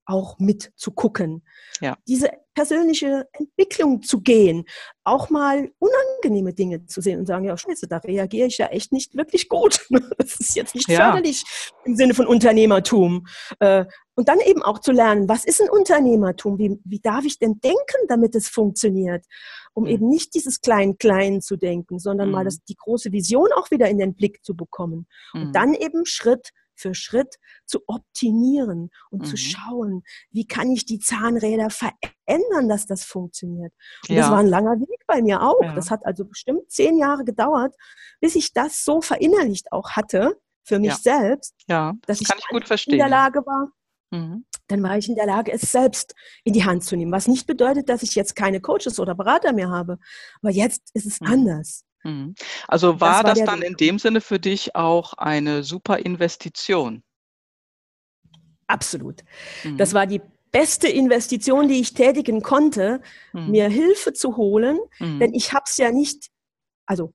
auch 0.05 0.39
mit 0.41 0.73
zu 0.75 0.91
gucken. 0.91 1.45
Ja. 1.81 1.97
Diese 2.09 2.29
persönliche 2.55 3.29
Entwicklung 3.33 4.03
zu 4.03 4.21
gehen, 4.21 4.65
auch 5.05 5.31
mal 5.31 5.71
unangenehme 5.79 6.53
Dinge 6.53 6.85
zu 6.87 7.01
sehen 7.01 7.21
und 7.21 7.27
sagen, 7.27 7.45
ja, 7.45 7.57
scheiße, 7.57 7.87
da 7.87 7.99
reagiere 7.99 8.49
ich 8.49 8.59
ja 8.59 8.67
echt 8.67 8.93
nicht 8.93 9.15
wirklich 9.17 9.49
gut. 9.49 9.87
Das 10.19 10.39
ist 10.41 10.57
jetzt 10.57 10.75
nicht 10.75 10.89
Ja. 10.89 11.07
förderlich 11.13 11.45
im 11.85 11.95
Sinne 11.97 12.15
von 12.15 12.27
Unternehmertum. 12.27 13.27
Äh, 13.61 13.85
Und 14.17 14.29
dann 14.29 14.41
eben 14.41 14.63
auch 14.63 14.81
zu 14.81 14.91
lernen, 14.93 15.29
was 15.29 15.45
ist 15.45 15.63
ein 15.63 15.71
Unternehmertum? 15.71 16.59
Wie, 16.59 16.79
wie 16.85 17.01
darf 17.01 17.25
ich 17.25 17.39
denn 17.39 17.61
denken, 17.61 18.07
damit 18.09 18.35
es 18.35 18.49
funktioniert? 18.49 19.25
Um 19.73 19.85
Mhm. 19.85 19.89
eben 19.91 20.09
nicht 20.09 20.35
dieses 20.35 20.61
Klein-Klein 20.61 21.41
zu 21.41 21.57
denken, 21.57 21.99
sondern 22.01 22.31
mal 22.31 22.41
Mhm. 22.43 22.47
das, 22.47 22.59
die 22.65 22.75
große 22.77 23.13
Vision 23.13 23.49
auch 23.57 23.71
wieder 23.71 23.89
in 23.89 23.99
den 23.99 24.15
Blick 24.15 24.45
zu 24.45 24.55
bekommen. 24.57 25.07
Mhm. 25.33 25.43
Und 25.43 25.53
dann 25.57 25.75
eben 25.75 26.05
Schritt 26.07 26.51
für 26.83 26.95
Schritt 26.95 27.37
zu 27.65 27.81
optimieren 27.87 28.91
und 29.11 29.25
zu 29.27 29.33
Mhm. 29.33 29.37
schauen, 29.37 30.03
wie 30.31 30.47
kann 30.47 30.71
ich 30.71 30.85
die 30.85 30.99
Zahnräder 30.99 31.71
verändern, 31.71 32.69
dass 32.69 32.87
das 32.87 33.05
funktioniert. 33.05 33.73
Und 34.09 34.15
ja. 34.17 34.23
das 34.23 34.31
war 34.31 34.39
ein 34.39 34.49
langer 34.49 34.79
Weg 34.81 35.01
bei 35.07 35.23
mir 35.23 35.43
auch. 35.43 35.63
Ja. 35.63 35.75
Das 35.75 35.91
hat 35.91 36.05
also 36.05 36.25
bestimmt 36.25 36.71
zehn 36.71 36.99
Jahre 36.99 37.25
gedauert, 37.25 37.75
bis 38.21 38.35
ich 38.35 38.53
das 38.53 38.85
so 38.85 39.01
verinnerlicht 39.01 39.73
auch 39.73 39.91
hatte 39.93 40.37
für 40.65 40.79
mich 40.79 40.91
Ja. 40.91 40.97
selbst, 40.97 41.55
ja, 41.69 41.93
dass 42.07 42.19
das 42.19 42.21
ich 42.21 42.29
kann 42.29 42.39
ich 42.61 42.67
verstehen. 42.67 42.93
in 42.95 42.99
der 42.99 43.09
Lage 43.09 43.41
war, 43.47 43.69
Mhm. 44.11 44.45
dann 44.69 44.83
war 44.83 44.97
ich 44.99 45.09
in 45.09 45.15
der 45.15 45.27
Lage, 45.27 45.51
es 45.53 45.63
selbst 45.73 46.15
in 46.45 46.53
die 46.53 46.65
Hand 46.65 46.85
zu 46.85 46.97
nehmen. 46.97 47.11
Was 47.13 47.29
nicht 47.29 47.47
bedeutet, 47.47 47.89
dass 47.89 48.03
ich 48.03 48.15
jetzt 48.15 48.37
keine 48.37 48.61
Coaches 48.61 49.01
oder 49.01 49.15
Berater 49.15 49.53
mehr 49.53 49.71
habe. 49.71 49.99
Aber 50.43 50.51
jetzt 50.53 50.83
ist 50.95 51.07
es 51.07 51.21
Mhm. 51.21 51.27
anders. 51.29 51.85
Mhm. 52.05 52.35
Also 52.69 52.93
Das 52.93 53.01
war 53.01 53.25
war 53.25 53.35
das 53.35 53.45
dann 53.45 53.63
in 53.63 53.75
dem 53.75 53.99
Sinne 53.99 54.21
für 54.21 54.39
dich 54.41 54.75
auch 54.75 55.15
eine 55.15 55.63
super 55.63 55.99
Investition? 55.99 57.03
Absolut. 58.67 59.23
Mhm. 59.65 59.77
Das 59.77 59.95
war 59.95 60.07
die 60.07 60.21
beste 60.51 60.89
Investition, 60.89 61.69
die 61.69 61.81
ich 61.81 61.95
tätigen 61.95 62.43
konnte, 62.43 63.01
Mhm. 63.33 63.51
mir 63.51 63.69
Hilfe 63.69 64.13
zu 64.13 64.37
holen, 64.37 64.79
Mhm. 65.01 65.19
denn 65.21 65.35
ich 65.35 65.53
habe 65.53 65.65
es 65.67 65.77
ja 65.79 65.91
nicht, 65.91 66.31
also 66.87 67.13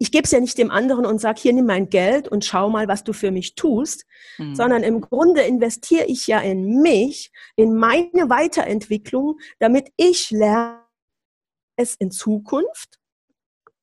ich 0.00 0.12
gebe 0.12 0.24
es 0.24 0.30
ja 0.30 0.38
nicht 0.40 0.56
dem 0.58 0.70
anderen 0.70 1.06
und 1.06 1.18
sage, 1.20 1.40
hier 1.40 1.52
nimm 1.52 1.66
mein 1.66 1.88
Geld 1.90 2.28
und 2.28 2.44
schau 2.44 2.70
mal, 2.70 2.86
was 2.86 3.02
du 3.04 3.12
für 3.12 3.30
mich 3.32 3.54
tust, 3.56 4.06
Mhm. 4.38 4.54
sondern 4.54 4.82
im 4.82 5.00
Grunde 5.00 5.42
investiere 5.42 6.04
ich 6.06 6.26
ja 6.26 6.40
in 6.40 6.80
mich, 6.82 7.32
in 7.56 7.74
meine 7.74 8.28
Weiterentwicklung, 8.28 9.38
damit 9.58 9.90
ich 9.96 10.30
lerne, 10.30 10.82
es 11.76 11.94
in 11.96 12.10
Zukunft 12.10 12.97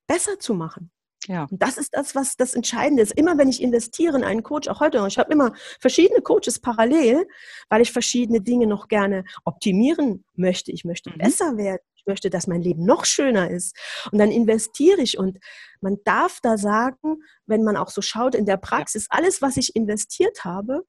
besser 0.07 0.39
zu 0.39 0.53
machen. 0.53 0.91
ja. 1.27 1.47
Und 1.49 1.61
das 1.61 1.77
ist 1.77 1.95
das, 1.95 2.13
was 2.15 2.35
das 2.37 2.53
Entscheidende 2.53 3.01
ist. 3.03 3.13
Immer 3.13 3.37
wenn 3.37 3.49
ich 3.49 3.61
investiere 3.61 4.15
in 4.17 4.23
einen 4.23 4.43
Coach, 4.43 4.67
auch 4.67 4.79
heute 4.79 4.97
noch, 4.99 5.07
ich 5.07 5.17
habe 5.17 5.31
immer 5.31 5.53
verschiedene 5.79 6.21
Coaches 6.21 6.59
parallel, 6.59 7.27
weil 7.69 7.81
ich 7.81 7.91
verschiedene 7.91 8.41
Dinge 8.41 8.67
noch 8.67 8.87
gerne 8.87 9.23
optimieren 9.43 10.23
möchte. 10.35 10.71
Ich 10.71 10.85
möchte 10.85 11.09
Mhm. 11.09 11.17
besser 11.17 11.57
werden. 11.57 11.81
Ich 11.95 12.05
möchte, 12.05 12.29
dass 12.29 12.45
mein 12.45 12.61
Leben 12.61 12.85
noch 12.85 13.05
schöner 13.05 13.49
ist. 13.49 13.75
Und 14.11 14.19
dann 14.19 14.29
investiere 14.31 15.01
ich. 15.01 15.17
Und 15.17 15.39
man 15.81 15.97
darf 16.03 16.39
da 16.41 16.57
sagen, 16.57 17.23
wenn 17.47 17.63
man 17.63 17.77
auch 17.77 17.89
so 17.89 18.01
schaut 18.01 18.35
in 18.35 18.45
der 18.45 18.57
Praxis, 18.57 19.07
alles, 19.09 19.41
was 19.41 19.57
ich 19.57 19.75
investiert 19.75 20.43
habe, 20.45 20.85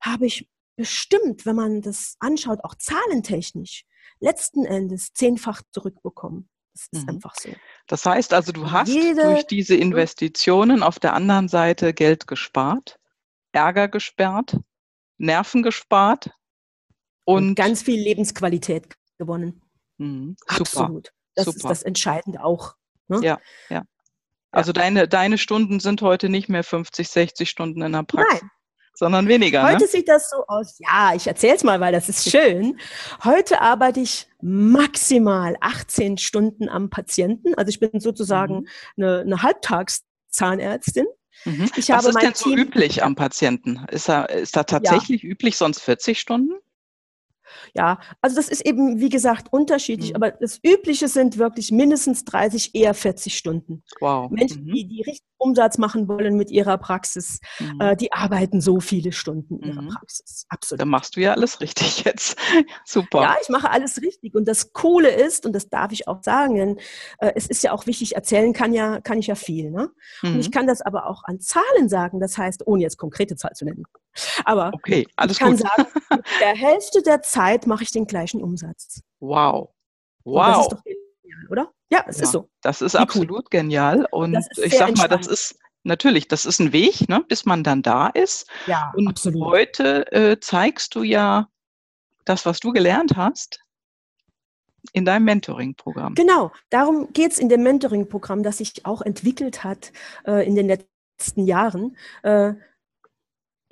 habe 0.00 0.26
ich 0.26 0.48
bestimmt, 0.76 1.44
wenn 1.46 1.56
man 1.56 1.82
das 1.82 2.14
anschaut, 2.20 2.60
auch 2.62 2.76
zahlentechnisch, 2.76 3.84
letzten 4.20 4.64
Endes 4.64 5.12
zehnfach 5.12 5.62
zurückbekommen. 5.72 6.48
Das 6.74 6.88
ist 6.90 7.02
Mhm. 7.02 7.08
einfach 7.16 7.34
so. 7.34 7.50
Das 7.86 8.06
heißt 8.06 8.32
also, 8.32 8.52
du 8.52 8.70
hast 8.70 8.88
Jede- 8.88 9.22
durch 9.22 9.46
diese 9.46 9.76
Investitionen 9.76 10.82
auf 10.82 10.98
der 10.98 11.14
anderen 11.14 11.48
Seite 11.48 11.92
Geld 11.92 12.26
gespart, 12.26 12.98
Ärger 13.52 13.88
gespart, 13.88 14.56
Nerven 15.18 15.62
gespart 15.62 16.30
und 17.24 17.48
und 17.48 17.54
ganz 17.54 17.82
viel 17.82 18.00
Lebensqualität 18.00 18.88
gewonnen. 19.18 19.60
Mhm, 19.98 20.36
super. 20.48 20.60
Absolut. 20.60 21.12
Das 21.34 21.46
ist 21.46 21.58
super. 21.60 21.68
das 21.68 21.82
Entscheidende 21.82 22.42
auch. 22.44 22.74
Ne? 23.08 23.20
Ja, 23.22 23.38
ja. 23.68 23.84
Also 24.50 24.72
deine, 24.72 25.08
deine 25.08 25.38
Stunden 25.38 25.80
sind 25.80 26.02
heute 26.02 26.28
nicht 26.28 26.48
mehr 26.48 26.64
50, 26.64 27.08
60 27.08 27.48
Stunden 27.48 27.80
in 27.82 27.92
der 27.92 28.02
Praxis, 28.02 28.40
Nein, 28.42 28.50
sondern 28.94 29.28
weniger. 29.28 29.62
heute 29.64 29.84
ne? 29.84 29.86
sieht 29.86 30.08
das 30.08 30.30
so 30.30 30.44
aus. 30.46 30.78
Ja, 30.78 31.12
ich 31.14 31.26
erzähl's 31.26 31.64
mal, 31.64 31.80
weil 31.80 31.92
das 31.92 32.08
ist 32.08 32.30
schön. 32.30 32.78
Heute 33.24 33.60
arbeite 33.60 34.00
ich 34.00 34.28
maximal 34.40 35.56
18 35.60 36.18
Stunden 36.18 36.68
am 36.68 36.90
Patienten. 36.90 37.54
Also 37.54 37.70
ich 37.70 37.80
bin 37.80 38.00
sozusagen 38.00 38.66
Mhm. 38.96 39.04
eine, 39.04 39.20
eine 39.20 39.42
Zahnärztin. 40.28 41.06
Mhm. 41.44 41.70
Ich 41.76 41.88
Was 41.88 42.06
ist 42.06 42.20
denn 42.20 42.34
so 42.34 42.50
Team 42.50 42.58
üblich 42.58 43.02
am 43.02 43.14
Patienten? 43.14 43.84
Ist 43.90 44.08
da, 44.08 44.24
ist 44.24 44.56
da 44.56 44.64
tatsächlich 44.64 45.22
ja. 45.22 45.30
üblich 45.30 45.56
sonst 45.56 45.80
40 45.80 46.20
Stunden? 46.20 46.52
Ja, 47.74 48.00
also 48.20 48.36
das 48.36 48.48
ist 48.48 48.64
eben, 48.66 49.00
wie 49.00 49.08
gesagt, 49.08 49.52
unterschiedlich, 49.52 50.10
mhm. 50.10 50.16
aber 50.16 50.30
das 50.32 50.58
Übliche 50.62 51.08
sind 51.08 51.38
wirklich 51.38 51.70
mindestens 51.70 52.24
30, 52.24 52.74
eher 52.74 52.94
40 52.94 53.36
Stunden. 53.36 53.82
Wow. 54.00 54.30
Menschen, 54.30 54.64
mhm. 54.64 54.72
die, 54.72 54.86
die 54.86 55.02
richtig 55.02 55.26
Umsatz 55.42 55.76
machen 55.76 56.08
wollen 56.08 56.36
mit 56.36 56.50
ihrer 56.50 56.78
Praxis, 56.78 57.40
mhm. 57.58 57.80
äh, 57.80 57.96
die 57.96 58.12
arbeiten 58.12 58.60
so 58.60 58.80
viele 58.80 59.12
Stunden 59.12 59.58
in 59.58 59.70
ihrer 59.70 59.82
mhm. 59.82 59.88
Praxis. 59.88 60.46
Absolut. 60.48 60.80
Da 60.80 60.84
machst 60.84 61.16
du 61.16 61.20
ja 61.20 61.32
alles 61.32 61.60
richtig 61.60 62.04
jetzt. 62.04 62.38
Super. 62.84 63.22
Ja, 63.22 63.36
ich 63.42 63.48
mache 63.48 63.70
alles 63.70 64.00
richtig. 64.00 64.34
Und 64.34 64.46
das 64.46 64.72
Coole 64.72 65.10
ist, 65.10 65.44
und 65.44 65.52
das 65.52 65.68
darf 65.68 65.92
ich 65.92 66.08
auch 66.08 66.22
sagen, 66.22 66.54
denn 66.54 66.78
äh, 67.18 67.32
es 67.34 67.46
ist 67.46 67.62
ja 67.62 67.72
auch 67.72 67.86
wichtig, 67.86 68.14
erzählen 68.14 68.52
kann 68.52 68.72
ja, 68.72 69.00
kann 69.00 69.18
ich 69.18 69.26
ja 69.26 69.34
viel. 69.34 69.70
Ne? 69.70 69.90
Und 70.22 70.38
ich 70.38 70.48
mhm. 70.48 70.52
kann 70.52 70.66
das 70.66 70.80
aber 70.80 71.08
auch 71.08 71.24
an 71.24 71.40
Zahlen 71.40 71.88
sagen, 71.88 72.20
das 72.20 72.38
heißt, 72.38 72.66
ohne 72.66 72.82
jetzt 72.82 72.96
konkrete 72.96 73.36
Zahl 73.36 73.52
zu 73.54 73.64
nennen. 73.64 73.84
Aber 74.44 74.70
okay, 74.74 75.06
alles 75.16 75.36
ich 75.36 75.38
kann 75.40 75.56
gut. 75.56 75.60
sagen, 75.60 75.86
mit 76.10 76.24
der 76.40 76.54
Hälfte 76.54 77.02
der 77.02 77.22
Zeit 77.22 77.66
mache 77.66 77.84
ich 77.84 77.90
den 77.90 78.06
gleichen 78.06 78.42
Umsatz. 78.42 79.02
Wow. 79.20 79.70
Wow. 80.24 80.46
das 80.46 80.60
ist 80.60 80.72
doch 80.72 80.84
genial, 80.84 81.46
oder? 81.50 81.72
Ja, 81.90 82.04
es 82.06 82.18
ja, 82.18 82.24
ist 82.24 82.32
so. 82.32 82.48
Das 82.62 82.82
ist 82.82 82.94
Wie 82.94 82.98
absolut 82.98 83.44
cool. 83.44 83.50
genial. 83.50 84.06
Und 84.10 84.38
ich 84.56 84.76
sag 84.76 84.96
mal, 84.96 85.08
das 85.08 85.26
ist 85.26 85.58
natürlich, 85.84 86.28
das 86.28 86.46
ist 86.46 86.60
ein 86.60 86.72
Weg, 86.72 87.08
ne, 87.08 87.24
bis 87.26 87.44
man 87.44 87.64
dann 87.64 87.82
da 87.82 88.08
ist. 88.08 88.48
Ja, 88.66 88.92
und 88.96 89.08
absolut. 89.08 89.44
heute 89.44 90.10
äh, 90.12 90.40
zeigst 90.40 90.94
du 90.94 91.02
ja 91.02 91.48
das, 92.24 92.46
was 92.46 92.60
du 92.60 92.72
gelernt 92.72 93.16
hast, 93.16 93.60
in 94.92 95.04
deinem 95.04 95.24
Mentoring-Programm. 95.24 96.14
Genau, 96.14 96.52
darum 96.70 97.12
geht 97.12 97.32
es 97.32 97.38
in 97.38 97.48
dem 97.48 97.62
Mentoring-Programm, 97.62 98.42
das 98.42 98.58
sich 98.58 98.84
auch 98.84 99.02
entwickelt 99.02 99.64
hat 99.64 99.92
äh, 100.26 100.46
in 100.46 100.56
den 100.56 100.66
letzten 100.66 101.46
Jahren. 101.46 101.96
Äh, 102.22 102.54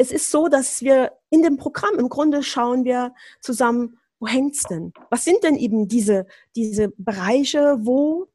es 0.00 0.12
ist 0.12 0.30
so, 0.30 0.48
dass 0.48 0.80
wir 0.80 1.12
in 1.28 1.42
dem 1.42 1.58
Programm 1.58 1.98
im 1.98 2.08
Grunde 2.08 2.42
schauen 2.42 2.84
wir 2.84 3.12
zusammen, 3.42 3.98
wo 4.18 4.26
hängt's 4.26 4.62
denn? 4.62 4.94
Was 5.10 5.24
sind 5.24 5.44
denn 5.44 5.56
eben 5.56 5.88
diese, 5.88 6.26
diese 6.56 6.88
Bereiche, 6.96 7.76
wo 7.80 8.28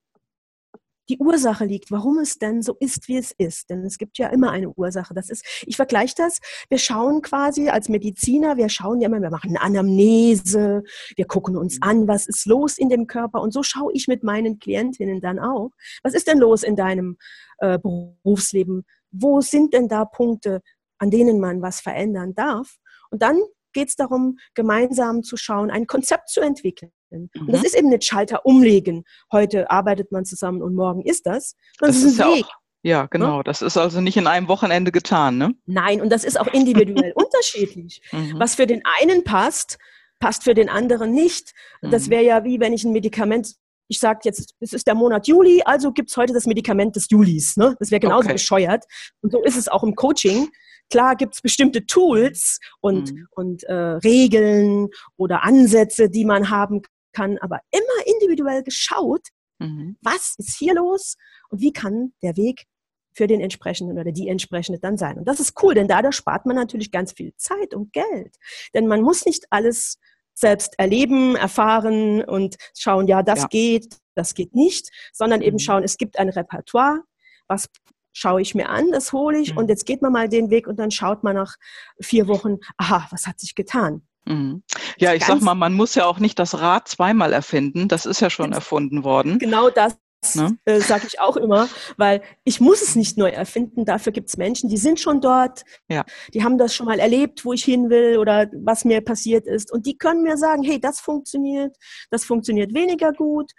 die 1.09 1.18
Ursache 1.18 1.66
liegt, 1.66 1.91
warum 1.91 2.20
es 2.20 2.39
denn 2.39 2.61
so 2.61 2.76
ist, 2.80 3.07
wie 3.07 3.18
es 3.18 3.32
ist. 3.32 3.70
Denn 3.70 3.84
es 3.84 3.99
gibt 3.99 4.18
ja 4.18 4.30
immer 4.30 4.51
eine 4.51 4.70
Ursache. 4.70 5.13
Das 5.13 5.30
ist, 5.30 5.45
ich 5.68 5.76
vergleiche 5.76 6.16
das. 6.18 6.39
Wir 6.68 6.80
schauen 6.80 7.22
quasi 7.22 7.70
als 7.70 7.89
Mediziner, 7.89 8.57
wir 8.57 8.70
schauen 8.70 9.01
ja 9.01 9.07
immer, 9.07 9.22
wir 9.22 9.30
machen 9.30 9.55
Anamnese, 9.55 10.84
wir 11.16 11.26
gucken 11.26 11.57
uns 11.57 11.78
an, 11.82 12.07
was 12.07 12.26
ist 12.26 12.47
los 12.47 12.80
in 12.80 12.89
dem 12.89 13.05
Körper. 13.05 13.41
Und 13.41 13.53
so 13.53 13.61
schaue 13.61 13.93
ich 13.93 14.07
mit 14.07 14.24
meinen 14.24 14.57
Klientinnen 14.57 15.22
dann 15.22 15.38
auch. 15.38 15.70
Was 16.01 16.16
ist 16.16 16.28
denn 16.28 16.39
los 16.39 16.63
in 16.63 16.76
deinem 16.76 17.18
äh, 17.59 17.78
Berufsleben? 17.78 18.84
Wo 19.11 19.41
sind 19.41 19.74
denn 19.74 19.88
da 19.88 20.05
Punkte, 20.05 20.61
an 20.98 21.12
denen 21.12 21.39
man 21.39 21.62
was 21.62 21.82
verändern 21.82 22.34
darf? 22.36 22.78
Und 23.10 23.22
dann 23.22 23.39
geht 23.74 23.89
es 23.89 23.96
darum, 23.96 24.38
gemeinsam 24.54 25.22
zu 25.22 25.38
schauen, 25.38 25.70
ein 25.70 25.86
Konzept 25.86 26.30
zu 26.30 26.41
entwickeln. 26.41 26.91
Mhm. 27.12 27.30
Und 27.36 27.52
das 27.52 27.64
ist 27.64 27.76
eben 27.76 27.89
nicht 27.89 28.06
Schalter 28.06 28.46
umlegen. 28.46 29.04
Heute 29.32 29.70
arbeitet 29.70 30.12
man 30.12 30.26
zusammen 30.26 30.62
und 30.62 30.76
morgen 30.76 31.02
ist 31.02 31.26
das. 31.28 31.56
Das, 31.80 31.89
das 31.89 32.04
ist 32.04 32.22
ein 32.22 32.30
Weg. 32.30 32.46
Auch, 32.46 32.54
ja, 32.84 33.04
ne? 33.04 33.10
genau. 33.12 33.43
Das 33.43 33.62
ist 33.62 33.78
also 33.78 34.02
nicht 34.02 34.18
in 34.18 34.28
einem 34.28 34.48
Wochenende 34.48 34.91
getan, 34.91 35.38
ne? 35.38 35.54
Nein, 35.66 36.02
und 36.02 36.10
das 36.10 36.24
ist 36.24 36.39
auch 36.39 36.48
individuell 36.48 37.12
unterschiedlich. 37.16 38.02
Mhm. 38.12 38.36
Was 38.38 38.56
für 38.56 38.66
den 38.66 38.82
einen 39.00 39.24
passt, 39.24 39.78
passt 40.20 40.43
für 40.43 40.54
den 40.54 40.70
anderen 40.70 41.12
nicht. 41.12 41.54
Das 41.82 42.08
mhm. 42.08 42.12
wäre 42.12 42.24
ja 42.24 42.43
wie 42.43 42.60
wenn 42.60 42.74
ich 42.74 42.84
ein 42.84 42.93
Medikament 42.93 43.56
ich 43.88 44.00
sage 44.00 44.22
jetzt, 44.24 44.56
es 44.60 44.74
ist 44.74 44.88
der 44.88 44.96
Monat 44.96 45.28
Juli, 45.28 45.62
also 45.64 45.91
gibt 45.91 46.10
es 46.10 46.18
heute 46.18 46.34
das 46.34 46.48
Medikament 46.48 46.96
des 46.96 47.08
Julis. 47.10 47.56
Ne? 47.56 47.76
Das 47.80 47.91
wäre 47.91 48.00
genauso 48.00 48.26
okay. 48.26 48.34
bescheuert. 48.34 48.84
Und 49.22 49.32
so 49.32 49.43
ist 49.43 49.58
es 49.58 49.68
auch 49.68 49.84
im 49.84 49.93
Coaching. 49.93 50.50
Klar 50.92 51.16
gibt 51.16 51.36
es 51.36 51.42
bestimmte 51.42 51.86
Tools 51.86 52.60
und, 52.80 53.12
mhm. 53.12 53.28
und 53.32 53.64
äh, 53.64 53.74
Regeln 53.74 54.90
oder 55.18 55.44
Ansätze, 55.44 56.10
die 56.10 56.26
man 56.26 56.50
haben 56.50 56.82
kann, 57.14 57.38
aber 57.40 57.60
immer 57.72 58.08
individuell 58.08 58.64
geschaut, 58.64 59.28
mhm. 59.60 59.98
was 60.02 60.36
ist 60.38 60.58
hier 60.58 60.76
los 60.76 61.16
und 61.50 61.62
wie 61.62 61.74
kann 61.74 62.14
der 62.22 62.38
Weg 62.38 62.66
für 63.14 63.28
den 63.28 63.40
entsprechenden 63.40 63.98
oder 63.98 64.12
die 64.12 64.28
entsprechende 64.28 64.80
dann 64.80 64.98
sein. 64.98 65.18
Und 65.18 65.26
das 65.28 65.40
ist 65.40 65.54
cool, 65.64 65.74
denn 65.74 65.88
dadurch 65.88 66.16
spart 66.16 66.46
man 66.46 66.58
natürlich 66.58 66.92
ganz 66.92 67.14
viel 67.14 67.34
Zeit 67.38 67.74
und 67.74 67.94
Geld. 67.94 68.36
Denn 68.74 68.88
man 68.88 69.02
muss 69.02 69.26
nicht 69.26 69.46
alles 69.50 69.98
selbst 70.34 70.78
erleben, 70.78 71.38
erfahren 71.38 72.24
und 72.24 72.58
schauen, 72.78 73.08
ja, 73.08 73.24
das 73.24 73.44
ja. 73.44 73.48
geht, 73.48 73.98
das 74.16 74.34
geht 74.34 74.54
nicht, 74.54 74.90
sondern 75.14 75.42
eben 75.42 75.56
mhm. 75.56 75.60
schauen, 75.60 75.84
es 75.84 75.98
gibt 75.98 76.20
ein 76.20 76.30
Repertoire, 76.30 77.04
was 77.48 77.70
schaue 78.16 78.41
ich 78.41 78.55
mir 78.55 78.70
an, 78.70 78.91
das 78.91 79.11
hole 79.13 79.38
ich 79.38 79.51
mhm. 79.51 79.59
und 79.59 79.70
jetzt 79.70 79.86
geht 79.86 80.01
man 80.01 80.13
mal 80.13 80.30
den 80.30 80.49
Weg 80.49 80.68
und 80.68 80.80
dann 80.80 80.89
schaut 80.89 81.24
man 81.24 81.36
nach 81.36 81.55
vier 81.99 82.28
Wochen, 82.28 82.57
aha, 82.78 83.07
was 83.11 83.28
hat 83.28 83.39
sich 83.39 83.55
getan? 83.55 84.07
Mhm. 84.26 84.63
Ja, 84.97 85.13
ich 85.13 85.26
sag 85.26 85.41
mal, 85.41 85.53
man 85.53 85.74
muss 85.74 85.93
ja 85.95 86.05
auch 86.05 86.18
nicht 86.20 86.39
das 86.39 86.59
Rad 86.59 86.88
zweimal 86.88 87.34
erfinden, 87.34 87.88
das 87.88 88.05
ist 88.05 88.22
ja 88.22 88.30
schon 88.30 88.53
erfunden 88.53 89.03
worden. 89.03 89.38
Genau 89.38 89.70
das 89.70 89.97
ne? 90.34 90.57
äh, 90.63 90.80
sage 90.80 91.05
ich 91.07 91.20
auch 91.20 91.36
immer, 91.36 91.68
weil 91.97 92.24
ich 92.45 92.61
muss 92.61 92.82
es 92.82 92.95
nicht 92.95 93.18
neu 93.18 93.30
erfinden. 93.30 93.86
Dafür 93.86 94.13
gibt 94.13 94.30
es 94.30 94.38
Menschen, 94.38 94.70
die 94.70 94.78
sind 94.78 94.99
schon 94.99 95.20
dort, 95.20 95.63
ja. 95.89 96.05
die 96.34 96.43
haben 96.43 96.57
das 96.57 96.74
schon 96.74 96.88
mal 96.88 96.99
erlebt, 96.99 97.43
wo 97.43 97.53
ich 97.53 97.66
hin 97.66 97.89
will 97.89 98.18
oder 98.18 98.49
was 98.53 98.86
mir 98.86 99.01
passiert 99.01 99.45
ist. 99.45 99.72
Und 99.72 99.86
die 99.86 99.97
können 99.97 100.24
mir 100.24 100.38
sagen, 100.38 100.63
hey, 100.63 100.80
das 100.80 101.01
funktioniert, 101.01 101.76
das 102.09 102.24
funktioniert 102.24 102.74
weniger 102.74 103.11
gut. 103.11 103.51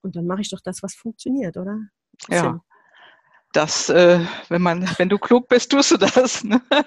Und 0.00 0.16
dann 0.16 0.26
mache 0.26 0.40
ich 0.40 0.50
doch 0.50 0.60
das, 0.64 0.82
was 0.82 0.94
funktioniert, 0.94 1.56
oder? 1.56 1.78
Ja. 2.28 2.60
Das, 3.52 3.88
äh, 3.88 4.20
wenn 4.48 4.62
man, 4.62 4.88
wenn 4.98 5.08
du 5.08 5.18
klug 5.18 5.48
bist, 5.48 5.72
tust 5.72 5.92
du 5.92 5.96
das. 5.96 6.44
Ne? 6.44 6.60
Ja, 6.70 6.84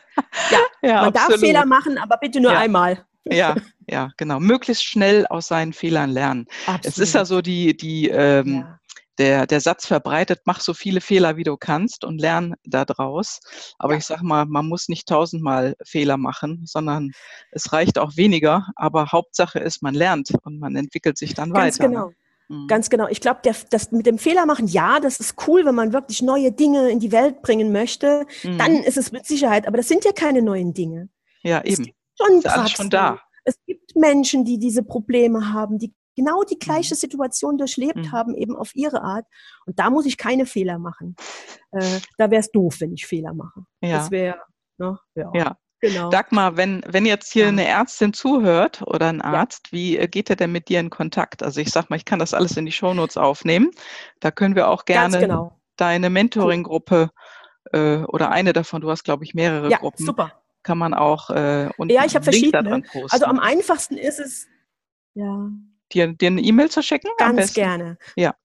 ja, 0.82 0.94
man 0.94 1.06
absolut. 1.06 1.16
darf 1.16 1.40
Fehler 1.40 1.66
machen, 1.66 1.98
aber 1.98 2.18
bitte 2.18 2.40
nur 2.40 2.54
ja. 2.54 2.60
einmal. 2.60 3.06
Ja, 3.24 3.56
ja, 3.88 4.10
genau. 4.18 4.40
Möglichst 4.40 4.84
schnell 4.84 5.28
aus 5.28 5.48
seinen 5.48 5.74
Fehlern 5.74 6.10
lernen. 6.10 6.48
Absolut. 6.66 6.86
Es 6.88 6.98
ist 6.98 7.14
ja 7.14 7.24
so 7.24 7.42
die, 7.42 7.78
die, 7.78 8.10
ähm, 8.10 8.56
ja. 8.56 8.80
Der, 9.18 9.46
der 9.46 9.62
Satz 9.62 9.86
verbreitet, 9.86 10.40
mach 10.46 10.60
so 10.60 10.74
viele 10.74 11.02
Fehler, 11.02 11.38
wie 11.38 11.44
du 11.44 11.56
kannst 11.56 12.04
und 12.04 12.20
lern 12.20 12.56
daraus. 12.64 13.40
Aber 13.78 13.96
ich 13.96 14.06
sag 14.06 14.24
mal, 14.24 14.48
man 14.48 14.66
muss 14.68 14.88
nicht 14.88 15.08
tausendmal 15.08 15.76
Fehler 15.86 16.18
machen, 16.18 16.64
sondern 16.66 17.12
es 17.52 17.72
reicht 17.72 18.00
auch 18.00 18.16
weniger. 18.18 18.70
Aber 18.76 19.12
Hauptsache 19.12 19.60
ist, 19.60 19.84
man 19.84 19.94
lernt 19.94 20.32
und 20.44 20.60
man 20.60 20.76
entwickelt 20.76 21.20
sich 21.20 21.36
dann 21.36 21.52
Ganz 21.52 21.80
weiter. 21.80 21.90
Ne? 21.90 22.16
Mhm. 22.52 22.68
Ganz 22.68 22.90
genau. 22.90 23.08
Ich 23.08 23.22
glaube, 23.22 23.40
das 23.44 23.92
mit 23.92 24.06
dem 24.06 24.18
Fehler 24.18 24.46
machen, 24.46 24.68
ja, 24.68 25.00
das 25.00 25.20
ist 25.20 25.36
cool, 25.48 25.66
wenn 25.66 25.76
man 25.76 25.94
wirklich 25.94 26.22
neue 26.22 26.52
Dinge 26.52 26.90
in 26.90 27.00
die 27.00 27.12
Welt 27.12 27.42
bringen 27.42 27.72
möchte. 27.72 28.26
Mhm. 28.44 28.58
Dann 28.58 28.76
ist 28.84 28.98
es 28.98 29.12
mit 29.12 29.26
Sicherheit. 29.26 29.68
Aber 29.68 29.78
das 29.78 29.88
sind 29.88 30.04
ja 30.04 30.12
keine 30.12 30.42
neuen 30.42 30.74
Dinge. 30.74 31.10
Ja, 31.44 31.64
eben. 31.64 31.92
schon 32.20 32.38
ist 32.38 32.48
alles 32.48 32.72
schon 32.72 32.90
da. 32.90 33.20
Es 33.44 33.56
gibt 33.66 33.96
Menschen, 33.96 34.46
die 34.46 34.60
diese 34.60 34.84
Probleme 34.84 35.54
haben, 35.54 35.80
die 35.80 35.94
genau 36.16 36.44
die 36.44 36.60
gleiche 36.60 36.94
mhm. 36.94 37.00
Situation 37.00 37.58
durchlebt 37.58 37.96
mhm. 37.96 38.12
haben, 38.12 38.36
eben 38.36 38.56
auf 38.56 38.76
ihre 38.76 39.02
Art. 39.02 39.26
Und 39.66 39.80
da 39.80 39.90
muss 39.90 40.06
ich 40.06 40.18
keine 40.18 40.46
Fehler 40.46 40.78
machen. 40.78 41.16
Äh, 41.72 42.00
da 42.18 42.30
wäre 42.30 42.42
es 42.42 42.52
doof, 42.52 42.78
wenn 42.80 42.94
ich 42.94 43.08
Fehler 43.08 43.34
mache. 43.34 43.62
Ja. 43.82 43.98
Das 43.98 44.12
wäre, 44.12 44.40
ne, 44.78 45.00
ja. 45.16 45.32
ja. 45.34 45.58
Genau. 45.82 46.12
Dagmar, 46.12 46.58
wenn, 46.58 46.84
wenn 46.88 47.08
jetzt 47.08 47.34
hier 47.34 47.48
eine 47.48 47.66
Ärztin 47.66 48.14
zuhört 48.14 48.84
oder 48.84 49.08
ein 49.10 49.20
Arzt, 49.20 49.68
ja. 49.68 49.78
wie 49.78 49.98
äh, 49.98 50.08
geht 50.08 50.30
er 50.30 50.36
denn 50.36 50.52
mit 50.52 50.70
dir 50.70 50.80
in 50.80 50.92
Kontakt? 50.92 51.42
Also 51.42 51.60
ich 51.60 51.72
sag 51.72 51.90
mal, 51.90 51.96
ich 51.96 52.06
kann 52.06 52.20
das 52.20 52.36
alles 52.36 52.56
in 52.56 52.68
die 52.68 52.72
Shownotes 52.72 53.18
aufnehmen. 53.18 53.72
Da 54.20 54.30
können 54.30 54.56
wir 54.56 54.68
auch 54.68 54.86
gerne 54.86 55.20
genau. 55.20 55.60
deine 55.78 56.12
Mentoring-Gruppe 56.12 57.10
äh, 57.72 57.98
oder 58.04 58.30
eine 58.30 58.54
davon, 58.54 58.82
du 58.82 58.92
hast, 58.92 59.04
glaube 59.04 59.24
ich, 59.24 59.34
mehrere 59.34 59.72
ja, 59.72 59.78
Gruppen. 59.78 60.06
Super. 60.06 60.44
Kann 60.62 60.78
man 60.78 60.94
auch 60.94 61.32
äh, 61.32 61.70
unten 61.78 61.92
Ja, 61.92 62.06
ich 62.06 62.14
habe 62.14 62.26
verschiedene. 62.26 62.84
Also 63.10 63.26
am 63.26 63.40
einfachsten 63.40 63.98
ist 63.98 64.20
es, 64.20 64.48
ja. 65.16 65.50
Dir, 65.92 66.14
dir 66.14 66.28
eine 66.28 66.42
E-Mail 66.42 66.70
zu 66.70 66.84
schicken? 66.84 67.10
Ganz 67.18 67.54
gerne. 67.54 67.98
Ja. 68.16 68.36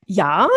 Ja, 0.05 0.49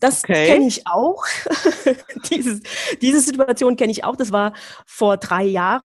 das 0.00 0.24
Okay. 0.24 0.46
kenne 0.46 0.66
ich 0.66 0.86
auch. 0.86 1.26
Dieses, 2.30 2.62
diese 3.02 3.20
Situation 3.20 3.76
kenne 3.76 3.92
ich 3.92 4.02
auch. 4.04 4.16
Das 4.16 4.32
war 4.32 4.54
vor 4.86 5.18
drei 5.18 5.44
Jahren. 5.44 5.82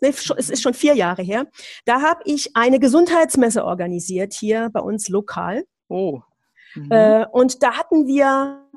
Nee, 0.00 0.08
es 0.08 0.50
ist 0.50 0.62
schon 0.62 0.72
vier 0.72 0.94
Jahre 0.94 1.22
her. 1.22 1.46
Da 1.84 2.00
habe 2.00 2.20
ich 2.24 2.56
eine 2.56 2.78
Gesundheitsmesse 2.78 3.62
organisiert 3.62 4.32
hier 4.32 4.70
bei 4.72 4.80
uns 4.80 5.08
lokal. 5.10 5.64
Oh. 5.88 6.22
Mhm. 6.74 6.92
Äh, 6.92 7.26
und 7.32 7.62
da 7.62 7.72
hatten 7.74 8.06
wir 8.06 8.67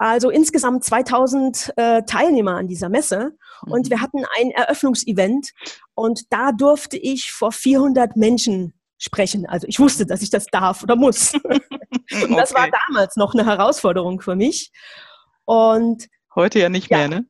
also 0.00 0.30
insgesamt 0.30 0.82
2000 0.82 1.74
äh, 1.76 2.02
Teilnehmer 2.04 2.56
an 2.56 2.66
dieser 2.68 2.88
Messe. 2.88 3.32
Und 3.66 3.86
Mhm. 3.86 3.90
wir 3.90 4.00
hatten 4.00 4.24
ein 4.38 4.50
Eröffnungsevent. 4.50 5.50
Und 5.94 6.32
da 6.32 6.52
durfte 6.52 6.96
ich 6.96 7.30
vor 7.32 7.52
400 7.52 8.16
Menschen 8.16 8.72
sprechen. 8.98 9.46
Also 9.46 9.66
ich 9.68 9.78
wusste, 9.78 10.06
dass 10.06 10.22
ich 10.22 10.30
das 10.30 10.46
darf 10.46 10.82
oder 10.82 10.96
muss. 10.96 11.34
Und 11.44 12.36
das 12.36 12.54
war 12.54 12.62
Okay. 12.62 12.72
damals 12.88 13.16
noch 13.16 13.34
eine 13.34 13.44
Herausforderung 13.44 14.20
für 14.20 14.36
mich. 14.36 14.72
Und 15.44 16.08
Heute 16.34 16.60
ja 16.60 16.68
nicht 16.70 16.90
Ja. 16.90 16.96
mehr, 16.98 17.08
ne? 17.08 17.26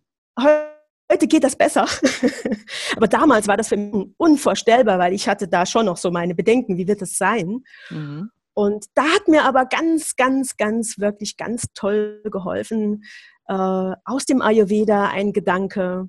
heute 1.11 1.27
geht 1.27 1.43
das 1.43 1.57
besser. 1.57 1.87
Aber 2.97 3.09
damals 3.09 3.49
war 3.49 3.57
das 3.57 3.69
für 3.69 3.77
mich 3.77 4.09
unvorstellbar, 4.17 4.99
weil 5.01 5.13
ich 5.13 5.29
hatte 5.29 5.49
da 5.49 5.67
schon 5.67 5.87
noch 5.87 5.97
so 5.97 6.11
meine 6.13 6.35
Bedenken, 6.37 6.77
wie 6.77 6.87
wird 6.87 7.03
das 7.03 7.17
sein? 7.17 7.65
Mhm. 7.91 8.31
Und 8.55 8.87
da 8.95 9.05
hat 9.05 9.29
mir 9.29 9.45
aber 9.45 9.67
ganz, 9.67 10.17
ganz, 10.17 10.57
ganz, 10.57 10.99
wirklich 10.99 11.37
ganz 11.37 11.67
toll 11.75 12.23
geholfen, 12.31 13.05
äh, 13.47 13.95
aus 14.05 14.27
dem 14.27 14.43
Ayurveda 14.43 15.09
ein 15.09 15.33
Gedanke, 15.33 16.09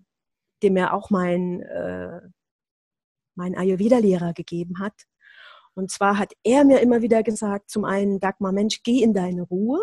den 0.63 0.73
mir 0.73 0.93
auch 0.93 1.09
mein, 1.09 1.61
äh, 1.61 2.21
mein 3.35 3.55
Ayurveda-Lehrer 3.55 4.33
gegeben 4.33 4.79
hat. 4.79 4.93
Und 5.73 5.89
zwar 5.91 6.17
hat 6.17 6.33
er 6.43 6.65
mir 6.65 6.81
immer 6.81 7.01
wieder 7.01 7.23
gesagt, 7.23 7.69
zum 7.69 7.85
einen, 7.85 8.19
Dagmar, 8.19 8.51
Mensch, 8.51 8.81
geh 8.83 9.01
in 9.01 9.13
deine 9.13 9.43
Ruhe. 9.43 9.79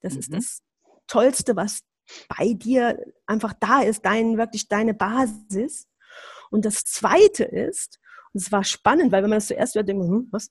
Das 0.00 0.16
ist 0.16 0.30
Mhm. 0.30 0.34
das 0.36 0.60
Tollste, 1.06 1.54
was 1.56 1.82
bei 2.28 2.54
dir 2.54 2.98
einfach 3.26 3.52
da 3.58 3.82
ist, 3.82 4.04
dein, 4.04 4.36
wirklich 4.36 4.68
deine 4.68 4.94
Basis. 4.94 5.86
Und 6.50 6.64
das 6.64 6.84
Zweite 6.84 7.44
ist, 7.44 8.00
und 8.34 8.42
es 8.42 8.50
war 8.50 8.64
spannend, 8.64 9.12
weil 9.12 9.22
wenn 9.22 9.30
man 9.30 9.38
das 9.38 9.48
zuerst 9.48 9.74
hört, 9.74 9.88
denkt 9.88 10.02
man, 10.02 10.10
hm, 10.10 10.28
was? 10.30 10.50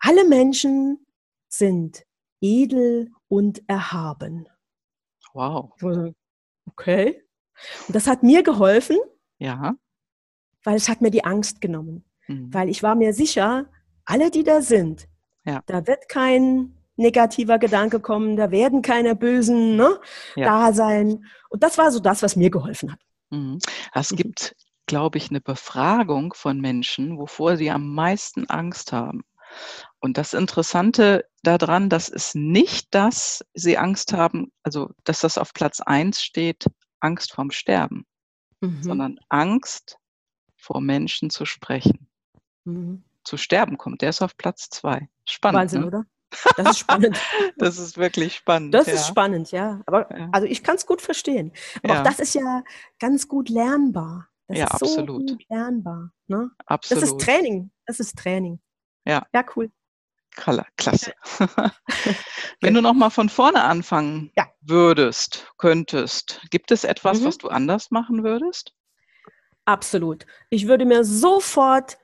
Alle 0.00 0.26
Menschen 0.28 1.06
sind 1.48 2.04
edel 2.40 3.10
und 3.28 3.62
erhaben. 3.68 4.48
Wow. 5.34 5.72
Okay. 6.66 7.22
Und 7.86 7.94
das 7.94 8.06
hat 8.06 8.22
mir 8.22 8.42
geholfen, 8.42 8.96
Ja. 9.38 9.74
weil 10.64 10.76
es 10.76 10.88
hat 10.88 11.00
mir 11.02 11.10
die 11.10 11.24
Angst 11.24 11.60
genommen. 11.60 12.04
Mhm. 12.26 12.52
Weil 12.52 12.68
ich 12.68 12.82
war 12.82 12.94
mir 12.94 13.12
sicher, 13.12 13.66
alle, 14.04 14.30
die 14.30 14.44
da 14.44 14.62
sind, 14.62 15.06
Ja. 15.44 15.62
da 15.66 15.86
wird 15.86 16.08
kein 16.08 16.76
negativer 16.96 17.58
Gedanke 17.58 18.00
kommen, 18.00 18.36
da 18.36 18.50
werden 18.50 18.82
keine 18.82 19.14
bösen 19.16 19.76
ne, 19.76 19.98
Ja. 20.36 20.46
da 20.68 20.72
sein. 20.72 21.24
Und 21.50 21.62
das 21.62 21.78
war 21.78 21.90
so 21.90 22.00
das, 22.00 22.22
was 22.22 22.36
mir 22.36 22.50
geholfen 22.50 22.92
hat. 22.92 23.00
Mhm. 23.30 23.58
Es 23.94 24.10
Mhm. 24.12 24.16
gibt, 24.16 24.56
glaube 24.86 25.18
ich, 25.18 25.30
eine 25.30 25.40
Befragung 25.40 26.32
von 26.34 26.60
Menschen, 26.60 27.18
wovor 27.18 27.56
sie 27.56 27.70
am 27.70 27.92
meisten 27.94 28.48
Angst 28.48 28.92
haben. 28.92 29.22
Und 29.98 30.16
das 30.18 30.32
Interessante 30.34 31.26
daran, 31.42 31.88
dass 31.88 32.08
es 32.08 32.34
nicht, 32.34 32.94
dass 32.94 33.44
sie 33.54 33.76
Angst 33.78 34.12
haben, 34.12 34.52
also 34.62 34.90
dass 35.04 35.20
das 35.20 35.38
auf 35.38 35.52
Platz 35.54 35.80
eins 35.80 36.22
steht, 36.22 36.66
Angst 37.00 37.32
vorm 37.32 37.50
Sterben, 37.50 38.06
Mhm. 38.62 38.82
sondern 38.82 39.18
Angst 39.30 39.98
vor 40.56 40.80
Menschen 40.80 41.30
zu 41.30 41.46
sprechen. 41.46 42.08
Mhm. 42.64 43.04
Zu 43.24 43.36
sterben 43.36 43.78
kommt, 43.78 44.02
der 44.02 44.10
ist 44.10 44.22
auf 44.22 44.36
Platz 44.36 44.68
zwei. 44.70 45.08
Spannend. 45.26 45.60
Wahnsinn, 45.60 45.80
ne? 45.82 45.86
oder? 45.86 46.06
Das 46.56 46.70
ist 46.70 46.78
spannend. 46.78 47.18
Das 47.56 47.78
ist 47.78 47.96
wirklich 47.98 48.36
spannend. 48.36 48.72
Das 48.72 48.86
ja. 48.86 48.94
ist 48.94 49.06
spannend, 49.08 49.50
ja. 49.50 49.80
Aber 49.86 50.08
also 50.32 50.46
ich 50.46 50.62
kann 50.62 50.76
es 50.76 50.86
gut 50.86 51.02
verstehen. 51.02 51.52
Aber 51.82 51.94
Ja. 51.94 52.00
auch 52.00 52.04
das 52.04 52.20
ist 52.20 52.34
ja 52.34 52.62
ganz 52.98 53.26
gut 53.26 53.48
lernbar. 53.48 54.28
Das 54.46 54.58
Ja, 54.58 54.64
ist 54.66 54.78
so 54.78 54.86
absolut. 54.86 55.28
gut 55.30 55.42
lernbar. 55.48 56.12
Ne? 56.28 56.50
Das 56.58 56.66
Absolut. 56.68 57.04
ist 57.04 57.20
Training. 57.20 57.70
Das 57.86 57.98
ist 58.00 58.16
Training. 58.16 58.60
Ja. 59.10 59.26
Ja, 59.34 59.44
cool. 59.56 59.70
Kla- 60.36 60.64
Klasse. 60.76 61.12
Wenn 62.60 62.74
du 62.74 62.80
noch 62.80 62.94
mal 62.94 63.10
von 63.10 63.28
vorne 63.28 63.64
anfangen 63.64 64.30
Ja. 64.36 64.46
würdest, 64.60 65.52
könntest, 65.58 66.40
gibt 66.50 66.70
es 66.70 66.84
etwas, 66.84 67.20
Mhm. 67.20 67.24
was 67.24 67.38
du 67.38 67.48
anders 67.48 67.90
machen 67.90 68.22
würdest? 68.22 68.72
Absolut. 69.64 70.26
Ich 70.48 70.66
würde 70.68 70.84
mir 70.84 71.04
sofort 71.04 71.98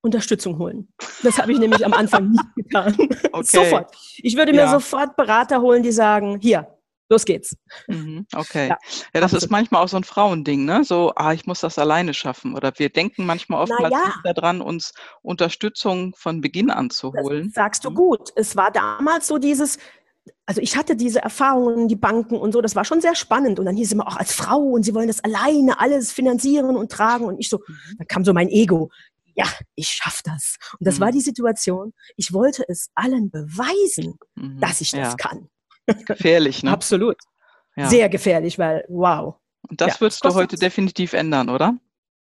Unterstützung 0.00 0.58
holen. 0.58 0.92
Das 1.22 1.38
habe 1.38 1.52
ich 1.52 1.58
nämlich 1.58 1.84
am 1.84 1.92
Anfang 1.92 2.30
nicht 2.30 2.44
getan. 2.56 2.96
Okay. 3.32 3.42
Sofort. 3.42 3.94
Ich 4.18 4.36
würde 4.36 4.52
mir 4.52 4.62
Ja. 4.62 4.70
sofort 4.70 5.16
Berater 5.16 5.60
holen, 5.60 5.82
die 5.82 5.92
sagen, 5.92 6.38
hier, 6.40 6.77
los 7.08 7.24
geht's. 7.24 7.56
Mhm, 7.86 8.26
okay. 8.34 8.68
Ja, 8.68 8.78
Ja, 9.14 9.20
das 9.20 9.32
ist 9.32 9.36
absolut. 9.44 9.50
manchmal 9.50 9.82
auch 9.84 9.88
so 9.88 9.96
ein 9.96 10.04
Frauending, 10.04 10.64
ne? 10.64 10.84
So, 10.84 11.12
ah, 11.16 11.32
ich 11.32 11.46
muss 11.46 11.60
das 11.60 11.78
alleine 11.78 12.14
schaffen. 12.14 12.54
Oder 12.54 12.72
wir 12.76 12.88
denken 12.90 13.26
manchmal 13.26 13.62
oftmals 13.62 13.92
ja. 13.92 14.06
nicht 14.06 14.20
daran, 14.36 14.60
uns 14.60 14.92
Unterstützung 15.22 16.14
von 16.16 16.40
Beginn 16.40 16.70
an 16.70 16.90
zu 16.90 17.10
Das 17.12 17.22
holen. 17.24 17.50
sagst 17.54 17.84
du 17.84 17.90
Mhm. 17.90 17.94
gut. 17.94 18.30
Es 18.36 18.56
war 18.56 18.70
damals 18.70 19.26
so 19.26 19.38
dieses, 19.38 19.78
also 20.46 20.60
ich 20.60 20.76
hatte 20.76 20.96
diese 20.96 21.20
Erfahrungen, 21.22 21.88
die 21.88 21.96
Banken 21.96 22.36
und 22.36 22.52
so, 22.52 22.60
das 22.60 22.74
war 22.76 22.84
schon 22.84 23.00
sehr 23.00 23.14
spannend. 23.14 23.58
Und 23.58 23.66
dann 23.66 23.76
hieß 23.76 23.86
es 23.88 23.92
immer 23.92 24.08
auch 24.08 24.16
als 24.16 24.32
Frau 24.34 24.58
und 24.58 24.82
sie 24.82 24.94
wollen 24.94 25.08
das 25.08 25.22
alleine 25.22 25.80
alles 25.80 26.12
finanzieren 26.12 26.76
und 26.76 26.90
tragen. 26.90 27.24
Und 27.26 27.38
ich 27.38 27.48
so, 27.48 27.58
Mhm. 27.66 27.96
da 27.98 28.04
kam 28.04 28.24
so 28.24 28.32
mein 28.32 28.48
Ego. 28.48 28.90
Ja, 29.34 29.46
ich 29.76 29.88
schaff 29.88 30.20
das. 30.24 30.56
Und 30.80 30.86
das 30.88 30.98
war 30.98 31.08
Mhm. 31.08 31.12
die 31.12 31.20
Situation. 31.20 31.92
Ich 32.16 32.32
wollte 32.32 32.64
es 32.68 32.90
allen 32.94 33.30
beweisen, 33.30 34.18
Mhm, 34.34 34.58
dass 34.60 34.80
ich 34.80 34.90
das 34.90 35.12
ja, 35.12 35.14
kann. 35.14 35.48
gefährlich, 36.06 36.62
ne? 36.62 36.70
Absolut. 36.72 37.16
Ja. 37.76 37.88
Sehr 37.88 38.08
gefährlich, 38.08 38.58
weil, 38.58 38.84
wow. 38.88 39.36
Und 39.68 39.80
das 39.80 39.94
ja, 39.94 40.00
würdest 40.00 40.24
du 40.24 40.34
heute 40.34 40.56
definitiv 40.56 41.12
ändern, 41.12 41.48
oder? 41.48 41.76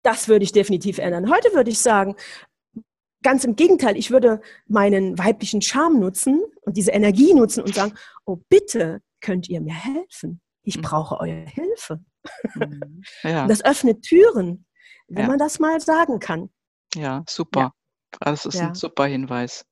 Das 0.02 0.28
würde 0.28 0.44
ich 0.44 0.52
definitiv 0.52 0.98
ändern. 0.98 1.30
Heute 1.30 1.52
würde 1.54 1.70
ich 1.70 1.78
sagen, 1.78 2.16
ganz 3.22 3.44
im 3.44 3.56
Gegenteil, 3.56 3.96
ich 3.96 4.10
würde 4.10 4.40
meinen 4.66 5.18
weiblichen 5.18 5.60
Charme 5.62 5.98
nutzen 6.00 6.42
und 6.62 6.76
diese 6.76 6.90
Energie 6.92 7.34
nutzen 7.34 7.62
und 7.62 7.74
sagen, 7.74 7.94
oh 8.24 8.36
bitte, 8.48 9.02
könnt 9.20 9.48
ihr 9.48 9.60
mir 9.60 9.74
helfen? 9.74 10.40
Ich 10.62 10.76
Mhm. 10.78 10.82
brauche 10.82 11.18
eure 11.20 11.44
Hilfe. 11.46 12.00
Mhm. 12.54 13.02
Ja, 13.22 13.46
das 13.46 13.64
öffnet 13.64 14.02
Türen, 14.02 14.66
wenn 15.08 15.22
Ja. 15.24 15.28
man 15.28 15.38
das 15.38 15.58
mal 15.58 15.80
sagen 15.80 16.18
kann. 16.18 16.50
ja, 16.94 17.22
super. 17.28 17.72
Das 18.20 18.44
ist 18.46 18.54
Ja. 18.56 18.68
ein 18.68 18.74
super 18.74 19.06
Hinweis. 19.06 19.64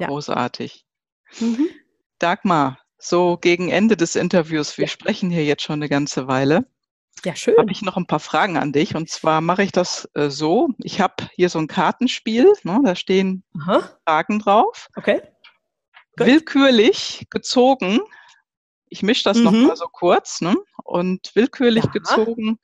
Ja. 0.00 0.06
Großartig. 0.08 0.84
Mhm. 1.40 1.68
Dagmar, 2.18 2.78
so 3.04 3.36
gegen 3.36 3.68
Ende 3.70 3.96
des 3.96 4.16
Interviews, 4.16 4.78
wir 4.78 4.86
Ja. 4.86 4.90
sprechen 4.90 5.30
hier 5.30 5.44
jetzt 5.44 5.62
schon 5.62 5.74
eine 5.74 5.88
ganze 5.88 6.26
Weile, 6.26 6.66
Ja, 7.24 7.34
schön. 7.36 7.56
habe 7.58 7.70
ich 7.72 7.82
noch 7.82 7.96
ein 7.96 8.06
paar 8.06 8.20
Fragen 8.20 8.56
an 8.56 8.72
dich. 8.72 8.96
Und 8.96 9.08
zwar 9.10 9.40
mache 9.40 9.62
ich 9.62 9.72
das 9.72 10.08
äh, 10.14 10.30
so, 10.30 10.70
ich 10.78 11.00
habe 11.00 11.28
hier 11.34 11.48
so 11.48 11.58
ein 11.58 11.66
Kartenspiel, 11.68 12.52
ne, 12.62 12.80
da 12.84 12.94
stehen 12.96 13.44
Aha. 13.60 13.98
Fragen 14.06 14.38
drauf, 14.38 14.88
Okay. 14.96 15.22
Gut. 16.16 16.26
willkürlich 16.26 17.26
gezogen. 17.30 18.00
Ich 18.88 19.02
mische 19.02 19.24
das 19.24 19.38
noch 19.38 19.52
Mhm. 19.52 19.66
mal 19.66 19.76
so 19.76 19.88
kurz, 19.88 20.40
ne? 20.40 20.54
Und 20.84 21.32
willkürlich 21.34 21.84
Ja. 21.84 21.90
gezogen 21.90 22.58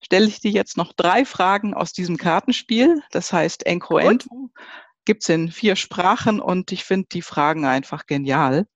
stelle 0.00 0.26
ich 0.26 0.40
dir 0.40 0.52
jetzt 0.52 0.76
noch 0.76 0.92
drei 0.92 1.24
Fragen 1.24 1.74
aus 1.74 1.92
diesem 1.92 2.16
Kartenspiel. 2.16 3.02
Das 3.10 3.32
heißt 3.32 3.66
Encroento. 3.66 4.50
Gibt 5.08 5.22
es 5.22 5.30
in 5.30 5.50
vier 5.50 5.74
Sprachen 5.74 6.38
und 6.38 6.70
ich 6.70 6.84
finde 6.84 7.06
die 7.10 7.22
Fragen 7.22 7.64
einfach 7.64 8.04
genial. 8.04 8.66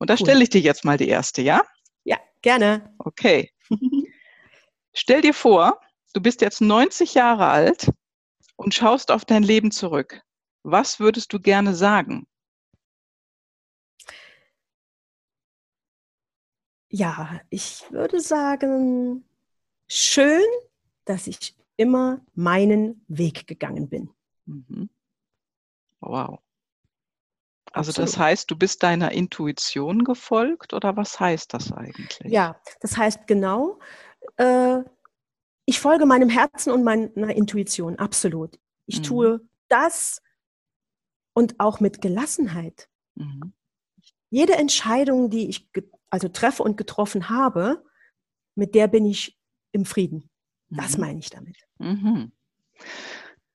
Und 0.00 0.10
da 0.10 0.14
cool. 0.14 0.18
stelle 0.18 0.42
ich 0.42 0.50
dir 0.50 0.60
jetzt 0.60 0.84
mal 0.84 0.96
die 0.96 1.06
erste, 1.06 1.40
ja? 1.40 1.62
Ja, 2.02 2.18
gerne. 2.42 2.92
Okay. 2.98 3.52
Stell 4.92 5.20
dir 5.20 5.34
vor, 5.34 5.80
du 6.14 6.20
bist 6.20 6.40
jetzt 6.40 6.60
90 6.60 7.14
Jahre 7.14 7.46
alt 7.46 7.92
und 8.56 8.74
schaust 8.74 9.12
auf 9.12 9.24
dein 9.24 9.44
Leben 9.44 9.70
zurück. 9.70 10.20
Was 10.64 10.98
würdest 10.98 11.32
du 11.32 11.38
gerne 11.38 11.76
sagen? 11.76 12.26
Ja, 16.88 17.40
ich 17.50 17.84
würde 17.92 18.18
sagen, 18.18 19.24
schön, 19.86 20.42
dass 21.04 21.28
ich 21.28 21.54
immer 21.76 22.20
meinen 22.34 23.04
Weg 23.06 23.46
gegangen 23.46 23.88
bin. 23.88 24.10
Mhm. 24.44 24.90
Wow. 26.00 26.40
Also 27.72 27.90
Absolut. 27.90 28.08
das 28.08 28.18
heißt, 28.18 28.50
du 28.50 28.56
bist 28.56 28.82
deiner 28.82 29.12
Intuition 29.12 30.04
gefolgt 30.04 30.72
oder 30.72 30.96
was 30.96 31.20
heißt 31.20 31.52
das 31.52 31.72
eigentlich? 31.72 32.32
Ja, 32.32 32.60
das 32.80 32.96
heißt 32.96 33.26
genau, 33.26 33.78
äh, 34.36 34.78
ich 35.66 35.80
folge 35.80 36.06
meinem 36.06 36.30
Herzen 36.30 36.72
und 36.72 36.82
meiner 36.82 37.34
Intuition, 37.36 37.98
absolut. 37.98 38.58
Ich 38.86 39.00
mhm. 39.00 39.02
tue 39.02 39.48
das 39.68 40.22
und 41.34 41.60
auch 41.60 41.78
mit 41.80 42.00
Gelassenheit. 42.00 42.88
Mhm. 43.16 43.52
Jede 44.30 44.54
Entscheidung, 44.54 45.28
die 45.30 45.48
ich 45.48 45.70
also 46.10 46.28
treffe 46.28 46.62
und 46.62 46.76
getroffen 46.76 47.28
habe, 47.28 47.84
mit 48.54 48.74
der 48.74 48.88
bin 48.88 49.04
ich 49.04 49.38
im 49.72 49.84
Frieden. 49.84 50.30
Das 50.70 50.96
mhm. 50.96 51.04
meine 51.04 51.18
ich 51.18 51.30
damit. 51.30 51.58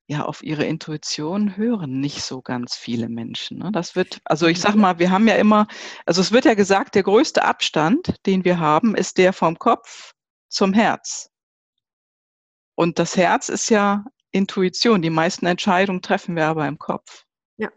Mhm. 0.08 0.16
Ja, 0.16 0.26
auf 0.26 0.44
ihre 0.44 0.66
Intuition 0.66 1.58
hören 1.58 2.00
nicht 2.00 2.24
so 2.24 2.42
ganz 2.42 2.76
viele 2.76 3.10
Menschen. 3.10 3.60
Ne? 3.60 3.72
Das 3.72 3.96
wird, 3.96 4.20
also 4.26 4.48
ich 4.48 4.60
sag 4.60 4.76
mal, 4.76 5.00
wir 5.00 5.12
haben 5.12 5.28
ja 5.28 5.36
immer, 5.36 5.68
also 6.06 6.22
es 6.22 6.32
wird 6.32 6.46
ja 6.46 6.54
gesagt, 6.54 6.96
der 6.96 7.04
größte 7.04 7.44
Abstand, 7.44 8.16
den 8.26 8.44
wir 8.46 8.60
haben, 8.60 8.96
ist 8.96 9.18
der 9.18 9.34
vom 9.34 9.58
Kopf 9.58 10.14
zum 10.50 10.74
Herz. 10.74 11.30
Und 12.76 13.00
das 13.00 13.16
Herz 13.16 13.50
ist 13.50 13.70
ja 13.70 14.06
Intuition. 14.32 15.02
Die 15.02 15.10
meisten 15.10 15.46
Entscheidungen 15.46 16.02
treffen 16.02 16.36
wir 16.36 16.48
aber 16.48 16.68
im 16.68 16.80
Kopf. 16.80 17.26
Ja. 17.58 17.70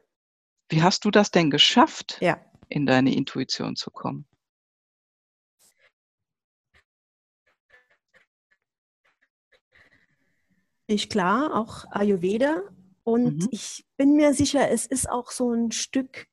Wie 0.68 0.83
hast 0.83 1.05
du 1.05 1.11
das 1.11 1.31
denn 1.31 1.51
geschafft, 1.51 2.18
ja. 2.20 2.41
in 2.68 2.87
deine 2.87 3.14
Intuition 3.14 3.77
zu 3.77 3.91
kommen? 3.91 4.27
Ich 10.87 11.09
klar, 11.09 11.55
auch 11.55 11.84
Ayurveda. 11.91 12.62
Und 13.03 13.43
mhm. 13.43 13.49
ich 13.51 13.84
bin 13.97 14.14
mir 14.14 14.34
sicher, 14.34 14.70
es 14.70 14.87
ist 14.87 15.09
auch 15.09 15.30
so 15.30 15.53
ein 15.53 15.72
Stück, 15.72 16.26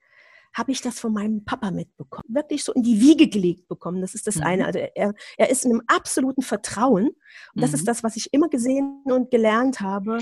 habe 0.54 0.72
ich 0.72 0.82
das 0.82 1.00
von 1.00 1.14
meinem 1.14 1.46
Papa 1.46 1.72
mitbekommen. 1.72 2.24
Wirklich 2.28 2.64
so 2.64 2.74
in 2.74 2.84
die 2.84 3.02
Wiege 3.02 3.28
gelegt 3.28 3.68
bekommen. 3.68 4.02
Das 4.02 4.14
ist 4.14 4.28
das 4.28 4.36
mhm. 4.36 4.44
eine. 4.44 4.66
Also 4.66 4.80
er, 4.80 5.14
er 5.38 5.50
ist 5.50 5.66
in 5.66 5.72
einem 5.72 5.82
absoluten 5.88 6.44
Vertrauen. 6.44 7.08
Und 7.08 7.62
das 7.62 7.72
mhm. 7.72 7.76
ist 7.78 7.88
das, 7.88 8.04
was 8.04 8.16
ich 8.16 8.30
immer 8.32 8.50
gesehen 8.50 9.02
und 9.06 9.32
gelernt 9.32 9.82
habe. 9.82 10.20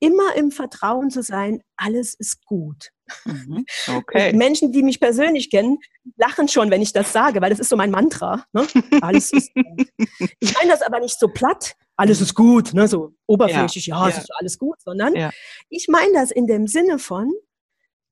Immer 0.00 0.36
im 0.36 0.52
Vertrauen 0.52 1.10
zu 1.10 1.22
sein, 1.22 1.60
alles 1.76 2.14
ist 2.14 2.44
gut. 2.44 2.90
Mhm. 3.24 3.64
Okay. 3.88 4.32
Menschen, 4.32 4.70
die 4.70 4.82
mich 4.82 5.00
persönlich 5.00 5.50
kennen, 5.50 5.78
lachen 6.16 6.46
schon, 6.46 6.70
wenn 6.70 6.82
ich 6.82 6.92
das 6.92 7.12
sage, 7.12 7.40
weil 7.40 7.50
das 7.50 7.58
ist 7.58 7.68
so 7.68 7.76
mein 7.76 7.90
Mantra. 7.90 8.44
Ne? 8.52 8.66
Alles 9.00 9.32
ist 9.32 9.52
gut. 9.54 9.88
Ich 10.40 10.54
meine 10.54 10.70
das 10.70 10.82
aber 10.82 11.00
nicht 11.00 11.18
so 11.18 11.28
platt, 11.28 11.74
alles 11.98 12.20
ist 12.20 12.34
gut, 12.34 12.74
ne? 12.74 12.86
so 12.86 13.14
oberflächlich, 13.26 13.86
ja, 13.86 14.08
ja, 14.08 14.08
es 14.08 14.18
ist 14.18 14.30
alles 14.38 14.56
gut, 14.56 14.80
sondern 14.80 15.14
ja. 15.16 15.30
ich 15.68 15.88
meine 15.88 16.12
das 16.14 16.30
in 16.30 16.46
dem 16.46 16.68
Sinne 16.68 16.98
von, 16.98 17.32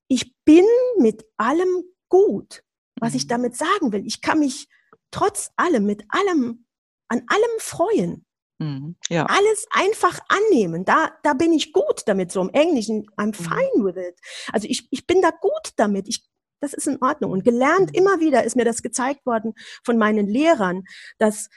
ich 0.09 0.35
bin 0.45 0.65
mit 0.99 1.25
allem 1.37 1.85
gut, 2.09 2.63
was 3.01 3.15
ich 3.15 3.25
mhm. 3.25 3.29
damit 3.29 3.57
sagen 3.57 3.93
will. 3.93 4.05
Ich 4.05 4.21
kann 4.21 4.41
mich 4.41 4.69
trotz 5.13 5.51
allem, 5.57 5.87
mit 5.87 6.05
allem, 6.09 6.67
an 7.09 7.23
allem 7.29 7.59
freuen. 7.59 8.27
Mhm. 8.59 8.97
Ja. 9.09 9.27
Alles 9.27 9.67
einfach 9.71 10.19
annehmen. 10.29 10.85
Da, 10.85 11.13
da 11.23 11.35
bin 11.35 11.53
ich 11.53 11.73
gut 11.73 12.03
damit, 12.07 12.33
so 12.33 12.41
im 12.41 12.51
Englischen. 12.51 13.07
I'm 13.17 13.27
mhm. 13.27 13.35
fine 13.35 13.85
with 13.85 13.97
it. 13.97 14.19
Also 14.53 14.67
ich, 14.69 14.89
ich 14.91 15.07
bin 15.07 15.23
da 15.23 15.31
gut 15.31 15.73
damit. 15.77 16.09
Ich, 16.09 16.27
das 16.61 16.73
ist 16.73 16.89
in 16.89 17.01
Ordnung. 17.01 17.31
Und 17.31 17.45
gelernt 17.45 17.95
immer 17.95 18.19
wieder 18.19 18.43
ist 18.43 18.57
mir 18.57 18.65
das 18.65 18.83
gezeigt 18.83 19.27
worden 19.27 19.55
von 19.85 19.97
meinen 19.97 20.27
Lehrern, 20.27 20.85
dass 21.19 21.49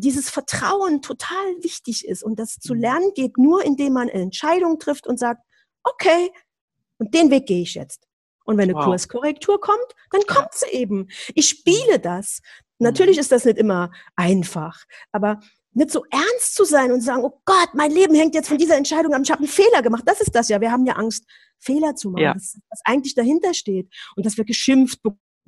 dieses 0.00 0.30
Vertrauen 0.30 1.02
total 1.02 1.62
wichtig 1.62 2.06
ist. 2.06 2.22
Und 2.22 2.38
das 2.38 2.56
zu 2.56 2.74
lernen 2.74 3.12
geht 3.14 3.38
nur, 3.38 3.64
indem 3.64 3.94
man 3.94 4.08
eine 4.08 4.22
Entscheidung 4.22 4.78
trifft 4.78 5.06
und 5.06 5.18
sagt, 5.18 5.42
okay, 5.84 6.30
und 6.98 7.14
den 7.14 7.30
Weg 7.30 7.46
gehe 7.46 7.62
ich 7.62 7.74
jetzt. 7.74 8.06
Und 8.44 8.56
wenn 8.56 8.68
eine 8.68 8.74
wow. 8.74 8.84
Kurskorrektur 8.84 9.60
kommt, 9.60 9.94
dann 10.10 10.22
kommt 10.26 10.52
sie 10.52 10.70
eben. 10.70 11.08
Ich 11.34 11.48
spiele 11.48 11.98
das. 11.98 12.40
Natürlich 12.78 13.18
ist 13.18 13.30
das 13.30 13.44
nicht 13.44 13.58
immer 13.58 13.90
einfach, 14.16 14.84
aber 15.12 15.40
nicht 15.72 15.90
so 15.90 16.04
ernst 16.10 16.54
zu 16.54 16.64
sein 16.64 16.90
und 16.90 17.00
sagen, 17.00 17.22
oh 17.22 17.40
Gott, 17.44 17.70
mein 17.74 17.92
Leben 17.92 18.14
hängt 18.14 18.34
jetzt 18.34 18.48
von 18.48 18.58
dieser 18.58 18.76
Entscheidung 18.76 19.14
ab, 19.14 19.20
ich 19.22 19.30
habe 19.30 19.40
einen 19.40 19.48
Fehler 19.48 19.82
gemacht. 19.82 20.02
Das 20.06 20.20
ist 20.20 20.34
das 20.34 20.48
ja. 20.48 20.60
Wir 20.60 20.72
haben 20.72 20.84
ja 20.84 20.94
Angst, 20.94 21.24
Fehler 21.58 21.94
zu 21.94 22.10
machen, 22.10 22.22
ja. 22.22 22.34
das, 22.34 22.58
was 22.70 22.80
eigentlich 22.84 23.14
dahinter 23.14 23.54
steht. 23.54 23.88
Und 24.16 24.26
dass 24.26 24.36
wir 24.36 24.44
geschimpft 24.44 25.00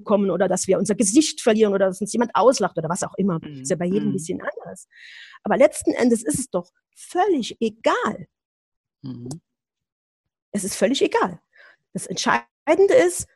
bekommen 0.02 0.30
oder 0.30 0.48
dass 0.48 0.66
wir 0.66 0.78
unser 0.78 0.94
Gesicht 0.94 1.40
verlieren 1.40 1.72
oder 1.72 1.86
dass 1.86 2.00
uns 2.00 2.12
jemand 2.12 2.34
auslacht 2.34 2.76
oder 2.78 2.88
was 2.88 3.02
auch 3.02 3.14
immer. 3.16 3.38
Mhm. 3.42 3.62
Ist 3.62 3.70
ja 3.70 3.76
bei 3.76 3.86
jedem 3.86 4.08
ein 4.08 4.08
mhm. 4.08 4.12
bisschen 4.12 4.40
anders. 4.40 4.88
Aber 5.42 5.56
letzten 5.56 5.92
Endes 5.92 6.22
ist 6.22 6.38
es 6.38 6.50
doch 6.50 6.70
völlig 6.94 7.56
egal. 7.60 8.26
Mhm. 9.02 9.28
Es 10.52 10.64
ist 10.64 10.76
völlig 10.76 11.02
egal. 11.02 11.40
Das 11.92 12.06
Entscheidende 12.06 12.94
ist, 13.06 13.26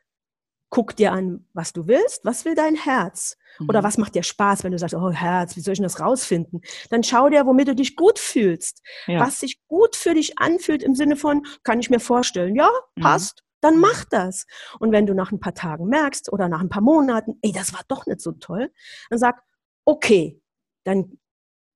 guck 0.69 0.95
dir 0.95 1.11
an, 1.13 1.45
was 1.53 1.71
du 1.73 1.87
willst, 1.87 2.25
was 2.25 2.45
will 2.45 2.55
dein 2.55 2.75
Herz? 2.75 3.37
Mhm. 3.59 3.69
Oder 3.69 3.83
was 3.83 3.97
macht 3.97 4.15
dir 4.15 4.23
Spaß, 4.23 4.63
wenn 4.63 4.71
du 4.71 4.79
sagst, 4.79 4.95
oh 4.95 5.11
Herz, 5.11 5.55
wie 5.55 5.61
soll 5.61 5.73
ich 5.73 5.79
denn 5.79 5.83
das 5.83 5.99
rausfinden? 5.99 6.61
Dann 6.89 7.03
schau 7.03 7.29
dir, 7.29 7.45
womit 7.45 7.69
du 7.69 7.75
dich 7.75 7.95
gut 7.95 8.19
fühlst. 8.19 8.81
Ja. 9.07 9.19
Was 9.19 9.39
sich 9.39 9.59
gut 9.67 9.95
für 9.95 10.13
dich 10.13 10.39
anfühlt 10.39 10.83
im 10.83 10.95
Sinne 10.95 11.15
von, 11.15 11.45
kann 11.63 11.79
ich 11.79 11.89
mir 11.89 11.99
vorstellen, 11.99 12.55
ja, 12.55 12.69
mhm. 12.95 13.01
passt. 13.01 13.43
Dann 13.61 13.79
mach 13.79 14.05
das. 14.05 14.45
Und 14.79 14.91
wenn 14.91 15.05
du 15.05 15.13
nach 15.13 15.31
ein 15.31 15.39
paar 15.39 15.53
Tagen 15.53 15.87
merkst 15.87 16.31
oder 16.31 16.47
nach 16.49 16.61
ein 16.61 16.69
paar 16.69 16.81
Monaten, 16.81 17.37
ey, 17.41 17.51
das 17.51 17.73
war 17.73 17.81
doch 17.87 18.05
nicht 18.05 18.21
so 18.21 18.33
toll, 18.33 18.71
dann 19.09 19.19
sag, 19.19 19.41
okay, 19.85 20.41
dann 20.83 21.17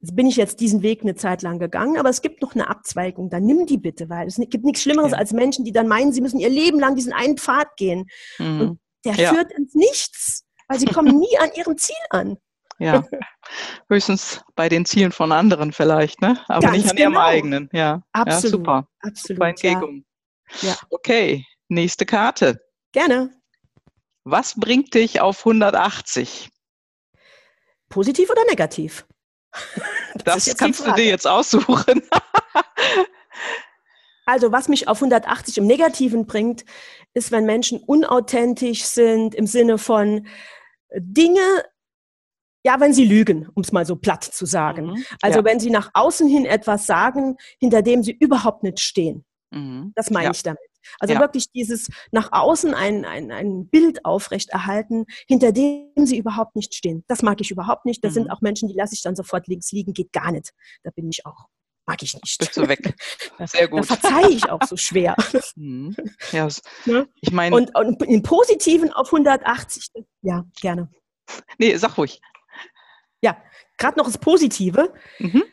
bin 0.01 0.25
ich 0.25 0.36
jetzt 0.36 0.59
diesen 0.59 0.82
Weg 0.82 1.01
eine 1.01 1.15
Zeit 1.15 1.43
lang 1.43 1.59
gegangen, 1.59 1.97
aber 1.97 2.09
es 2.09 2.21
gibt 2.21 2.41
noch 2.41 2.55
eine 2.55 2.69
Abzweigung, 2.69 3.29
dann 3.29 3.45
nimm 3.45 3.67
die 3.67 3.77
bitte, 3.77 4.09
weil 4.09 4.27
es 4.27 4.38
gibt 4.38 4.65
nichts 4.65 4.82
Schlimmeres 4.82 5.11
ja. 5.11 5.17
als 5.17 5.32
Menschen, 5.32 5.63
die 5.63 5.71
dann 5.71 5.88
meinen, 5.88 6.11
sie 6.11 6.21
müssen 6.21 6.39
ihr 6.39 6.49
Leben 6.49 6.79
lang 6.79 6.95
diesen 6.95 7.13
einen 7.13 7.38
Pfad 7.38 7.75
gehen. 7.77 8.09
Mhm. 8.39 8.61
Und 8.61 8.79
der 9.05 9.15
ja. 9.15 9.34
führt 9.34 9.51
ins 9.51 9.75
Nichts, 9.75 10.45
weil 10.67 10.79
sie 10.79 10.88
kommen 10.88 11.19
nie 11.19 11.38
an 11.39 11.49
ihrem 11.55 11.77
Ziel 11.77 11.95
an. 12.09 12.38
Ja, 12.79 13.03
höchstens 13.89 14.41
bei 14.55 14.69
den 14.69 14.86
Zielen 14.86 15.11
von 15.11 15.32
anderen 15.32 15.71
vielleicht, 15.71 16.19
ne? 16.21 16.39
aber 16.47 16.61
Ganz 16.61 16.77
nicht 16.77 16.89
an 16.89 16.95
genau. 16.95 17.09
ihrem 17.09 17.17
eigenen. 17.17 17.69
Ja, 17.73 18.01
absolut. 18.11 18.43
Ja, 18.43 18.49
super. 18.49 18.88
Absolut. 19.01 19.38
Super 19.38 19.49
Entgegnung. 19.49 20.05
Ja. 20.61 20.75
Okay, 20.89 21.45
nächste 21.72 22.05
Karte. 22.05 22.61
Gerne. 22.91 23.32
Was 24.24 24.59
bringt 24.59 24.93
dich 24.93 25.22
auf 25.22 25.39
180? 25.39 26.49
Positiv 27.89 28.30
oder 28.30 28.43
negativ? 28.45 29.05
Das, 30.26 30.43
das 30.43 30.57
kannst 30.57 30.86
du 30.86 30.91
dir 30.91 31.05
jetzt 31.05 31.26
aussuchen. 31.26 32.01
also 34.26 34.51
was 34.51 34.67
mich 34.67 34.89
auf 34.89 34.97
180 34.97 35.57
im 35.57 35.65
Negativen 35.65 36.26
bringt, 36.26 36.65
ist, 37.13 37.32
wenn 37.32 37.45
Menschen 37.45 37.80
unauthentisch 37.80 38.84
sind 38.84 39.34
im 39.34 39.47
Sinne 39.47 39.78
von 39.78 40.28
Dinge, 40.93 41.63
ja, 42.65 42.82
wenn 42.82 42.93
sie 42.93 43.05
lügen, 43.05 43.47
um 43.53 43.63
es 43.63 43.72
mal 43.72 43.86
so 43.86 43.95
platt 43.95 44.26
zu 44.26 44.45
sagen. 44.45 44.88
Mhm, 44.88 45.05
also 45.22 45.39
ja. 45.39 45.45
wenn 45.45 45.61
sie 45.61 45.69
nach 45.69 45.89
außen 45.93 46.28
hin 46.28 46.45
etwas 46.45 46.86
sagen, 46.86 47.38
hinter 47.57 47.82
dem 47.82 48.03
sie 48.03 48.11
überhaupt 48.11 48.63
nicht 48.63 48.82
stehen. 48.82 49.24
Mhm, 49.51 49.93
das 49.95 50.09
meine 50.09 50.26
ja. 50.26 50.32
ich 50.32 50.43
damit. 50.43 50.70
Also 50.99 51.13
ja. 51.13 51.19
wirklich 51.19 51.51
dieses 51.51 51.89
nach 52.11 52.32
außen 52.32 52.73
ein, 52.73 53.05
ein, 53.05 53.32
ein 53.32 53.67
Bild 53.67 54.05
aufrechterhalten, 54.05 55.05
hinter 55.27 55.51
dem 55.51 56.05
sie 56.05 56.17
überhaupt 56.17 56.55
nicht 56.55 56.75
stehen. 56.75 57.03
Das 57.07 57.21
mag 57.21 57.41
ich 57.41 57.51
überhaupt 57.51 57.86
nicht. 57.86 58.03
Das 58.03 58.11
mhm. 58.11 58.15
sind 58.15 58.32
auch 58.32 58.41
Menschen, 58.41 58.69
die 58.69 58.75
lasse 58.75 58.93
ich 58.93 59.01
dann 59.01 59.15
sofort 59.15 59.47
links 59.47 59.71
liegen, 59.71 59.93
geht 59.93 60.13
gar 60.13 60.32
nicht. 60.32 60.51
Da 60.84 60.91
bin 60.91 61.09
ich 61.09 61.25
auch. 61.25 61.47
Mag 61.86 62.03
ich 62.03 62.13
nicht. 62.13 62.38
Bist 62.38 62.55
du 62.55 62.67
weg. 62.67 62.95
Sehr 63.45 63.67
gut. 63.67 63.82
Da 63.82 63.95
verzeihe 63.95 64.29
ich 64.29 64.49
auch 64.49 64.63
so 64.63 64.77
schwer. 64.77 65.15
Mhm. 65.55 65.95
Ja, 66.32 66.47
ne? 66.86 67.07
ich 67.19 67.32
meine. 67.32 67.55
Und, 67.55 67.75
und 67.75 68.01
in 68.03 68.23
Positiven 68.23 68.91
auf 68.93 69.07
180. 69.07 69.89
Ja, 70.21 70.45
gerne. 70.61 70.89
Nee, 71.57 71.75
sag 71.77 71.97
ruhig. 71.97 72.21
Ja, 73.21 73.38
gerade 73.77 73.97
noch 73.97 74.05
das 74.05 74.17
Positive. 74.17 74.93
Mhm. 75.19 75.43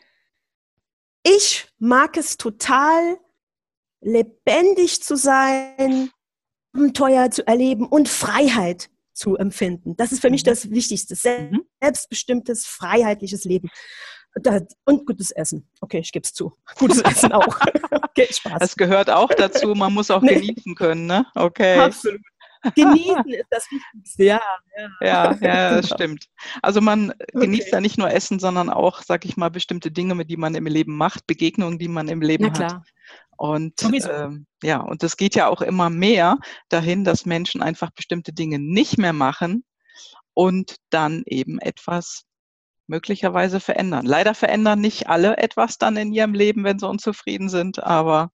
Ich 1.23 1.67
mag 1.79 2.15
es 2.17 2.37
total, 2.37 3.19
lebendig 4.01 5.03
zu 5.03 5.15
sein, 5.15 6.09
Abenteuer 6.73 7.31
zu 7.31 7.45
erleben 7.47 7.87
und 7.87 8.07
Freiheit 8.07 8.89
zu 9.13 9.35
empfinden. 9.35 9.95
Das 9.97 10.11
ist 10.11 10.21
für 10.21 10.29
mich 10.29 10.43
mhm. 10.43 10.49
das 10.49 10.69
Wichtigste. 10.69 11.15
Mhm. 11.51 11.65
Selbstbestimmtes, 11.81 12.65
freiheitliches 12.65 13.43
Leben. 13.43 13.69
und 14.85 15.05
gutes 15.05 15.31
Essen. 15.31 15.67
Okay, 15.81 15.99
ich 15.99 16.11
gebe 16.11 16.23
es 16.23 16.33
zu. 16.33 16.53
Gutes 16.77 17.01
Essen 17.01 17.33
auch. 17.33 17.47
okay, 17.91 18.27
Spaß. 18.31 18.59
Das 18.59 18.75
gehört 18.75 19.09
auch 19.09 19.29
dazu. 19.29 19.73
Man 19.75 19.93
muss 19.93 20.11
auch 20.11 20.21
nee. 20.21 20.35
genießen 20.35 20.75
können, 20.75 21.05
ne? 21.07 21.25
Okay. 21.35 21.79
Absolut. 21.79 22.21
Genießen 22.75 23.29
ist 23.29 23.47
das 23.49 23.65
Wichtigste, 23.71 24.23
ja. 24.23 24.41
Ja, 25.01 25.31
ja, 25.31 25.37
ja 25.41 25.75
das 25.75 25.89
stimmt. 25.89 26.25
Also 26.61 26.81
man 26.81 27.11
okay. 27.11 27.25
genießt 27.33 27.71
ja 27.71 27.79
nicht 27.81 27.97
nur 27.97 28.11
Essen, 28.11 28.39
sondern 28.39 28.69
auch, 28.69 29.01
sag 29.01 29.25
ich 29.25 29.37
mal, 29.37 29.49
bestimmte 29.49 29.91
Dinge, 29.91 30.25
die 30.25 30.37
man 30.37 30.55
im 30.55 30.65
Leben 30.65 30.95
macht, 30.95 31.25
Begegnungen, 31.25 31.79
die 31.79 31.87
man 31.87 32.09
im 32.09 32.21
Leben 32.21 32.45
Na 32.45 32.49
klar. 32.51 32.73
hat. 32.75 32.87
Und 33.39 33.81
ähm, 33.83 34.47
ja, 34.61 34.81
und 34.81 35.01
es 35.01 35.15
geht 35.15 35.33
ja 35.33 35.47
auch 35.47 35.61
immer 35.61 35.89
mehr 35.89 36.39
dahin, 36.67 37.05
dass 37.05 37.25
Menschen 37.25 37.63
einfach 37.63 37.89
bestimmte 37.91 38.33
Dinge 38.33 38.59
nicht 38.59 38.97
mehr 38.97 39.13
machen 39.13 39.63
und 40.33 40.75
dann 40.89 41.23
eben 41.25 41.57
etwas 41.59 42.25
möglicherweise 42.87 43.61
verändern. 43.61 44.05
Leider 44.05 44.35
verändern 44.35 44.81
nicht 44.81 45.07
alle 45.07 45.37
etwas 45.37 45.77
dann 45.77 45.95
in 45.95 46.11
ihrem 46.11 46.33
Leben, 46.33 46.65
wenn 46.65 46.79
sie 46.79 46.89
unzufrieden 46.89 47.47
sind, 47.47 47.81
aber 47.81 48.33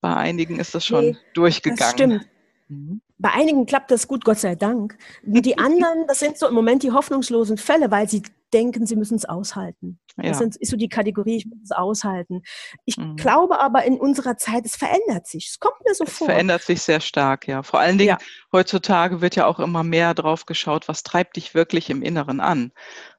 bei 0.00 0.12
einigen 0.16 0.58
ist 0.58 0.74
das 0.74 0.84
schon 0.84 1.10
nee, 1.10 1.16
durchgegangen. 1.34 1.78
Das 1.78 1.92
stimmt. 1.92 2.28
Mhm. 2.66 3.02
Bei 3.16 3.30
einigen 3.32 3.64
klappt 3.64 3.92
das 3.92 4.08
gut, 4.08 4.24
Gott 4.24 4.40
sei 4.40 4.56
Dank. 4.56 4.98
Die 5.22 5.56
anderen, 5.58 6.08
das 6.08 6.18
sind 6.18 6.36
so 6.36 6.48
im 6.48 6.54
Moment 6.54 6.82
die 6.82 6.90
hoffnungslosen 6.90 7.58
Fälle, 7.58 7.92
weil 7.92 8.08
sie 8.08 8.24
denken, 8.52 8.86
sie 8.86 8.96
müssen 8.96 9.14
es 9.14 9.24
aushalten. 9.24 9.99
Ja. 10.16 10.30
Das 10.30 10.40
ist 10.40 10.70
so 10.70 10.76
die 10.76 10.88
Kategorie, 10.88 11.36
ich 11.36 11.46
muss 11.46 11.58
es 11.64 11.72
aushalten. 11.72 12.42
Ich 12.84 12.96
mhm. 12.96 13.16
glaube 13.16 13.60
aber 13.60 13.84
in 13.84 13.98
unserer 13.98 14.36
Zeit, 14.36 14.64
es 14.66 14.76
verändert 14.76 15.26
sich. 15.26 15.48
Es 15.48 15.58
kommt 15.58 15.76
mir 15.84 15.94
so 15.94 16.04
es 16.04 16.16
vor. 16.16 16.26
Es 16.26 16.32
verändert 16.32 16.62
sich 16.62 16.82
sehr 16.82 17.00
stark, 17.00 17.46
ja. 17.46 17.62
Vor 17.62 17.80
allen 17.80 17.98
Dingen 17.98 18.10
ja. 18.10 18.18
heutzutage 18.52 19.20
wird 19.20 19.36
ja 19.36 19.46
auch 19.46 19.60
immer 19.60 19.84
mehr 19.84 20.14
drauf 20.14 20.46
geschaut, 20.46 20.88
was 20.88 21.02
treibt 21.02 21.36
dich 21.36 21.54
wirklich 21.54 21.90
im 21.90 22.02
Inneren 22.02 22.40
an. 22.40 22.72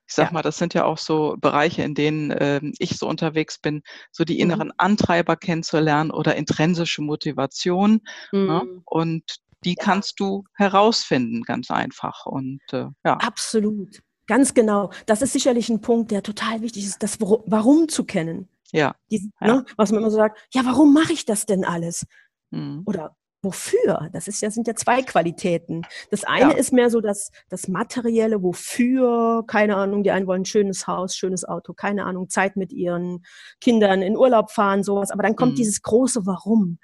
Ich 0.07 0.15
sag 0.15 0.27
ja. 0.27 0.33
mal, 0.33 0.41
das 0.41 0.57
sind 0.57 0.73
ja 0.73 0.83
auch 0.83 0.97
so 0.97 1.37
Bereiche, 1.39 1.83
in 1.83 1.95
denen 1.95 2.31
äh, 2.31 2.59
ich 2.79 2.97
so 2.97 3.07
unterwegs 3.07 3.57
bin, 3.57 3.81
so 4.11 4.25
die 4.25 4.35
mhm. 4.35 4.41
inneren 4.41 4.67
mhm. 4.67 4.73
Antreiber 4.77 5.37
kennenzulernen 5.37 6.11
oder 6.11 6.35
intrinsische 6.35 7.01
Motivation. 7.01 8.01
Ne? 8.33 8.39
Mhm. 8.39 8.47
Ne? 8.47 8.81
Und 8.85 9.23
die 9.63 9.75
kannst 9.75 10.19
du 10.19 10.43
herausfinden, 10.55 11.43
ganz 11.43 11.71
einfach. 11.71 12.25
Und 12.25 12.61
äh, 12.73 12.87
ja. 13.05 13.13
Absolut. 13.17 14.01
Ganz 14.27 14.53
genau. 14.53 14.91
Das 15.05 15.21
ist 15.21 15.33
sicherlich 15.33 15.69
ein 15.69 15.81
Punkt, 15.81 16.11
der 16.11 16.23
total 16.23 16.61
wichtig 16.61 16.85
ist, 16.85 17.03
das 17.03 17.19
Warum 17.19 17.89
zu 17.89 18.05
kennen. 18.05 18.47
Ja. 18.71 18.95
Diese, 19.09 19.29
ja. 19.41 19.47
Ne, 19.47 19.65
was 19.77 19.91
man 19.91 19.99
immer 19.99 20.11
so 20.11 20.17
sagt, 20.17 20.39
ja, 20.53 20.65
warum 20.65 20.93
mache 20.93 21.13
ich 21.13 21.25
das 21.25 21.45
denn 21.45 21.65
alles? 21.65 22.05
Mhm. 22.51 22.83
Oder 22.85 23.15
wofür? 23.41 24.09
Das 24.13 24.27
ist 24.27 24.41
ja, 24.41 24.51
sind 24.51 24.67
ja 24.67 24.75
zwei 24.75 25.01
Qualitäten. 25.01 25.81
Das 26.11 26.23
eine 26.23 26.51
ja. 26.51 26.57
ist 26.57 26.71
mehr 26.71 26.89
so 26.89 27.01
das, 27.01 27.31
das 27.49 27.67
Materielle, 27.67 28.43
wofür, 28.43 29.43
keine 29.47 29.75
Ahnung, 29.75 30.03
die 30.03 30.11
einen 30.11 30.27
wollen 30.27 30.43
ein 30.43 30.45
schönes 30.45 30.87
Haus, 30.87 31.15
schönes 31.15 31.43
Auto, 31.43 31.73
keine 31.73 32.05
Ahnung, 32.05 32.29
Zeit 32.29 32.55
mit 32.55 32.71
ihren 32.71 33.25
Kindern 33.59 34.01
in 34.01 34.15
Urlaub 34.15 34.51
fahren, 34.51 34.83
sowas. 34.83 35.11
Aber 35.11 35.23
dann 35.23 35.35
kommt 35.35 35.53
mhm. 35.53 35.57
dieses 35.57 35.81
große 35.81 36.25
Warum. 36.25 36.77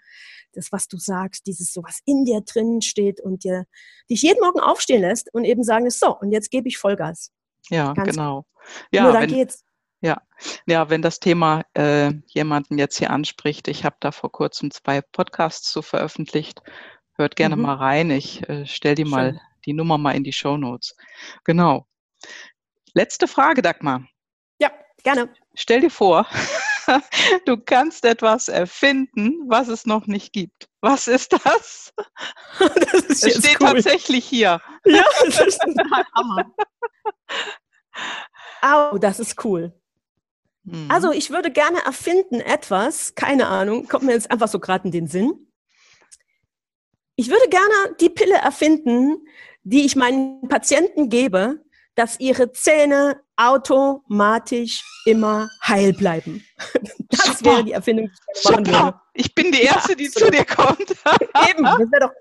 Das, 0.53 0.71
was 0.71 0.87
du 0.87 0.97
sagst, 0.97 1.45
dieses 1.45 1.71
so, 1.73 1.83
was 1.83 1.99
in 2.05 2.25
dir 2.25 2.41
drin 2.41 2.81
steht 2.81 3.19
und 3.21 3.43
dir, 3.43 3.65
dich 4.09 4.21
jeden 4.21 4.39
Morgen 4.39 4.59
aufstehen 4.59 5.01
lässt 5.01 5.33
und 5.33 5.45
eben 5.45 5.63
sagen, 5.63 5.89
so, 5.89 6.17
und 6.17 6.31
jetzt 6.31 6.49
gebe 6.49 6.67
ich 6.67 6.77
Vollgas. 6.77 7.31
Ja, 7.69 7.93
Ganz 7.93 8.09
genau. 8.09 8.45
Ja, 8.91 9.03
Nur 9.03 9.13
dann 9.13 9.23
wenn, 9.23 9.29
geht's. 9.29 9.63
Ja, 10.01 10.21
ja, 10.67 10.89
wenn 10.89 11.01
das 11.01 11.19
Thema 11.19 11.63
äh, 11.73 12.11
jemanden 12.27 12.77
jetzt 12.77 12.97
hier 12.97 13.09
anspricht, 13.09 13.67
ich 13.67 13.83
habe 13.83 13.95
da 13.99 14.11
vor 14.11 14.31
kurzem 14.31 14.69
zwei 14.71 15.01
Podcasts 15.01 15.71
zu 15.71 15.81
veröffentlicht. 15.81 16.61
Hört 17.15 17.35
gerne 17.35 17.55
mhm. 17.55 17.63
mal 17.63 17.75
rein. 17.75 18.11
Ich 18.11 18.47
äh, 18.47 18.65
stelle 18.67 18.95
die 18.95 19.03
Schön. 19.03 19.11
mal 19.11 19.41
die 19.65 19.73
Nummer 19.73 19.97
mal 19.97 20.15
in 20.15 20.23
die 20.23 20.33
Show 20.33 20.55
Notes. 20.55 20.95
Genau. 21.43 21.87
Letzte 22.93 23.27
Frage, 23.27 23.61
Dagmar. 23.61 24.07
Ja, 24.59 24.71
gerne. 25.03 25.33
Stell 25.55 25.81
dir 25.81 25.91
vor, 25.91 26.27
du 27.45 27.57
kannst 27.57 28.05
etwas 28.05 28.47
erfinden, 28.47 29.33
was 29.47 29.67
es 29.67 29.85
noch 29.85 30.07
nicht 30.07 30.33
gibt. 30.33 30.67
Was 30.81 31.07
ist 31.07 31.33
das? 31.33 31.93
das 32.59 32.93
ist 32.93 33.23
es 33.25 33.43
steht 33.43 33.61
cool. 33.61 33.73
tatsächlich 33.73 34.25
hier. 34.25 34.61
Ja, 34.85 35.03
das 35.25 35.41
ist 35.41 35.61
ein 35.61 35.75
Hammer. 36.15 36.51
Au, 38.61 38.97
das 38.97 39.19
ist 39.19 39.43
cool. 39.43 39.73
Mhm. 40.63 40.89
Also 40.89 41.11
ich 41.11 41.29
würde 41.29 41.51
gerne 41.51 41.83
erfinden 41.85 42.39
etwas, 42.39 43.15
keine 43.15 43.47
Ahnung, 43.47 43.87
kommt 43.87 44.03
mir 44.03 44.13
jetzt 44.13 44.31
einfach 44.31 44.47
so 44.47 44.59
gerade 44.59 44.85
in 44.85 44.91
den 44.91 45.07
Sinn. 45.07 45.51
Ich 47.15 47.29
würde 47.29 47.49
gerne 47.49 47.95
die 47.99 48.09
Pille 48.09 48.35
erfinden, 48.35 49.27
die 49.63 49.85
ich 49.85 49.95
meinen 49.95 50.47
Patienten 50.47 51.09
gebe, 51.09 51.65
dass 51.95 52.19
ihre 52.19 52.51
Zähne 52.51 53.21
automatisch 53.37 54.83
immer 55.05 55.49
heil 55.65 55.93
bleiben. 55.93 56.43
Das 57.09 57.39
Super. 57.39 57.51
wäre 57.51 57.63
die 57.63 57.71
Erfindung, 57.71 58.09
die 58.09 58.39
ich 58.39 58.49
machen 58.49 58.67
würde. 58.67 58.93
Ich 59.13 59.33
bin 59.33 59.51
die 59.51 59.61
Erste, 59.61 59.91
ja, 59.91 59.95
die 59.95 60.09
zu 60.09 60.29
dir 60.29 60.43
kommt. 60.43 60.89
Eben, 61.49 61.63
das 61.63 61.79
wäre 61.79 62.01
doch 62.01 62.11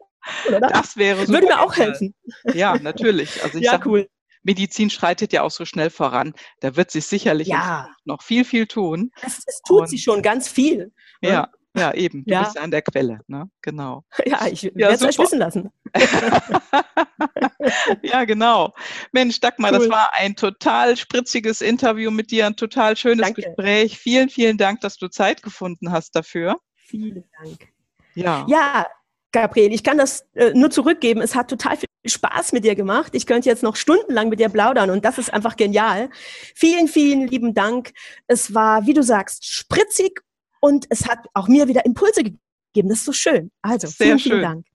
cool, 0.46 0.54
oder? 0.54 0.68
Das 0.68 0.96
wäre 0.96 1.20
super. 1.26 1.32
Würde 1.32 1.46
mir 1.48 1.60
auch 1.60 1.76
helfen. 1.76 2.14
Ja, 2.54 2.76
natürlich. 2.78 3.42
Also 3.42 3.58
ich 3.58 3.64
ja, 3.64 3.72
sag, 3.72 3.86
cool. 3.86 4.08
Medizin 4.44 4.88
schreitet 4.88 5.32
ja 5.32 5.42
auch 5.42 5.50
so 5.50 5.64
schnell 5.64 5.90
voran. 5.90 6.34
Da 6.60 6.76
wird 6.76 6.92
sich 6.92 7.06
sicherlich 7.06 7.48
ja. 7.48 7.90
noch 8.04 8.22
viel, 8.22 8.44
viel 8.44 8.66
tun. 8.66 9.10
Es, 9.22 9.42
es 9.44 9.60
tut 9.66 9.80
Und, 9.80 9.86
sie 9.88 9.98
schon 9.98 10.22
ganz 10.22 10.48
viel. 10.48 10.92
Ne? 11.20 11.30
Ja, 11.30 11.50
ja, 11.76 11.94
eben. 11.94 12.24
Du 12.24 12.32
ja. 12.32 12.44
bist 12.44 12.58
an 12.58 12.70
der 12.70 12.82
Quelle, 12.82 13.20
ne? 13.26 13.50
Genau. 13.62 14.04
Ja, 14.26 14.46
ich 14.46 14.64
werde 14.74 14.94
es 14.94 15.02
euch 15.02 15.18
wissen 15.18 15.38
lassen. 15.38 15.70
ja, 18.02 18.24
genau. 18.24 18.74
Mensch, 19.12 19.40
Dagmar, 19.40 19.72
cool. 19.72 19.78
das 19.78 19.88
war 19.88 20.10
ein 20.14 20.36
total 20.36 20.96
spritziges 20.96 21.60
Interview 21.60 22.10
mit 22.10 22.30
dir, 22.30 22.46
ein 22.46 22.56
total 22.56 22.96
schönes 22.96 23.26
Danke. 23.26 23.42
Gespräch. 23.42 23.98
Vielen, 23.98 24.28
vielen 24.28 24.58
Dank, 24.58 24.80
dass 24.80 24.96
du 24.96 25.08
Zeit 25.08 25.42
gefunden 25.42 25.92
hast 25.92 26.16
dafür. 26.16 26.56
Vielen 26.76 27.24
Dank. 27.42 27.68
Ja. 28.14 28.46
Ja, 28.48 28.86
Gabriel, 29.32 29.72
ich 29.72 29.84
kann 29.84 29.98
das 29.98 30.26
äh, 30.34 30.52
nur 30.54 30.70
zurückgeben. 30.70 31.20
Es 31.20 31.34
hat 31.34 31.50
total 31.50 31.76
viel 31.76 31.88
Spaß 32.06 32.52
mit 32.52 32.64
dir 32.64 32.74
gemacht. 32.74 33.14
Ich 33.14 33.26
könnte 33.26 33.48
jetzt 33.48 33.62
noch 33.62 33.76
stundenlang 33.76 34.30
mit 34.30 34.40
dir 34.40 34.48
plaudern 34.48 34.90
und 34.90 35.04
das 35.04 35.18
ist 35.18 35.32
einfach 35.32 35.56
genial. 35.56 36.08
Vielen, 36.54 36.88
vielen 36.88 37.26
lieben 37.26 37.52
Dank. 37.52 37.92
Es 38.26 38.54
war, 38.54 38.86
wie 38.86 38.94
du 38.94 39.02
sagst, 39.02 39.44
spritzig 39.44 40.22
und 40.60 40.86
es 40.90 41.08
hat 41.08 41.20
auch 41.34 41.48
mir 41.48 41.68
wieder 41.68 41.84
Impulse 41.84 42.22
gegeben. 42.22 42.88
Das 42.88 42.98
ist 42.98 43.04
so 43.04 43.12
schön. 43.12 43.50
Also, 43.62 43.86
Sehr 43.86 44.06
vielen, 44.06 44.18
schön. 44.18 44.32
vielen 44.32 44.42
Dank. 44.42 44.66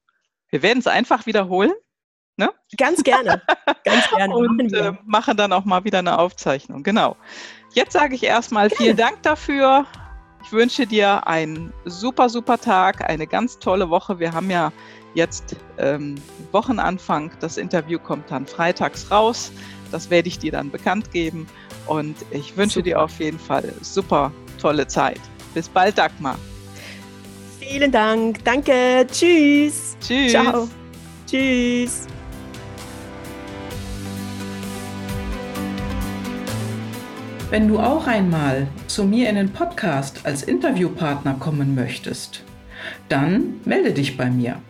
Wir 0.50 0.62
werden 0.62 0.80
es 0.80 0.88
einfach 0.88 1.26
wiederholen. 1.26 1.72
Ne? 2.38 2.52
Ganz 2.78 3.04
gerne. 3.04 3.42
Ganz 3.84 4.10
gerne. 4.16 4.36
und 4.36 4.74
äh, 4.74 4.94
machen 5.06 5.38
dann 5.38 5.54
auch 5.54 5.66
mal 5.66 5.84
wieder 5.84 6.00
eine 6.00 6.18
Aufzeichnung. 6.18 6.84
Genau. 6.84 7.16
Jetzt 7.74 7.94
sage 7.94 8.16
ich 8.16 8.24
erstmal 8.24 8.68
gerne. 8.68 8.84
vielen 8.84 8.98
Dank 8.98 9.22
dafür. 9.24 9.86
Ich 10.44 10.52
wünsche 10.52 10.88
dir 10.88 11.28
einen 11.28 11.72
super, 11.86 12.30
super 12.30 12.58
Tag, 12.58 13.08
eine 13.08 13.28
ganz 13.28 13.60
tolle 13.60 13.90
Woche. 13.90 14.20
Wir 14.20 14.34
haben 14.34 14.50
ja 14.50 14.72
jetzt 15.14 15.56
ähm, 15.78 16.16
Wochenanfang. 16.52 17.32
Das 17.40 17.58
Interview 17.58 18.00
kommt 18.00 18.32
dann 18.32 18.48
freitags 18.48 19.12
raus. 19.12 19.52
Das 19.92 20.10
werde 20.10 20.28
ich 20.30 20.40
dir 20.40 20.52
dann 20.52 20.72
bekannt 20.72 21.12
geben. 21.12 21.48
Und 21.86 22.16
ich 22.32 22.58
wünsche 22.58 22.76
super. 22.76 22.84
dir 22.84 23.02
auf 23.02 23.20
jeden 23.20 23.40
Fall 23.40 23.72
super 23.82 24.32
tolle 24.60 24.88
Zeit. 24.88 25.20
Bis 25.54 25.68
bald, 25.70 25.98
Dagmar. 25.98 26.38
Vielen 27.60 27.92
Dank. 27.92 28.44
Danke. 28.44 29.06
Tschüss. 29.12 29.96
Tschüss. 30.02 30.32
Ciao. 30.32 30.68
Tschüss. 31.28 32.08
Wenn 37.50 37.68
du 37.68 37.80
auch 37.80 38.08
einmal 38.08 38.68
zu 38.88 39.04
mir 39.04 39.30
in 39.30 39.36
den 39.36 39.52
Podcast 39.52 40.22
als 40.26 40.44
Interviewpartner 40.44 41.34
kommen 41.34 41.76
möchtest, 41.76 42.44
dann 43.10 43.60
melde 43.66 43.92
dich 43.92 44.16
bei 44.16 44.30
mir. 44.30 44.62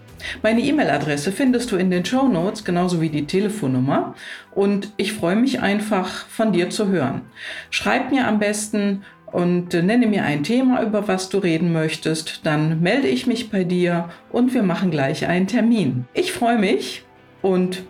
Meine 0.41 0.61
E-Mail-Adresse 0.61 1.31
findest 1.31 1.71
du 1.71 1.77
in 1.77 1.91
den 1.91 2.05
Show 2.05 2.27
Notes, 2.27 2.63
genauso 2.63 3.01
wie 3.01 3.09
die 3.09 3.25
Telefonnummer. 3.25 4.15
Und 4.51 4.91
ich 4.97 5.13
freue 5.13 5.35
mich 5.35 5.61
einfach, 5.61 6.25
von 6.27 6.53
dir 6.53 6.69
zu 6.69 6.87
hören. 6.87 7.21
Schreib 7.69 8.11
mir 8.11 8.27
am 8.27 8.39
besten 8.39 9.03
und 9.31 9.73
nenne 9.73 10.07
mir 10.07 10.23
ein 10.23 10.43
Thema, 10.43 10.83
über 10.83 11.07
was 11.07 11.29
du 11.29 11.37
reden 11.37 11.71
möchtest. 11.71 12.41
Dann 12.45 12.81
melde 12.81 13.07
ich 13.07 13.27
mich 13.27 13.49
bei 13.49 13.63
dir 13.63 14.09
und 14.31 14.53
wir 14.53 14.63
machen 14.63 14.91
gleich 14.91 15.27
einen 15.27 15.47
Termin. 15.47 16.05
Ich 16.13 16.31
freue 16.31 16.57
mich 16.57 17.03
und 17.41 17.83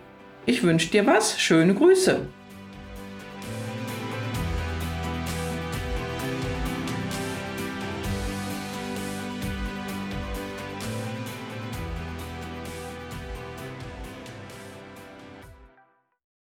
ich 0.46 0.62
wünsche 0.62 0.90
dir 0.90 1.06
was. 1.06 1.40
Schöne 1.40 1.74
Grüße. 1.74 2.26